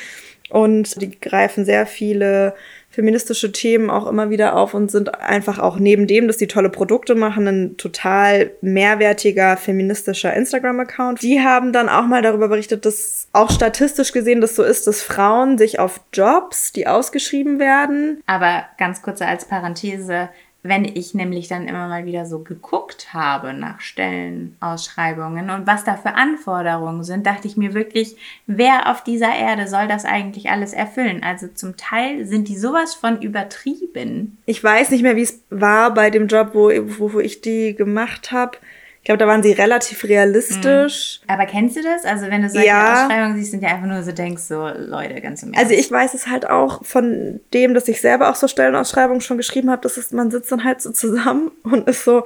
Und 0.49 1.01
die 1.01 1.19
greifen 1.19 1.65
sehr 1.65 1.85
viele 1.85 2.55
feministische 2.89 3.51
Themen 3.51 3.89
auch 3.89 4.07
immer 4.07 4.29
wieder 4.29 4.55
auf 4.55 4.73
und 4.73 4.89
sind 4.89 5.21
einfach 5.21 5.59
auch 5.59 5.77
neben 5.77 6.07
dem, 6.07 6.27
dass 6.27 6.37
die 6.37 6.47
tolle 6.47 6.69
Produkte 6.69 7.13
machen, 7.15 7.47
ein 7.47 7.77
total 7.77 8.51
mehrwertiger 8.61 9.57
feministischer 9.57 10.33
Instagram-Account. 10.33 11.21
Die 11.21 11.39
haben 11.39 11.71
dann 11.71 11.87
auch 11.87 12.07
mal 12.07 12.23
darüber 12.23 12.47
berichtet, 12.47 12.85
dass 12.85 13.27
auch 13.31 13.51
statistisch 13.51 14.11
gesehen 14.11 14.41
das 14.41 14.55
so 14.55 14.63
ist, 14.63 14.87
dass 14.87 15.03
Frauen 15.03 15.57
sich 15.57 15.79
auf 15.79 16.01
Jobs, 16.13 16.71
die 16.71 16.87
ausgeschrieben 16.87 17.59
werden. 17.59 18.23
Aber 18.25 18.65
ganz 18.77 19.03
kurz 19.03 19.21
als 19.21 19.45
Parenthese, 19.45 20.29
wenn 20.61 20.83
ich 20.83 21.13
nämlich 21.13 21.47
dann 21.47 21.67
immer 21.67 21.87
mal 21.87 22.05
wieder 22.05 22.25
so 22.25 22.39
geguckt 22.39 23.13
habe 23.13 23.53
nach 23.53 23.79
Stellenausschreibungen 23.79 25.49
und 25.49 25.67
was 25.67 25.85
da 25.85 25.95
für 25.95 26.15
Anforderungen 26.15 27.03
sind, 27.03 27.25
dachte 27.25 27.47
ich 27.47 27.55
mir 27.55 27.73
wirklich, 27.73 28.17
wer 28.45 28.91
auf 28.91 29.03
dieser 29.03 29.33
Erde 29.33 29.67
soll 29.67 29.87
das 29.87 30.03
eigentlich 30.03 30.49
alles 30.49 30.73
erfüllen? 30.73 31.23
Also 31.23 31.47
zum 31.47 31.77
Teil 31.77 32.25
sind 32.25 32.49
die 32.49 32.57
sowas 32.57 32.93
von 32.93 33.21
übertrieben. 33.21 34.37
Ich 34.45 34.61
weiß 34.61 34.91
nicht 34.91 35.01
mehr, 35.01 35.15
wie 35.15 35.21
es 35.21 35.41
war 35.49 35.93
bei 35.93 36.09
dem 36.09 36.27
Job, 36.27 36.49
wo, 36.53 36.69
wo, 36.99 37.13
wo 37.13 37.19
ich 37.19 37.39
die 37.39 37.73
gemacht 37.73 38.33
habe. 38.33 38.57
Ich 39.01 39.05
glaube, 39.05 39.17
da 39.17 39.27
waren 39.27 39.41
sie 39.41 39.53
relativ 39.53 40.03
realistisch. 40.03 41.21
Mhm. 41.23 41.33
Aber 41.33 41.45
kennst 41.45 41.77
du 41.77 41.81
das? 41.81 42.03
Also 42.03 42.27
wenn 42.29 42.41
du 42.41 42.49
solche 42.49 42.67
ja. 42.67 43.05
Ausschreibungen 43.05 43.37
siehst, 43.37 43.51
sind 43.51 43.63
ja 43.63 43.69
einfach 43.69 43.87
nur 43.87 44.03
so 44.03 44.11
denkst, 44.11 44.43
so 44.43 44.67
Leute, 44.67 45.21
ganz 45.21 45.41
im 45.41 45.53
Ernst. 45.53 45.71
Also 45.71 45.79
ich 45.79 45.89
weiß 45.89 46.13
es 46.13 46.27
halt 46.27 46.49
auch 46.49 46.83
von 46.83 47.39
dem, 47.53 47.73
dass 47.73 47.87
ich 47.87 48.01
selber 48.01 48.29
auch 48.29 48.35
so 48.35 48.47
Stellenausschreibungen 48.47 49.21
schon 49.21 49.37
geschrieben 49.37 49.71
habe, 49.71 49.81
dass 49.81 49.97
es, 49.97 50.11
man 50.11 50.31
sitzt 50.31 50.51
dann 50.51 50.65
halt 50.65 50.81
so 50.81 50.91
zusammen 50.91 51.51
und 51.63 51.87
ist 51.87 52.03
so, 52.03 52.25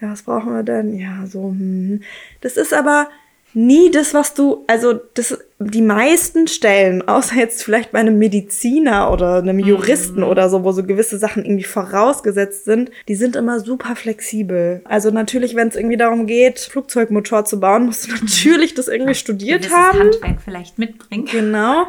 ja, 0.00 0.10
was 0.10 0.22
brauchen 0.22 0.54
wir 0.54 0.62
denn? 0.62 0.98
Ja, 0.98 1.26
so, 1.26 1.50
hm. 1.50 2.02
Das 2.40 2.56
ist 2.56 2.72
aber, 2.72 3.08
nie 3.54 3.90
das, 3.90 4.14
was 4.14 4.34
du, 4.34 4.64
also 4.66 4.94
das, 5.14 5.38
die 5.58 5.80
meisten 5.80 6.48
Stellen, 6.48 7.06
außer 7.06 7.36
jetzt 7.36 7.62
vielleicht 7.62 7.92
bei 7.92 8.00
einem 8.00 8.18
Mediziner 8.18 9.12
oder 9.12 9.36
einem 9.36 9.60
Juristen 9.60 10.20
mhm. 10.20 10.26
oder 10.28 10.50
so, 10.50 10.64
wo 10.64 10.72
so 10.72 10.82
gewisse 10.82 11.18
Sachen 11.18 11.44
irgendwie 11.44 11.64
vorausgesetzt 11.64 12.64
sind, 12.64 12.90
die 13.08 13.14
sind 13.14 13.36
immer 13.36 13.60
super 13.60 13.94
flexibel. 13.96 14.82
Also 14.84 15.10
natürlich, 15.10 15.54
wenn 15.54 15.68
es 15.68 15.76
irgendwie 15.76 15.96
darum 15.96 16.26
geht, 16.26 16.58
Flugzeugmotor 16.58 17.44
zu 17.44 17.60
bauen, 17.60 17.86
musst 17.86 18.08
du 18.08 18.12
natürlich 18.20 18.74
das 18.74 18.88
irgendwie 18.88 19.14
studiert 19.14 19.70
haben. 19.70 20.00
Handwerk 20.00 20.42
vielleicht 20.44 20.78
mitbringen. 20.78 21.26
Genau. 21.30 21.86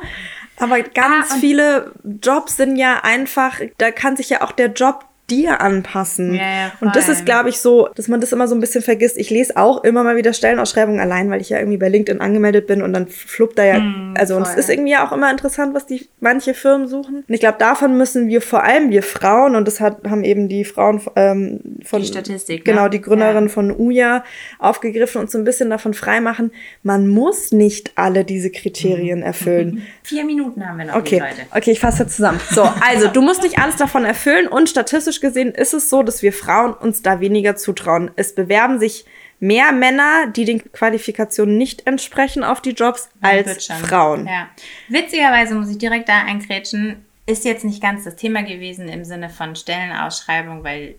Aber 0.58 0.82
ganz 0.82 1.32
ah, 1.32 1.38
viele 1.40 1.92
Jobs 2.22 2.58
sind 2.58 2.78
ja 2.78 3.02
einfach, 3.04 3.60
da 3.78 3.92
kann 3.92 4.16
sich 4.16 4.30
ja 4.30 4.42
auch 4.42 4.54
der 4.54 4.68
Job 4.68 5.06
dir 5.30 5.60
anpassen. 5.60 6.36
Ja, 6.36 6.42
ja, 6.42 6.72
und 6.82 6.96
das 6.96 7.10
ist, 7.10 7.26
glaube 7.26 7.50
ich, 7.50 7.60
so, 7.60 7.90
dass 7.96 8.08
man 8.08 8.22
das 8.22 8.32
immer 8.32 8.48
so 8.48 8.54
ein 8.54 8.60
bisschen 8.60 8.84
vergisst. 8.84 9.18
Ich 9.18 9.32
lese 9.32 9.58
auch 9.58 9.84
immer 9.84 10.04
mal 10.04 10.16
wieder 10.18 10.34
Stellenausschreibungen 10.34 11.00
allein, 11.00 11.32
weil 11.32 11.42
ich 11.42 11.50
ja 11.50 11.58
irgendwie 11.58 11.78
bei 11.78 11.90
LinkedIn 11.90 12.22
angemeldet 12.22 12.68
bin 12.68 12.84
und 12.84 12.94
dann 12.94 13.08
fluppt 13.08 13.58
da 13.58 13.64
ja, 13.64 13.80
mm, 13.80 14.14
also 14.18 14.36
voll. 14.36 14.44
und 14.44 14.50
es 14.50 14.56
ist 14.56 14.70
irgendwie 14.70 14.96
auch 14.98 15.12
immer 15.12 15.32
interessant, 15.32 15.74
was 15.74 15.88
die 15.88 16.08
manche 16.20 16.54
Firmen 16.54 16.88
suchen. 16.88 17.24
Und 17.28 17.34
ich 17.34 17.40
glaube, 17.40 17.58
davon 17.58 17.98
müssen 17.98 18.28
wir 18.28 18.42
vor 18.42 18.64
allem 18.64 18.92
wir 18.92 19.02
Frauen 19.02 19.56
und 19.56 19.68
das 19.68 19.80
hat, 19.80 20.08
haben 20.08 20.24
eben 20.24 20.48
die 20.48 20.64
Frauen 20.64 21.02
ähm, 21.16 21.60
von 21.84 22.02
die 22.02 22.08
Statistik, 22.08 22.64
genau 22.64 22.84
ne? 22.84 22.90
die 22.92 23.02
Gründerin 23.02 23.46
ja. 23.46 23.50
von 23.50 23.72
Uja 23.76 24.24
aufgegriffen 24.60 25.22
und 25.22 25.32
so 25.32 25.40
ein 25.40 25.44
bisschen 25.44 25.72
davon 25.72 25.96
freimachen. 25.96 26.52
Man 26.84 27.08
muss 27.08 27.52
nicht 27.52 27.94
alle 27.96 28.26
diese 28.26 28.52
Kriterien 28.52 29.20
mhm. 29.20 29.26
erfüllen. 29.26 29.82
Vier 30.04 30.24
Minuten 30.24 30.68
haben 30.68 30.78
wir 30.78 30.86
noch. 30.86 30.96
Okay, 30.96 31.24
okay, 31.56 31.72
ich 31.72 31.80
fasse 31.80 32.04
jetzt 32.04 32.16
zusammen. 32.16 32.40
So, 32.52 32.62
also 32.88 33.08
du 33.08 33.22
musst 33.22 33.42
nicht 33.42 33.58
alles 33.58 33.78
davon 33.78 34.06
erfüllen 34.06 34.48
und 34.48 34.70
statistisch 34.70 35.15
statistisch 35.16 35.22
gesehen 35.22 35.52
ist 35.52 35.74
es 35.74 35.90
so, 35.90 36.04
dass 36.04 36.22
wir 36.22 36.34
Frauen 36.34 36.74
uns 36.74 37.02
da 37.02 37.20
weniger 37.20 37.56
zutrauen. 37.56 38.12
Es 38.16 38.36
bewerben 38.36 38.80
sich 38.80 39.06
mehr 39.40 39.72
Männer, 39.72 40.28
die 40.28 40.46
den 40.46 40.72
Qualifikationen 40.72 41.58
nicht 41.58 41.88
entsprechen 41.88 42.44
auf 42.44 42.62
die 42.62 42.72
Jobs, 42.72 43.10
als 43.22 43.68
Frauen. 43.68 44.28
Ja. 44.28 44.50
Witzigerweise 44.88 45.56
muss 45.56 45.70
ich 45.70 45.78
direkt 45.78 46.10
da 46.10 46.24
eingrätschen, 46.24 47.06
ist 47.26 47.46
jetzt 47.46 47.66
nicht 47.66 47.82
ganz 47.82 48.04
das 48.04 48.16
Thema 48.16 48.44
gewesen 48.44 48.88
im 48.88 49.04
Sinne 49.04 49.30
von 49.30 49.56
Stellenausschreibung, 49.56 50.64
weil 50.64 50.96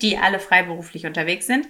die 0.00 0.16
alle 0.16 0.38
freiberuflich 0.38 1.06
unterwegs 1.06 1.46
sind. 1.46 1.66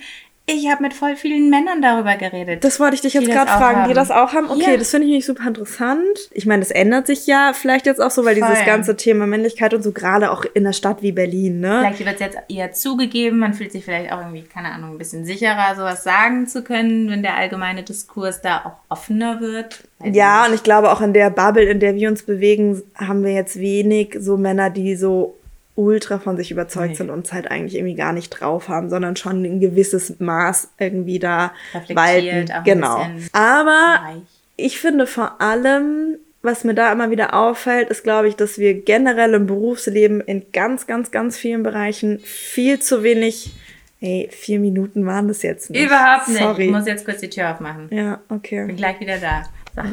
Ich 0.51 0.67
habe 0.71 0.83
mit 0.83 0.95
voll 0.95 1.15
vielen 1.15 1.51
Männern 1.51 1.83
darüber 1.83 2.17
geredet. 2.17 2.65
Das 2.65 2.81
wollte 2.81 2.95
ich 2.95 3.03
dich 3.03 3.13
jetzt 3.13 3.29
gerade 3.29 3.51
fragen, 3.51 3.81
haben. 3.81 3.89
die 3.89 3.95
das 3.95 4.11
auch 4.11 4.33
haben. 4.33 4.49
Okay, 4.51 4.71
ja. 4.73 4.77
das 4.79 4.91
finde 4.91 5.07
ich 5.07 5.13
nicht 5.13 5.27
super 5.27 5.47
interessant. 5.47 6.31
Ich 6.33 6.47
meine, 6.47 6.61
das 6.61 6.71
ändert 6.71 7.07
sich 7.07 7.27
ja 7.27 7.53
vielleicht 7.53 7.85
jetzt 7.85 8.01
auch 8.01 8.11
so, 8.11 8.25
weil 8.25 8.35
voll. 8.37 8.49
dieses 8.49 8.65
ganze 8.65 8.97
Thema 8.97 9.27
Männlichkeit 9.27 9.75
und 9.75 9.83
so 9.83 9.93
gerade 9.93 10.31
auch 10.31 10.47
in 10.55 10.65
einer 10.65 10.73
Stadt 10.73 11.03
wie 11.03 11.13
Berlin, 11.13 11.61
ne? 11.61 11.81
Vielleicht 11.81 11.99
wird 11.99 12.15
es 12.15 12.21
jetzt 12.21 12.39
eher 12.49 12.73
zugegeben, 12.73 13.39
man 13.39 13.53
fühlt 13.53 13.73
sich 13.73 13.85
vielleicht 13.85 14.11
auch 14.11 14.21
irgendwie, 14.21 14.43
keine 14.43 14.73
Ahnung, 14.73 14.93
ein 14.93 14.99
bisschen 14.99 15.27
sicherer, 15.27 15.75
sowas 15.77 16.03
sagen 16.03 16.47
zu 16.47 16.65
können, 16.65 17.11
wenn 17.11 17.23
der 17.23 17.37
allgemeine 17.37 17.83
Diskurs 17.83 18.41
da 18.41 18.65
auch 18.65 18.79
offener 18.89 19.43
wird. 19.43 19.85
Ja, 20.03 20.47
und 20.47 20.55
ich 20.55 20.63
glaube 20.63 20.91
auch 20.91 21.03
in 21.03 21.13
der 21.13 21.29
Bubble, 21.29 21.65
in 21.65 21.79
der 21.79 21.95
wir 21.95 22.09
uns 22.09 22.23
bewegen, 22.23 22.83
haben 22.95 23.23
wir 23.23 23.33
jetzt 23.33 23.61
wenig 23.61 24.17
so 24.19 24.39
Männer, 24.39 24.71
die 24.71 24.97
so 24.97 25.38
ultra 25.79 26.19
von 26.19 26.37
sich 26.37 26.51
überzeugt 26.51 26.91
nee. 26.91 26.95
sind 26.97 27.09
und 27.09 27.25
es 27.25 27.33
halt 27.33 27.51
eigentlich 27.51 27.77
irgendwie 27.77 27.95
gar 27.95 28.13
nicht 28.13 28.31
drauf 28.31 28.69
haben, 28.69 28.91
sondern 28.91 29.15
schon 29.15 29.45
ein 29.45 29.61
gewisses 29.61 30.19
Maß 30.19 30.71
irgendwie 30.79 31.21
da 31.21 31.53
walten. 31.95 32.53
Genau. 32.65 33.07
Aber 33.33 34.01
weich. 34.03 34.23
ich 34.57 34.81
finde 34.81 35.07
vor 35.07 35.41
allem, 35.41 36.17
was 36.43 36.65
mir 36.65 36.75
da 36.75 36.91
immer 36.91 37.11
wieder 37.13 37.33
auffällt, 37.33 37.91
ist, 37.91 38.03
glaube 38.03 38.27
ich, 38.27 38.35
dass 38.35 38.59
wir 38.59 38.75
generell 38.75 39.35
im 39.35 39.47
Berufsleben 39.47 40.21
in 40.21 40.47
ganz, 40.53 40.89
ganz, 40.89 41.13
ganz 41.13 41.39
vielen 41.39 41.63
Bereichen 41.63 42.19
viel 42.19 42.81
zu 42.81 43.05
wenig 43.05 43.53
Ey, 44.01 44.29
vier 44.31 44.61
Minuten 44.61 45.07
waren 45.07 45.27
das 45.27 45.43
jetzt 45.43 45.71
nicht. 45.71 45.85
Überhaupt 45.85 46.29
nicht. 46.29 46.39
Sorry. 46.39 46.67
Ich 46.67 46.71
muss 46.71 46.87
jetzt 46.87 47.05
kurz 47.05 47.19
die 47.19 47.31
Tür 47.31 47.53
aufmachen. 47.53 47.89
Ja, 47.91 48.21
okay. 48.29 48.65
Bin 48.67 48.77
gleich 48.77 49.01
wieder 49.01 49.19
da. 49.19 49.43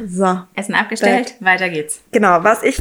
So. 0.07 0.39
Essen 0.55 0.75
abgestellt, 0.75 1.35
Bett. 1.39 1.45
weiter 1.45 1.69
geht's. 1.69 2.01
Genau, 2.11 2.43
was 2.43 2.63
ich 2.63 2.77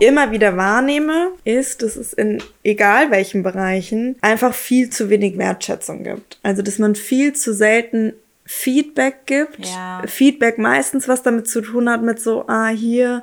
immer 0.00 0.30
wieder 0.30 0.56
wahrnehme, 0.56 1.30
ist, 1.44 1.82
dass 1.82 1.96
es 1.96 2.12
in 2.12 2.42
egal 2.62 3.10
welchen 3.10 3.42
Bereichen 3.42 4.16
einfach 4.20 4.54
viel 4.54 4.90
zu 4.90 5.10
wenig 5.10 5.38
Wertschätzung 5.38 6.04
gibt. 6.04 6.38
Also, 6.42 6.62
dass 6.62 6.78
man 6.78 6.94
viel 6.94 7.32
zu 7.32 7.54
selten 7.54 8.12
Feedback 8.44 9.26
gibt. 9.26 9.66
Ja. 9.66 10.02
Feedback 10.06 10.58
meistens, 10.58 11.06
was 11.06 11.22
damit 11.22 11.48
zu 11.48 11.60
tun 11.60 11.90
hat 11.90 12.02
mit 12.02 12.18
so, 12.18 12.46
ah, 12.48 12.68
hier 12.68 13.22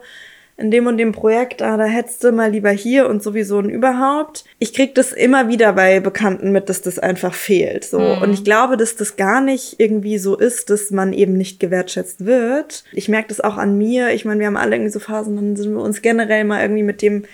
in 0.57 0.71
dem 0.71 0.87
und 0.87 0.97
dem 0.97 1.11
Projekt, 1.11 1.61
ah, 1.61 1.75
da 1.75 1.83
hättest 1.83 2.23
du 2.23 2.31
mal 2.31 2.49
lieber 2.49 2.69
hier 2.69 3.09
und 3.09 3.21
sowieso 3.21 3.57
und 3.57 3.69
überhaupt. 3.69 4.45
Ich 4.57 4.73
krieg 4.73 4.95
das 4.95 5.11
immer 5.11 5.49
wieder 5.49 5.73
bei 5.73 5.99
Bekannten 5.99 6.51
mit, 6.51 6.69
dass 6.69 6.81
das 6.81 6.97
einfach 6.97 7.33
fehlt. 7.33 7.83
So. 7.83 7.99
Mhm. 7.99 8.21
Und 8.21 8.33
ich 8.33 8.45
glaube, 8.45 8.77
dass 8.77 8.95
das 8.95 9.17
gar 9.17 9.41
nicht 9.41 9.79
irgendwie 9.79 10.17
so 10.17 10.37
ist, 10.37 10.69
dass 10.69 10.91
man 10.91 11.11
eben 11.11 11.33
nicht 11.33 11.59
gewertschätzt 11.59 12.25
wird. 12.25 12.85
Ich 12.93 13.09
merke 13.09 13.27
das 13.27 13.41
auch 13.41 13.57
an 13.57 13.77
mir. 13.77 14.11
Ich 14.11 14.23
meine, 14.23 14.39
wir 14.39 14.47
haben 14.47 14.55
alle 14.55 14.75
irgendwie 14.75 14.93
so 14.93 14.99
Phasen, 14.99 15.35
dann 15.35 15.55
sind 15.57 15.73
wir 15.73 15.81
uns 15.81 16.01
generell 16.01 16.45
mal 16.45 16.61
irgendwie 16.61 16.83
mit 16.83 17.01
dem, 17.01 17.25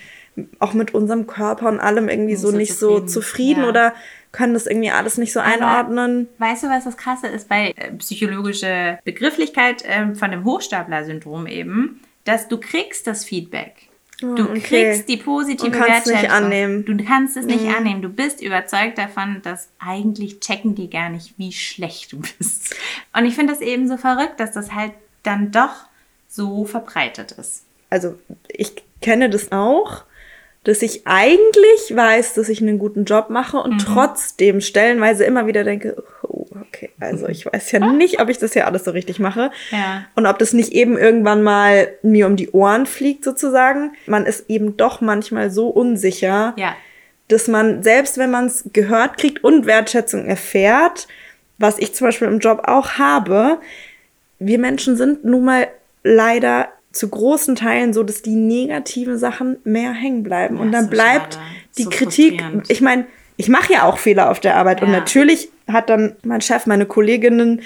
auch 0.58 0.74
mit 0.74 0.92
unserem 0.92 1.28
Körper 1.28 1.68
und 1.68 1.78
allem 1.78 2.08
irgendwie 2.08 2.36
so, 2.36 2.50
so 2.50 2.56
nicht 2.56 2.76
zufrieden. 2.76 3.08
so 3.08 3.20
zufrieden 3.20 3.62
ja. 3.62 3.68
oder 3.68 3.94
können 4.32 4.54
das 4.54 4.66
irgendwie 4.66 4.90
alles 4.90 5.18
nicht 5.18 5.32
so 5.32 5.40
einordnen. 5.40 6.28
Aber 6.38 6.50
weißt 6.50 6.64
du, 6.64 6.68
was 6.68 6.84
das 6.84 6.96
Krasse 6.96 7.28
ist 7.28 7.48
bei 7.48 7.72
äh, 7.76 7.92
psychologische 7.98 8.98
Begrifflichkeit 9.04 9.84
äh, 9.84 10.14
von 10.14 10.30
dem 10.32 10.44
Hochstapler-Syndrom 10.44 11.46
eben? 11.46 12.00
Dass 12.24 12.48
du 12.48 12.58
kriegst 12.58 13.06
das 13.06 13.24
Feedback. 13.24 13.88
Oh, 14.22 14.34
du 14.34 14.44
okay. 14.44 14.60
kriegst 14.60 15.08
die 15.08 15.16
positive 15.16 15.70
du 15.70 15.76
kannst 15.76 16.06
Wertschätzung. 16.06 16.20
Nicht 16.20 16.30
annehmen. 16.30 16.84
Du 16.84 17.04
kannst 17.04 17.36
es 17.36 17.44
nicht 17.44 17.64
mhm. 17.64 17.74
annehmen. 17.74 18.02
Du 18.02 18.08
bist 18.08 18.40
überzeugt 18.40 18.98
davon, 18.98 19.40
dass 19.42 19.68
eigentlich 19.78 20.40
checken 20.40 20.74
die 20.74 20.88
gar 20.88 21.08
nicht, 21.08 21.34
wie 21.38 21.52
schlecht 21.52 22.12
du 22.12 22.20
bist. 22.38 22.76
Und 23.16 23.26
ich 23.26 23.34
finde 23.34 23.52
das 23.52 23.60
eben 23.60 23.88
so 23.88 23.96
verrückt, 23.96 24.38
dass 24.38 24.52
das 24.52 24.72
halt 24.72 24.92
dann 25.22 25.50
doch 25.50 25.86
so 26.28 26.64
verbreitet 26.64 27.32
ist. 27.32 27.64
Also 27.90 28.18
ich 28.48 28.74
kenne 29.00 29.28
das 29.28 29.50
auch 29.50 30.04
dass 30.64 30.82
ich 30.82 31.06
eigentlich 31.06 31.94
weiß, 31.94 32.34
dass 32.34 32.48
ich 32.48 32.60
einen 32.60 32.78
guten 32.78 33.04
Job 33.04 33.30
mache 33.30 33.56
und 33.56 33.74
mhm. 33.74 33.78
trotzdem 33.78 34.60
stellenweise 34.60 35.24
immer 35.24 35.46
wieder 35.46 35.64
denke, 35.64 36.02
okay, 36.60 36.90
also 37.00 37.28
ich 37.28 37.46
weiß 37.46 37.72
ja 37.72 37.80
nicht, 37.92 38.20
ob 38.20 38.28
ich 38.28 38.38
das 38.38 38.52
hier 38.52 38.66
alles 38.66 38.84
so 38.84 38.90
richtig 38.90 39.18
mache. 39.18 39.50
Ja. 39.70 40.04
Und 40.14 40.26
ob 40.26 40.38
das 40.38 40.52
nicht 40.52 40.72
eben 40.72 40.98
irgendwann 40.98 41.42
mal 41.42 41.88
mir 42.02 42.26
um 42.26 42.36
die 42.36 42.50
Ohren 42.50 42.86
fliegt 42.86 43.24
sozusagen. 43.24 43.92
Man 44.06 44.26
ist 44.26 44.48
eben 44.48 44.76
doch 44.76 45.00
manchmal 45.00 45.50
so 45.50 45.68
unsicher, 45.68 46.54
ja. 46.56 46.74
dass 47.28 47.48
man, 47.48 47.82
selbst 47.82 48.18
wenn 48.18 48.30
man 48.30 48.46
es 48.46 48.64
gehört 48.72 49.18
kriegt 49.18 49.42
und 49.42 49.66
Wertschätzung 49.66 50.26
erfährt, 50.26 51.08
was 51.58 51.78
ich 51.78 51.94
zum 51.94 52.08
Beispiel 52.08 52.28
im 52.28 52.38
Job 52.38 52.62
auch 52.64 52.92
habe, 52.98 53.58
wir 54.38 54.58
Menschen 54.58 54.96
sind 54.96 55.24
nun 55.24 55.44
mal 55.44 55.68
leider 56.02 56.68
zu 56.92 57.08
großen 57.08 57.56
Teilen 57.56 57.92
so, 57.92 58.02
dass 58.02 58.22
die 58.22 58.34
negativen 58.34 59.18
Sachen 59.18 59.56
mehr 59.64 59.92
hängen 59.92 60.22
bleiben. 60.22 60.56
Ja, 60.56 60.62
und 60.62 60.72
dann 60.72 60.90
bleibt 60.90 61.38
die 61.78 61.84
so 61.84 61.90
Kritik, 61.90 62.42
ich 62.68 62.80
meine, 62.80 63.06
ich 63.42 63.48
mache 63.48 63.72
ja 63.72 63.82
auch 63.82 63.98
Fehler 63.98 64.30
auf 64.30 64.38
der 64.38 64.56
Arbeit 64.56 64.80
ja. 64.80 64.86
und 64.86 64.92
natürlich 64.92 65.48
hat 65.66 65.90
dann 65.90 66.14
mein 66.22 66.40
Chef, 66.40 66.66
meine 66.66 66.86
Kolleginnen 66.86 67.60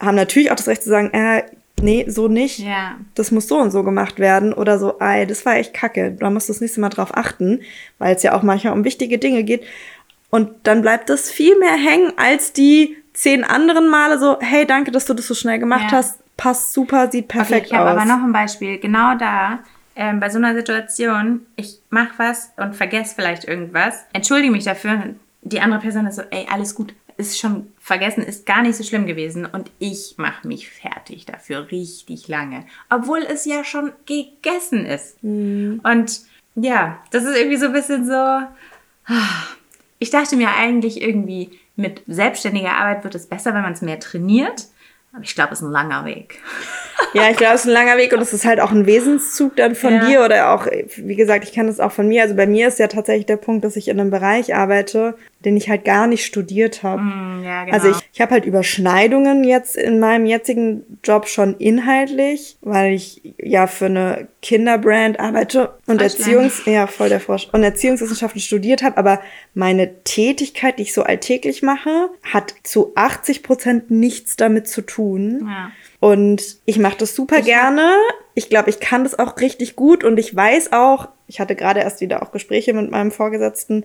haben 0.00 0.16
natürlich 0.16 0.50
auch 0.50 0.56
das 0.56 0.66
Recht 0.66 0.82
zu 0.82 0.88
sagen, 0.88 1.10
äh, 1.12 1.44
nee, 1.80 2.04
so 2.08 2.26
nicht. 2.26 2.58
Ja. 2.58 2.96
Das 3.14 3.30
muss 3.30 3.46
so 3.46 3.58
und 3.58 3.70
so 3.70 3.84
gemacht 3.84 4.18
werden 4.18 4.52
oder 4.52 4.80
so, 4.80 4.98
ey, 4.98 5.28
das 5.28 5.46
war 5.46 5.54
echt 5.54 5.72
kacke. 5.72 6.16
Da 6.18 6.30
musst 6.30 6.48
du 6.48 6.52
das 6.52 6.60
nächste 6.60 6.80
Mal 6.80 6.88
drauf 6.88 7.16
achten, 7.16 7.60
weil 7.98 8.16
es 8.16 8.24
ja 8.24 8.34
auch 8.34 8.42
manchmal 8.42 8.72
um 8.72 8.84
wichtige 8.84 9.18
Dinge 9.18 9.44
geht. 9.44 9.62
Und 10.30 10.50
dann 10.64 10.82
bleibt 10.82 11.08
das 11.10 11.30
viel 11.30 11.56
mehr 11.58 11.76
hängen 11.76 12.12
als 12.16 12.52
die 12.52 12.96
zehn 13.12 13.44
anderen 13.44 13.88
Male 13.88 14.18
so, 14.18 14.36
hey, 14.40 14.66
danke, 14.66 14.90
dass 14.90 15.04
du 15.04 15.14
das 15.14 15.28
so 15.28 15.34
schnell 15.34 15.60
gemacht 15.60 15.92
ja. 15.92 15.98
hast 15.98 16.18
passt 16.40 16.72
super, 16.72 17.10
sieht 17.10 17.28
perfekt 17.28 17.66
okay, 17.66 17.74
ich 17.74 17.78
aus. 17.78 17.84
Ich 17.84 17.90
habe 17.90 18.00
aber 18.00 18.04
noch 18.06 18.24
ein 18.24 18.32
Beispiel. 18.32 18.78
Genau 18.78 19.14
da, 19.14 19.58
ähm, 20.00 20.18
bei 20.18 20.30
so 20.30 20.38
einer 20.38 20.54
Situation, 20.54 21.44
ich 21.56 21.78
mache 21.90 22.14
was 22.16 22.52
und 22.56 22.74
vergesse 22.74 23.14
vielleicht 23.14 23.44
irgendwas, 23.44 24.06
entschuldige 24.14 24.50
mich 24.50 24.64
dafür. 24.64 25.14
Die 25.42 25.60
andere 25.60 25.80
Person 25.80 26.06
ist 26.06 26.16
so, 26.16 26.22
ey, 26.30 26.46
alles 26.50 26.74
gut, 26.74 26.94
ist 27.18 27.38
schon 27.38 27.70
vergessen, 27.78 28.22
ist 28.22 28.46
gar 28.46 28.62
nicht 28.62 28.76
so 28.76 28.82
schlimm 28.82 29.04
gewesen 29.06 29.44
und 29.44 29.70
ich 29.78 30.14
mache 30.16 30.48
mich 30.48 30.70
fertig 30.70 31.26
dafür 31.26 31.70
richtig 31.70 32.28
lange, 32.28 32.64
obwohl 32.88 33.18
es 33.18 33.44
ja 33.44 33.62
schon 33.62 33.92
gegessen 34.06 34.86
ist. 34.86 35.22
Mhm. 35.22 35.82
Und 35.84 36.22
ja, 36.54 36.98
das 37.10 37.24
ist 37.24 37.36
irgendwie 37.36 37.58
so 37.58 37.66
ein 37.66 37.74
bisschen 37.74 38.06
so, 38.06 38.40
ich 39.98 40.08
dachte 40.08 40.36
mir 40.36 40.54
eigentlich 40.56 41.02
irgendwie, 41.02 41.50
mit 41.76 42.02
selbstständiger 42.06 42.72
Arbeit 42.72 43.04
wird 43.04 43.14
es 43.16 43.26
besser, 43.26 43.52
wenn 43.52 43.62
man 43.62 43.74
es 43.74 43.82
mehr 43.82 44.00
trainiert. 44.00 44.68
Aber 45.12 45.22
ich 45.22 45.34
glaube, 45.34 45.52
es 45.52 45.60
ist 45.60 45.66
ein 45.66 45.72
langer 45.72 46.04
Weg. 46.04 46.38
Ja, 47.12 47.28
ich 47.28 47.36
glaube, 47.36 47.54
es 47.54 47.62
ist 47.62 47.66
ein 47.66 47.72
langer 47.72 47.96
Weg 47.96 48.12
und 48.12 48.20
es 48.20 48.32
ist 48.32 48.44
halt 48.44 48.60
auch 48.60 48.70
ein 48.70 48.86
Wesenszug 48.86 49.56
dann 49.56 49.74
von 49.74 49.94
ja. 49.94 50.06
dir 50.06 50.24
oder 50.24 50.52
auch, 50.52 50.66
wie 50.66 51.16
gesagt, 51.16 51.42
ich 51.42 51.52
kann 51.52 51.66
das 51.66 51.80
auch 51.80 51.90
von 51.90 52.06
mir. 52.06 52.22
Also 52.22 52.36
bei 52.36 52.46
mir 52.46 52.68
ist 52.68 52.78
ja 52.78 52.86
tatsächlich 52.86 53.26
der 53.26 53.36
Punkt, 53.36 53.64
dass 53.64 53.74
ich 53.74 53.88
in 53.88 53.98
einem 53.98 54.10
Bereich 54.10 54.54
arbeite, 54.54 55.16
den 55.44 55.56
ich 55.56 55.70
halt 55.70 55.84
gar 55.84 56.06
nicht 56.06 56.24
studiert 56.24 56.82
habe. 56.82 57.02
Mm, 57.02 57.44
ja, 57.44 57.64
genau. 57.64 57.76
Also 57.76 57.90
ich, 57.90 57.96
ich 58.12 58.20
habe 58.20 58.32
halt 58.32 58.44
Überschneidungen 58.44 59.44
jetzt 59.44 59.76
in 59.76 59.98
meinem 59.98 60.26
jetzigen 60.26 60.98
Job 61.02 61.28
schon 61.28 61.56
inhaltlich, 61.56 62.58
weil 62.60 62.92
ich 62.92 63.34
ja 63.38 63.66
für 63.66 63.86
eine 63.86 64.28
Kinderbrand 64.42 65.18
arbeite 65.18 65.74
und 65.86 66.02
Erziehungs 66.02 66.62
ja 66.66 66.86
voll 66.86 67.08
der 67.08 67.20
Forsch 67.20 67.48
und 67.52 67.62
Erziehungswissenschaften 67.62 68.40
studiert 68.40 68.82
habe, 68.82 68.98
aber 68.98 69.20
meine 69.54 70.02
Tätigkeit, 70.04 70.78
die 70.78 70.82
ich 70.82 70.94
so 70.94 71.02
alltäglich 71.02 71.62
mache, 71.62 72.10
hat 72.22 72.54
zu 72.62 72.92
80 72.94 73.42
Prozent 73.42 73.90
nichts 73.90 74.36
damit 74.36 74.68
zu 74.68 74.82
tun. 74.82 75.46
Ja. 75.48 75.70
Und 76.00 76.58
ich 76.64 76.78
mache 76.78 76.96
das 76.98 77.14
super 77.14 77.38
ich 77.38 77.44
gerne. 77.44 77.92
Ich 78.34 78.48
glaube, 78.48 78.70
ich 78.70 78.80
kann 78.80 79.04
das 79.04 79.18
auch 79.18 79.38
richtig 79.38 79.76
gut 79.76 80.04
und 80.04 80.18
ich 80.18 80.34
weiß 80.34 80.72
auch, 80.72 81.08
ich 81.26 81.40
hatte 81.40 81.54
gerade 81.54 81.80
erst 81.80 82.00
wieder 82.00 82.22
auch 82.22 82.32
Gespräche 82.32 82.72
mit 82.72 82.90
meinem 82.90 83.12
Vorgesetzten, 83.12 83.84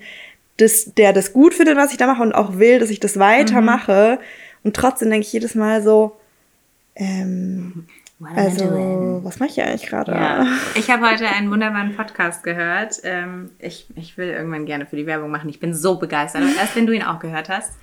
dass 0.57 0.93
der 0.95 1.13
das 1.13 1.33
gut 1.33 1.53
findet, 1.53 1.77
was 1.77 1.91
ich 1.91 1.97
da 1.97 2.07
mache 2.07 2.21
und 2.21 2.33
auch 2.33 2.57
will, 2.57 2.79
dass 2.79 2.89
ich 2.89 2.99
das 2.99 3.19
weitermache. 3.19 4.19
Mhm. 4.19 4.25
Und 4.63 4.75
trotzdem 4.75 5.09
denke 5.09 5.25
ich 5.25 5.33
jedes 5.33 5.55
Mal 5.55 5.83
so, 5.83 6.17
ähm, 6.95 7.87
also, 8.35 9.19
was 9.23 9.39
mache 9.39 9.49
ich 9.49 9.61
eigentlich 9.61 9.87
gerade? 9.87 10.13
Ja. 10.13 10.47
Ich 10.75 10.89
habe 10.89 11.09
heute 11.09 11.27
einen 11.27 11.51
wunderbaren 11.51 11.95
Podcast 11.95 12.43
gehört. 12.43 13.01
Ähm, 13.03 13.51
ich, 13.59 13.87
ich 13.95 14.17
will 14.17 14.29
irgendwann 14.29 14.65
gerne 14.65 14.85
für 14.85 14.95
die 14.95 15.05
Werbung 15.05 15.31
machen. 15.31 15.49
Ich 15.49 15.59
bin 15.59 15.73
so 15.73 15.97
begeistert. 15.97 16.43
erst 16.57 16.75
wenn 16.75 16.85
du 16.85 16.93
ihn 16.93 17.03
auch 17.03 17.19
gehört 17.19 17.49
hast. 17.49 17.73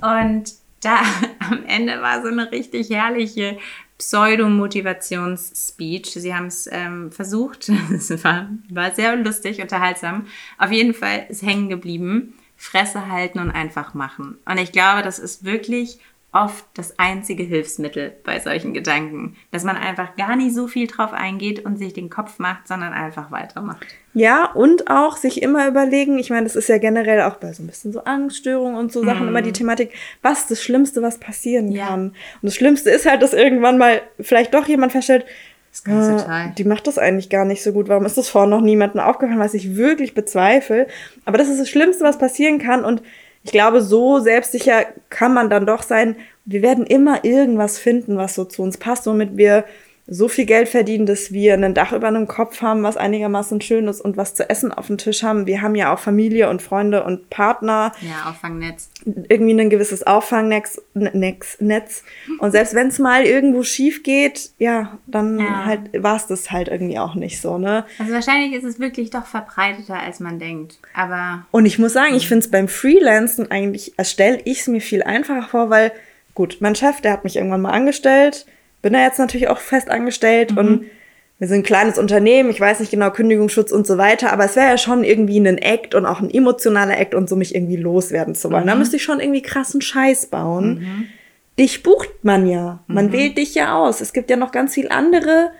Und 0.00 0.52
da 0.80 1.00
am 1.50 1.64
Ende 1.66 2.00
war 2.00 2.22
so 2.22 2.28
eine 2.28 2.50
richtig 2.52 2.90
herrliche 2.90 3.58
Pseudo-Motivations-Speech. 4.00 6.14
Sie 6.14 6.34
haben 6.34 6.46
es 6.46 6.68
ähm, 6.72 7.12
versucht. 7.12 7.70
Es 7.94 8.10
war, 8.24 8.48
war 8.70 8.94
sehr 8.94 9.14
lustig, 9.16 9.60
unterhaltsam. 9.60 10.26
Auf 10.58 10.72
jeden 10.72 10.94
Fall 10.94 11.26
ist 11.28 11.42
hängen 11.42 11.68
geblieben. 11.68 12.32
Fresse 12.56 13.08
halten 13.08 13.38
und 13.38 13.50
einfach 13.50 13.92
machen. 13.94 14.38
Und 14.46 14.56
ich 14.58 14.72
glaube, 14.72 15.02
das 15.02 15.18
ist 15.18 15.44
wirklich 15.44 15.98
oft 16.32 16.64
das 16.74 16.96
einzige 16.98 17.42
Hilfsmittel 17.42 18.12
bei 18.24 18.38
solchen 18.38 18.72
Gedanken, 18.72 19.36
dass 19.50 19.64
man 19.64 19.76
einfach 19.76 20.14
gar 20.16 20.36
nicht 20.36 20.54
so 20.54 20.68
viel 20.68 20.86
drauf 20.86 21.12
eingeht 21.12 21.64
und 21.64 21.76
sich 21.76 21.92
den 21.92 22.08
Kopf 22.08 22.38
macht, 22.38 22.68
sondern 22.68 22.92
einfach 22.92 23.32
weitermacht. 23.32 23.84
Ja, 24.14 24.50
und 24.52 24.88
auch 24.88 25.16
sich 25.16 25.42
immer 25.42 25.66
überlegen, 25.66 26.18
ich 26.18 26.30
meine, 26.30 26.44
das 26.44 26.54
ist 26.54 26.68
ja 26.68 26.78
generell 26.78 27.22
auch 27.22 27.36
bei 27.36 27.52
so 27.52 27.62
ein 27.62 27.66
bisschen 27.66 27.92
so 27.92 28.04
Angststörungen 28.04 28.76
und 28.76 28.92
so 28.92 29.04
Sachen 29.04 29.26
mm. 29.26 29.28
immer 29.28 29.42
die 29.42 29.52
Thematik, 29.52 29.92
was 30.22 30.42
ist 30.42 30.50
das 30.52 30.62
Schlimmste, 30.62 31.02
was 31.02 31.18
passieren 31.18 31.72
ja. 31.72 31.88
kann. 31.88 32.08
Und 32.08 32.16
das 32.42 32.54
Schlimmste 32.54 32.90
ist 32.90 33.06
halt, 33.06 33.22
dass 33.22 33.32
irgendwann 33.32 33.78
mal 33.78 34.00
vielleicht 34.20 34.54
doch 34.54 34.68
jemand 34.68 34.92
feststellt, 34.92 35.26
äh, 35.86 36.48
die 36.58 36.64
macht 36.64 36.86
das 36.86 36.98
eigentlich 36.98 37.30
gar 37.30 37.44
nicht 37.44 37.62
so 37.62 37.72
gut. 37.72 37.88
Warum 37.88 38.04
ist 38.04 38.18
das 38.18 38.28
vorher 38.28 38.50
noch 38.50 38.60
niemandem 38.60 39.00
aufgefallen, 39.00 39.38
was 39.38 39.54
ich 39.54 39.76
wirklich 39.76 40.14
bezweifle? 40.14 40.88
Aber 41.24 41.38
das 41.38 41.48
ist 41.48 41.60
das 41.60 41.68
Schlimmste, 41.68 42.04
was 42.04 42.18
passieren 42.18 42.58
kann 42.58 42.84
und 42.84 43.02
ich 43.42 43.52
glaube, 43.52 43.82
so 43.82 44.18
selbstsicher 44.18 44.86
kann 45.08 45.32
man 45.32 45.48
dann 45.48 45.66
doch 45.66 45.82
sein. 45.82 46.16
Wir 46.44 46.62
werden 46.62 46.84
immer 46.84 47.24
irgendwas 47.24 47.78
finden, 47.78 48.16
was 48.16 48.34
so 48.34 48.44
zu 48.44 48.62
uns 48.62 48.76
passt, 48.76 49.06
womit 49.06 49.36
wir 49.36 49.64
so 50.12 50.26
viel 50.26 50.44
Geld 50.44 50.68
verdienen, 50.68 51.06
dass 51.06 51.30
wir 51.30 51.54
ein 51.54 51.72
Dach 51.72 51.92
über 51.92 52.08
einem 52.08 52.26
Kopf 52.26 52.62
haben, 52.62 52.82
was 52.82 52.96
einigermaßen 52.96 53.60
schön 53.60 53.86
ist 53.86 54.00
und 54.00 54.16
was 54.16 54.34
zu 54.34 54.50
essen 54.50 54.72
auf 54.72 54.88
dem 54.88 54.98
Tisch 54.98 55.22
haben. 55.22 55.46
Wir 55.46 55.62
haben 55.62 55.76
ja 55.76 55.94
auch 55.94 56.00
Familie 56.00 56.50
und 56.50 56.60
Freunde 56.60 57.04
und 57.04 57.30
Partner. 57.30 57.92
Ja, 58.00 58.28
Auffangnetz. 58.28 58.90
Irgendwie 59.04 59.54
ein 59.54 59.70
gewisses 59.70 60.04
Auffangnetz. 60.04 60.82
Netz. 60.94 62.04
Und 62.40 62.50
selbst 62.50 62.74
wenn 62.74 62.88
es 62.88 62.98
mal 62.98 63.22
irgendwo 63.22 63.62
schief 63.62 64.02
geht, 64.02 64.50
ja, 64.58 64.98
dann 65.06 65.38
ja. 65.38 65.64
halt 65.64 66.02
war 66.02 66.16
es 66.16 66.26
das 66.26 66.50
halt 66.50 66.66
irgendwie 66.66 66.98
auch 66.98 67.14
nicht 67.14 67.40
so, 67.40 67.56
ne? 67.56 67.84
Also 68.00 68.12
wahrscheinlich 68.12 68.52
ist 68.52 68.64
es 68.64 68.80
wirklich 68.80 69.10
doch 69.10 69.26
verbreiteter, 69.26 70.00
als 70.00 70.18
man 70.18 70.40
denkt. 70.40 70.80
Aber. 70.92 71.46
Und 71.52 71.66
ich 71.66 71.78
muss 71.78 71.92
sagen, 71.92 72.16
ich 72.16 72.26
finde 72.26 72.44
es 72.44 72.50
beim 72.50 72.66
Freelancen 72.66 73.48
eigentlich, 73.52 73.94
stelle 74.02 74.40
ich 74.44 74.62
es 74.62 74.66
mir 74.66 74.80
viel 74.80 75.04
einfacher 75.04 75.46
vor, 75.46 75.70
weil, 75.70 75.92
gut, 76.34 76.56
mein 76.58 76.74
Chef, 76.74 77.00
der 77.00 77.12
hat 77.12 77.22
mich 77.22 77.36
irgendwann 77.36 77.62
mal 77.62 77.70
angestellt 77.70 78.46
bin 78.82 78.92
da 78.92 79.02
jetzt 79.02 79.18
natürlich 79.18 79.48
auch 79.48 79.58
fest 79.58 79.90
angestellt 79.90 80.52
mhm. 80.52 80.58
und 80.58 80.84
wir 81.38 81.48
sind 81.48 81.60
ein 81.60 81.64
kleines 81.64 81.98
Unternehmen, 81.98 82.50
ich 82.50 82.60
weiß 82.60 82.80
nicht 82.80 82.90
genau, 82.90 83.10
Kündigungsschutz 83.10 83.72
und 83.72 83.86
so 83.86 83.96
weiter, 83.96 84.30
aber 84.30 84.44
es 84.44 84.56
wäre 84.56 84.68
ja 84.68 84.78
schon 84.78 85.04
irgendwie 85.04 85.40
ein 85.40 85.56
Act 85.56 85.94
und 85.94 86.04
auch 86.04 86.20
ein 86.20 86.30
emotionaler 86.30 86.98
Act 86.98 87.14
und 87.14 87.30
so 87.30 87.36
mich 87.36 87.54
irgendwie 87.54 87.76
loswerden 87.76 88.34
zu 88.34 88.50
wollen. 88.50 88.64
Mhm. 88.64 88.68
Da 88.68 88.74
müsste 88.74 88.96
ich 88.96 89.02
schon 89.02 89.20
irgendwie 89.20 89.40
krassen 89.40 89.80
Scheiß 89.80 90.26
bauen. 90.26 90.80
Mhm. 90.80 91.06
Dich 91.58 91.82
bucht 91.82 92.10
man 92.24 92.46
ja. 92.46 92.84
Man 92.86 93.06
mhm. 93.06 93.12
wählt 93.12 93.38
dich 93.38 93.54
ja 93.54 93.74
aus. 93.78 94.02
Es 94.02 94.12
gibt 94.12 94.28
ja 94.28 94.36
noch 94.36 94.52
ganz 94.52 94.74
viel 94.74 94.88
andere 94.90 95.50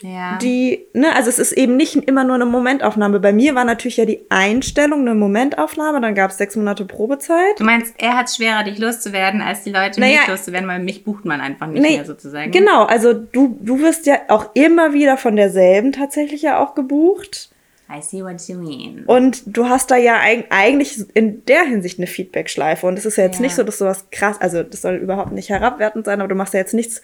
ja. 0.00 0.38
Die, 0.38 0.86
ne, 0.92 1.14
also 1.14 1.28
es 1.28 1.38
ist 1.38 1.52
eben 1.52 1.76
nicht 1.76 1.96
immer 1.96 2.24
nur 2.24 2.36
eine 2.36 2.46
Momentaufnahme. 2.46 3.20
Bei 3.20 3.32
mir 3.32 3.54
war 3.54 3.64
natürlich 3.64 3.96
ja 3.96 4.04
die 4.04 4.20
Einstellung 4.28 5.00
eine 5.00 5.14
Momentaufnahme, 5.14 6.00
dann 6.00 6.14
gab 6.14 6.30
es 6.30 6.38
sechs 6.38 6.56
Monate 6.56 6.84
Probezeit. 6.84 7.58
Du 7.58 7.64
meinst, 7.64 7.94
er 7.98 8.16
hat 8.16 8.28
es 8.28 8.36
schwerer, 8.36 8.64
dich 8.64 8.78
loszuwerden, 8.78 9.40
als 9.40 9.64
die 9.64 9.70
Leute 9.70 10.00
naja, 10.00 10.20
mich 10.20 10.28
loszuwerden, 10.28 10.68
weil 10.68 10.80
mich 10.80 11.04
bucht 11.04 11.24
man 11.24 11.40
einfach 11.40 11.66
nicht 11.66 11.82
nee, 11.82 11.96
mehr 11.96 12.04
sozusagen. 12.04 12.50
Genau, 12.52 12.84
also 12.84 13.12
du, 13.12 13.58
du 13.60 13.80
wirst 13.80 14.06
ja 14.06 14.18
auch 14.28 14.50
immer 14.54 14.92
wieder 14.92 15.16
von 15.16 15.36
derselben 15.36 15.92
tatsächlich 15.92 16.42
ja 16.42 16.58
auch 16.58 16.74
gebucht. 16.74 17.50
I 17.90 18.02
see 18.02 18.22
what 18.22 18.46
you 18.48 18.58
mean. 18.58 19.04
Und 19.06 19.42
du 19.46 19.68
hast 19.68 19.90
da 19.90 19.96
ja 19.96 20.20
eigentlich 20.50 20.98
in 21.14 21.44
der 21.46 21.62
Hinsicht 21.62 21.98
eine 21.98 22.06
Feedback-Schleife. 22.06 22.86
Und 22.86 22.98
es 22.98 23.06
ist 23.06 23.16
ja 23.16 23.24
jetzt 23.24 23.36
ja. 23.36 23.42
nicht 23.42 23.54
so, 23.54 23.62
dass 23.62 23.78
sowas 23.78 24.06
krass, 24.10 24.38
also 24.40 24.62
das 24.62 24.82
soll 24.82 24.96
überhaupt 24.96 25.32
nicht 25.32 25.48
herabwertend 25.48 26.04
sein, 26.04 26.20
aber 26.20 26.28
du 26.28 26.34
machst 26.34 26.52
ja 26.52 26.60
jetzt 26.60 26.74
nichts 26.74 27.00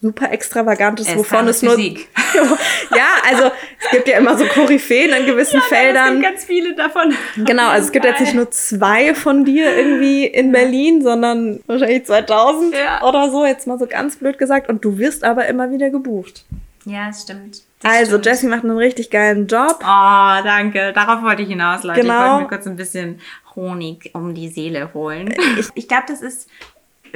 super 0.00 0.30
extravagantes, 0.30 1.08
es 1.08 1.16
wovon 1.16 1.48
es 1.48 1.62
nur. 1.62 1.74
Physik. 1.74 2.08
ja, 2.90 3.08
also 3.28 3.50
es 3.82 3.90
gibt 3.90 4.08
ja 4.08 4.18
immer 4.18 4.36
so 4.36 4.44
Koryphäen 4.46 5.12
in 5.12 5.26
gewissen 5.26 5.60
ja, 5.60 5.62
Feldern. 5.62 6.06
Es 6.06 6.12
gibt 6.12 6.22
ganz 6.22 6.44
viele 6.44 6.74
davon. 6.74 7.14
Genau, 7.36 7.68
also 7.68 7.86
es 7.86 7.92
gibt 7.92 8.04
jetzt 8.04 8.20
nicht 8.20 8.34
nur 8.34 8.50
zwei 8.50 9.14
von 9.14 9.44
dir 9.44 9.74
irgendwie 9.76 10.26
in 10.26 10.52
Berlin, 10.52 11.02
sondern 11.02 11.60
wahrscheinlich 11.66 12.04
2000 12.04 12.74
ja. 12.74 13.02
oder 13.02 13.30
so, 13.30 13.44
jetzt 13.44 13.66
mal 13.66 13.78
so 13.78 13.86
ganz 13.86 14.16
blöd 14.16 14.38
gesagt. 14.38 14.68
Und 14.68 14.84
du 14.84 14.98
wirst 14.98 15.24
aber 15.24 15.46
immer 15.46 15.70
wieder 15.70 15.90
gebucht. 15.90 16.44
Ja, 16.84 17.08
es 17.08 17.22
stimmt. 17.22 17.62
Das 17.80 17.92
also, 17.92 18.10
stimmt. 18.12 18.26
Jessie 18.26 18.46
macht 18.46 18.64
einen 18.64 18.78
richtig 18.78 19.10
geilen 19.10 19.46
Job. 19.48 19.80
Oh, 19.80 20.42
danke. 20.44 20.92
Darauf 20.92 21.22
wollte 21.22 21.42
ich 21.42 21.48
hinaus, 21.48 21.82
Leute. 21.82 22.02
Genau. 22.02 22.14
Ich 22.14 22.30
wollte 22.30 22.42
mir 22.42 22.48
kurz 22.48 22.66
ein 22.66 22.76
bisschen 22.76 23.20
Honig 23.56 24.10
um 24.12 24.34
die 24.34 24.48
Seele 24.48 24.92
holen. 24.94 25.34
Ich, 25.58 25.68
ich 25.74 25.88
glaube, 25.88 26.04
das 26.08 26.20
ist 26.20 26.48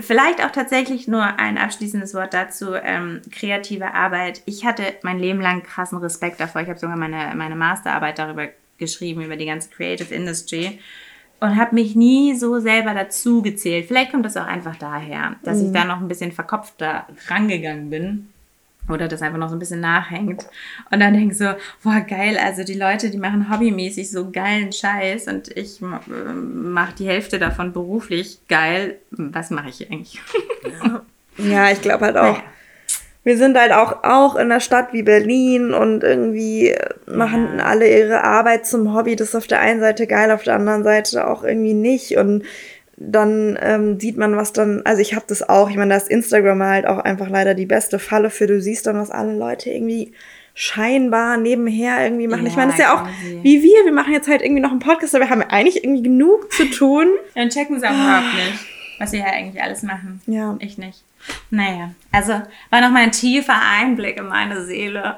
Vielleicht 0.00 0.44
auch 0.44 0.50
tatsächlich 0.50 1.08
nur 1.08 1.22
ein 1.22 1.58
abschließendes 1.58 2.14
Wort 2.14 2.34
dazu, 2.34 2.74
ähm, 2.74 3.22
kreative 3.30 3.94
Arbeit. 3.94 4.42
Ich 4.46 4.64
hatte 4.64 4.82
mein 5.02 5.18
Leben 5.18 5.40
lang 5.40 5.62
krassen 5.62 5.98
Respekt 5.98 6.40
davor. 6.40 6.62
Ich 6.62 6.68
habe 6.68 6.78
sogar 6.78 6.96
meine, 6.96 7.32
meine 7.34 7.56
Masterarbeit 7.56 8.18
darüber 8.18 8.48
geschrieben, 8.78 9.22
über 9.22 9.36
die 9.36 9.46
ganze 9.46 9.70
Creative 9.70 10.14
Industry 10.14 10.78
und 11.40 11.56
habe 11.56 11.74
mich 11.74 11.96
nie 11.96 12.34
so 12.34 12.60
selber 12.60 12.94
dazu 12.94 13.42
gezählt. 13.42 13.86
Vielleicht 13.86 14.10
kommt 14.10 14.24
das 14.24 14.36
auch 14.36 14.46
einfach 14.46 14.76
daher, 14.76 15.36
dass 15.42 15.58
mhm. 15.58 15.66
ich 15.66 15.72
da 15.72 15.84
noch 15.84 16.00
ein 16.00 16.08
bisschen 16.08 16.32
verkopfter 16.32 17.06
rangegangen 17.28 17.90
bin 17.90 18.28
oder 18.90 19.08
das 19.08 19.22
einfach 19.22 19.38
noch 19.38 19.48
so 19.48 19.56
ein 19.56 19.58
bisschen 19.58 19.80
nachhängt. 19.80 20.46
Und 20.90 21.00
dann 21.00 21.14
denke 21.14 21.32
ich 21.32 21.38
so, 21.38 21.52
boah, 21.82 22.00
geil, 22.00 22.38
also 22.38 22.64
die 22.64 22.74
Leute, 22.74 23.10
die 23.10 23.18
machen 23.18 23.50
hobbymäßig 23.52 24.10
so 24.10 24.30
geilen 24.30 24.72
Scheiß 24.72 25.28
und 25.28 25.56
ich 25.56 25.80
äh, 25.80 26.32
mache 26.32 26.94
die 26.98 27.06
Hälfte 27.06 27.38
davon 27.38 27.72
beruflich 27.72 28.40
geil. 28.48 28.98
Was 29.10 29.50
mache 29.50 29.68
ich 29.68 29.90
eigentlich? 29.90 30.20
ja, 31.38 31.70
ich 31.70 31.80
glaube 31.82 32.06
halt 32.06 32.16
auch. 32.16 32.38
Naja. 32.38 32.42
Wir 33.22 33.36
sind 33.36 33.58
halt 33.58 33.72
auch, 33.72 34.02
auch 34.02 34.34
in 34.34 34.42
einer 34.42 34.60
Stadt 34.60 34.94
wie 34.94 35.02
Berlin 35.02 35.74
und 35.74 36.02
irgendwie 36.02 36.74
machen 37.06 37.58
ja. 37.58 37.64
alle 37.64 37.86
ihre 37.86 38.24
Arbeit 38.24 38.66
zum 38.66 38.94
Hobby. 38.94 39.14
Das 39.14 39.28
ist 39.28 39.34
auf 39.34 39.46
der 39.46 39.60
einen 39.60 39.80
Seite 39.80 40.06
geil, 40.06 40.30
auf 40.30 40.44
der 40.44 40.54
anderen 40.54 40.84
Seite 40.84 41.26
auch 41.26 41.44
irgendwie 41.44 41.74
nicht. 41.74 42.16
Und 42.16 42.44
dann 43.00 43.58
ähm, 43.60 43.98
sieht 43.98 44.18
man, 44.18 44.36
was 44.36 44.52
dann, 44.52 44.82
also 44.84 45.00
ich 45.00 45.14
habe 45.14 45.24
das 45.26 45.48
auch, 45.48 45.70
ich 45.70 45.76
meine, 45.76 45.94
da 45.94 45.96
ist 45.96 46.08
Instagram 46.08 46.62
halt 46.62 46.86
auch 46.86 46.98
einfach 46.98 47.30
leider 47.30 47.54
die 47.54 47.66
beste 47.66 47.98
Falle 47.98 48.28
für, 48.28 48.46
du 48.46 48.60
siehst 48.60 48.86
dann, 48.86 49.00
was 49.00 49.10
alle 49.10 49.34
Leute 49.34 49.70
irgendwie 49.70 50.12
scheinbar 50.52 51.38
nebenher 51.38 52.04
irgendwie 52.04 52.28
machen. 52.28 52.42
Ja, 52.42 52.48
ich 52.48 52.56
meine, 52.56 52.72
das 52.72 52.78
ist 52.78 52.84
ja 52.84 52.94
auch 52.94 53.08
wie 53.42 53.62
wir, 53.62 53.84
wir 53.86 53.92
machen 53.92 54.12
jetzt 54.12 54.28
halt 54.28 54.42
irgendwie 54.42 54.60
noch 54.60 54.70
einen 54.70 54.80
Podcast, 54.80 55.14
aber 55.14 55.24
wir 55.24 55.30
haben 55.30 55.42
eigentlich 55.42 55.82
irgendwie 55.82 56.02
genug 56.02 56.52
zu 56.52 56.66
tun. 56.70 57.08
Dann 57.34 57.48
checken 57.48 57.80
sie 57.80 57.86
auch 57.86 57.92
überhaupt 57.92 58.34
nicht, 58.34 58.66
was 58.98 59.12
wir 59.12 59.20
ja 59.20 59.26
eigentlich 59.26 59.62
alles 59.62 59.82
machen. 59.82 60.20
Ja. 60.26 60.56
Ich 60.60 60.76
nicht. 60.76 61.02
Naja, 61.50 61.92
also 62.12 62.32
war 62.68 62.80
noch 62.82 62.90
mal 62.90 63.02
ein 63.02 63.12
tiefer 63.12 63.58
Einblick 63.80 64.18
in 64.18 64.26
meine 64.26 64.64
Seele. 64.64 65.16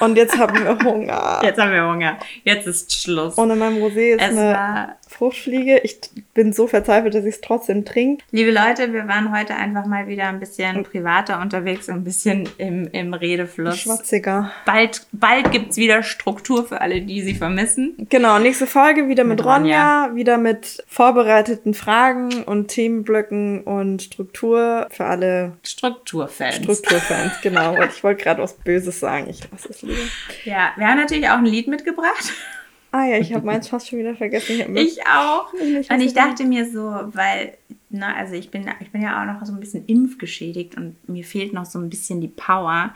Und 0.00 0.16
jetzt 0.16 0.36
haben 0.36 0.64
wir 0.64 0.78
Hunger. 0.78 1.40
Jetzt 1.44 1.60
haben 1.60 1.72
wir 1.72 1.86
Hunger. 1.86 2.18
Jetzt 2.44 2.66
ist 2.66 2.92
Schluss. 2.92 3.34
Und 3.34 3.50
in 3.50 3.58
meinem 3.58 3.82
Rosé 3.82 4.14
ist 4.14 4.22
es 4.22 4.36
eine 4.36 4.96
Fruchtfliege. 5.10 5.78
Ich 5.78 5.98
bin 6.34 6.52
so 6.52 6.66
verzweifelt, 6.66 7.14
dass 7.14 7.24
ich 7.24 7.34
es 7.34 7.40
trotzdem 7.40 7.84
trinke. 7.84 8.22
Liebe 8.30 8.52
Leute, 8.52 8.92
wir 8.92 9.08
waren 9.08 9.36
heute 9.36 9.54
einfach 9.56 9.84
mal 9.84 10.06
wieder 10.06 10.28
ein 10.28 10.38
bisschen 10.38 10.84
privater 10.84 11.40
unterwegs 11.40 11.88
und 11.88 11.96
ein 11.96 12.04
bisschen 12.04 12.48
im, 12.58 12.88
im 12.92 13.12
Redefluss. 13.12 13.80
Schwatziger. 13.80 14.52
Bald, 14.64 15.06
bald 15.12 15.50
gibt 15.50 15.72
es 15.72 15.76
wieder 15.76 16.02
Struktur 16.02 16.64
für 16.66 16.80
alle, 16.80 17.02
die 17.02 17.22
sie 17.22 17.34
vermissen. 17.34 17.94
Genau, 18.08 18.38
nächste 18.38 18.66
Folge 18.66 19.08
wieder 19.08 19.24
mit, 19.24 19.38
Mit 19.38 19.46
Ronja, 19.46 20.04
Ronja. 20.04 20.16
wieder 20.16 20.38
mit 20.38 20.84
vorbereiteten 20.86 21.74
Fragen 21.74 22.44
und 22.44 22.68
Themenblöcken 22.68 23.62
und 23.62 24.02
Struktur 24.02 24.86
für 24.90 25.06
alle 25.06 25.56
Strukturfans. 25.64 26.56
Strukturfans. 26.56 27.32
genau, 27.42 27.74
und 27.74 27.90
ich 27.94 28.04
wollte 28.04 28.22
gerade 28.22 28.42
was 28.42 28.54
Böses 28.54 29.00
sagen. 29.00 29.26
Ich 29.28 29.40
weiß 29.52 29.66
es 29.68 29.82
lieber. 29.82 29.98
ja, 30.44 30.70
wir 30.76 30.86
haben 30.86 30.98
natürlich 30.98 31.28
auch 31.28 31.38
ein 31.38 31.46
Lied 31.46 31.66
mitgebracht. 31.66 32.32
Ah 32.92 33.06
ja, 33.06 33.18
ich 33.18 33.32
habe 33.32 33.46
meins 33.46 33.68
fast 33.68 33.88
schon 33.88 33.98
wieder 33.98 34.14
vergessen. 34.14 34.76
Ich, 34.76 34.98
Ich 34.98 35.06
auch. 35.06 35.52
Ich 35.54 35.90
Und 35.90 36.00
ich 36.00 36.14
dachte 36.14 36.44
mir 36.44 36.70
so, 36.70 36.80
weil, 36.80 37.56
na, 37.88 38.14
also 38.14 38.34
ich 38.34 38.50
bin, 38.50 38.70
ich 38.80 38.90
bin 38.90 39.02
ja 39.02 39.20
auch 39.20 39.26
noch 39.26 39.44
so 39.44 39.52
ein 39.52 39.60
bisschen 39.60 39.86
impfgeschädigt 39.86 40.76
und 40.76 40.96
mir 41.08 41.24
fehlt 41.24 41.52
noch 41.52 41.66
so 41.66 41.78
ein 41.78 41.90
bisschen 41.90 42.20
die 42.20 42.28
Power. 42.28 42.94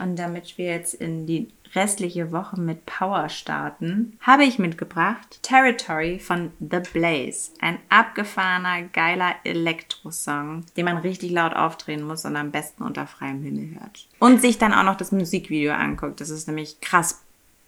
Und 0.00 0.18
damit 0.18 0.58
wir 0.58 0.66
jetzt 0.66 0.94
in 0.94 1.26
die 1.26 1.48
restliche 1.74 2.32
Woche 2.32 2.60
mit 2.60 2.86
Power 2.86 3.28
starten, 3.28 4.16
habe 4.20 4.44
ich 4.44 4.58
mitgebracht 4.58 5.40
Territory 5.42 6.18
von 6.18 6.52
The 6.60 6.80
Blaze. 6.92 7.52
Ein 7.60 7.78
abgefahrener, 7.88 8.82
geiler 8.92 9.34
Elektrosong, 9.44 10.64
den 10.76 10.84
man 10.84 10.98
richtig 10.98 11.30
laut 11.30 11.54
aufdrehen 11.54 12.02
muss 12.02 12.24
und 12.24 12.36
am 12.36 12.50
besten 12.50 12.82
unter 12.82 13.06
freiem 13.06 13.42
Himmel 13.42 13.80
hört. 13.80 14.06
Und 14.18 14.40
sich 14.40 14.58
dann 14.58 14.72
auch 14.72 14.84
noch 14.84 14.96
das 14.96 15.12
Musikvideo 15.12 15.72
anguckt. 15.72 16.20
Das 16.20 16.30
ist 16.30 16.46
nämlich 16.46 16.80
krass. 16.80 17.20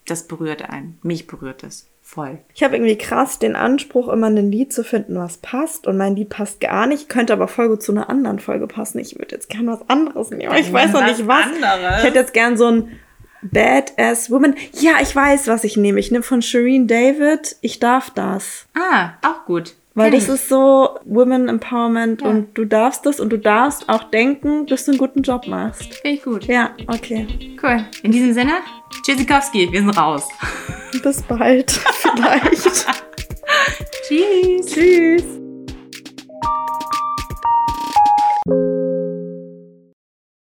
Das 0.07 0.27
berührt 0.27 0.69
einen. 0.69 0.99
Mich 1.03 1.27
berührt 1.27 1.65
es. 1.65 1.89
Voll. 2.01 2.39
Ich 2.55 2.63
habe 2.63 2.77
irgendwie 2.77 2.97
krass 2.97 3.41
den 3.41 3.57
Anspruch, 3.57 4.09
immer 4.09 4.29
ein 4.29 4.53
Lied 4.53 4.73
zu 4.73 4.85
finden, 4.85 5.17
was 5.17 5.39
passt. 5.39 5.89
Und 5.89 5.97
mein 5.97 6.15
Lied 6.15 6.29
passt 6.29 6.61
gar 6.61 6.87
nicht, 6.87 7.09
könnte 7.09 7.33
aber 7.33 7.49
voll 7.49 7.69
gut 7.69 7.83
zu 7.83 7.91
einer 7.91 8.09
anderen 8.09 8.39
Folge 8.39 8.69
passen. 8.69 9.01
Ich 9.01 9.19
würde 9.19 9.35
jetzt 9.35 9.49
gerne 9.49 9.73
was 9.73 9.89
anderes 9.91 10.31
nehmen. 10.31 10.55
Ich 10.57 10.73
weiß 10.73 10.93
noch 10.93 11.05
nicht 11.05 11.27
was. 11.27 11.47
anderes? 11.47 11.99
Ich 11.99 12.05
hätte 12.05 12.19
jetzt 12.21 12.33
gern 12.33 12.57
so 12.57 12.67
ein 12.67 13.01
Badass 13.43 14.31
Woman. 14.31 14.55
Ja, 14.73 14.95
ich 15.03 15.15
weiß, 15.15 15.49
was 15.49 15.65
ich 15.65 15.77
nehme. 15.77 15.99
Ich 15.99 16.13
nehme 16.13 16.23
von 16.23 16.43
Shireen 16.43 16.87
David. 16.87 17.57
Ich 17.61 17.81
darf 17.81 18.11
das. 18.11 18.67
Ah, 18.75 19.15
auch 19.23 19.45
gut. 19.45 19.75
Weil 19.97 20.11
das 20.11 20.25
ich. 20.25 20.35
ist 20.35 20.49
so 20.51 20.91
Women 21.05 21.49
Empowerment 21.49 22.21
Ja. 22.23 22.29
und 22.29 22.57
du 22.57 22.65
darfst 22.67 23.07
das 23.07 23.19
und 23.19 23.31
du 23.31 23.39
darfst 23.39 23.89
auch 23.89 24.05
denken, 24.05 24.67
dass 24.67 24.85
du 24.85 24.93
einen 24.93 24.99
guten 24.99 25.23
Job 25.23 25.47
machst. 25.49 25.95
Finde 25.95 26.17
ich 26.19 26.23
gut. 26.23 26.45
Ja, 26.45 26.71
okay. 26.87 27.27
Cool. 27.63 27.85
In 28.03 28.13
diesem 28.13 28.33
Sinne, 28.35 28.53
Tschüssikowski, 29.05 29.73
wir 29.73 29.81
sind 29.81 29.91
raus. 29.97 30.29
Bis 31.03 31.23
bald. 31.23 31.71
Vielleicht. 31.93 32.63
Tschüss. 34.09 34.67
Tschüss. 34.67 35.46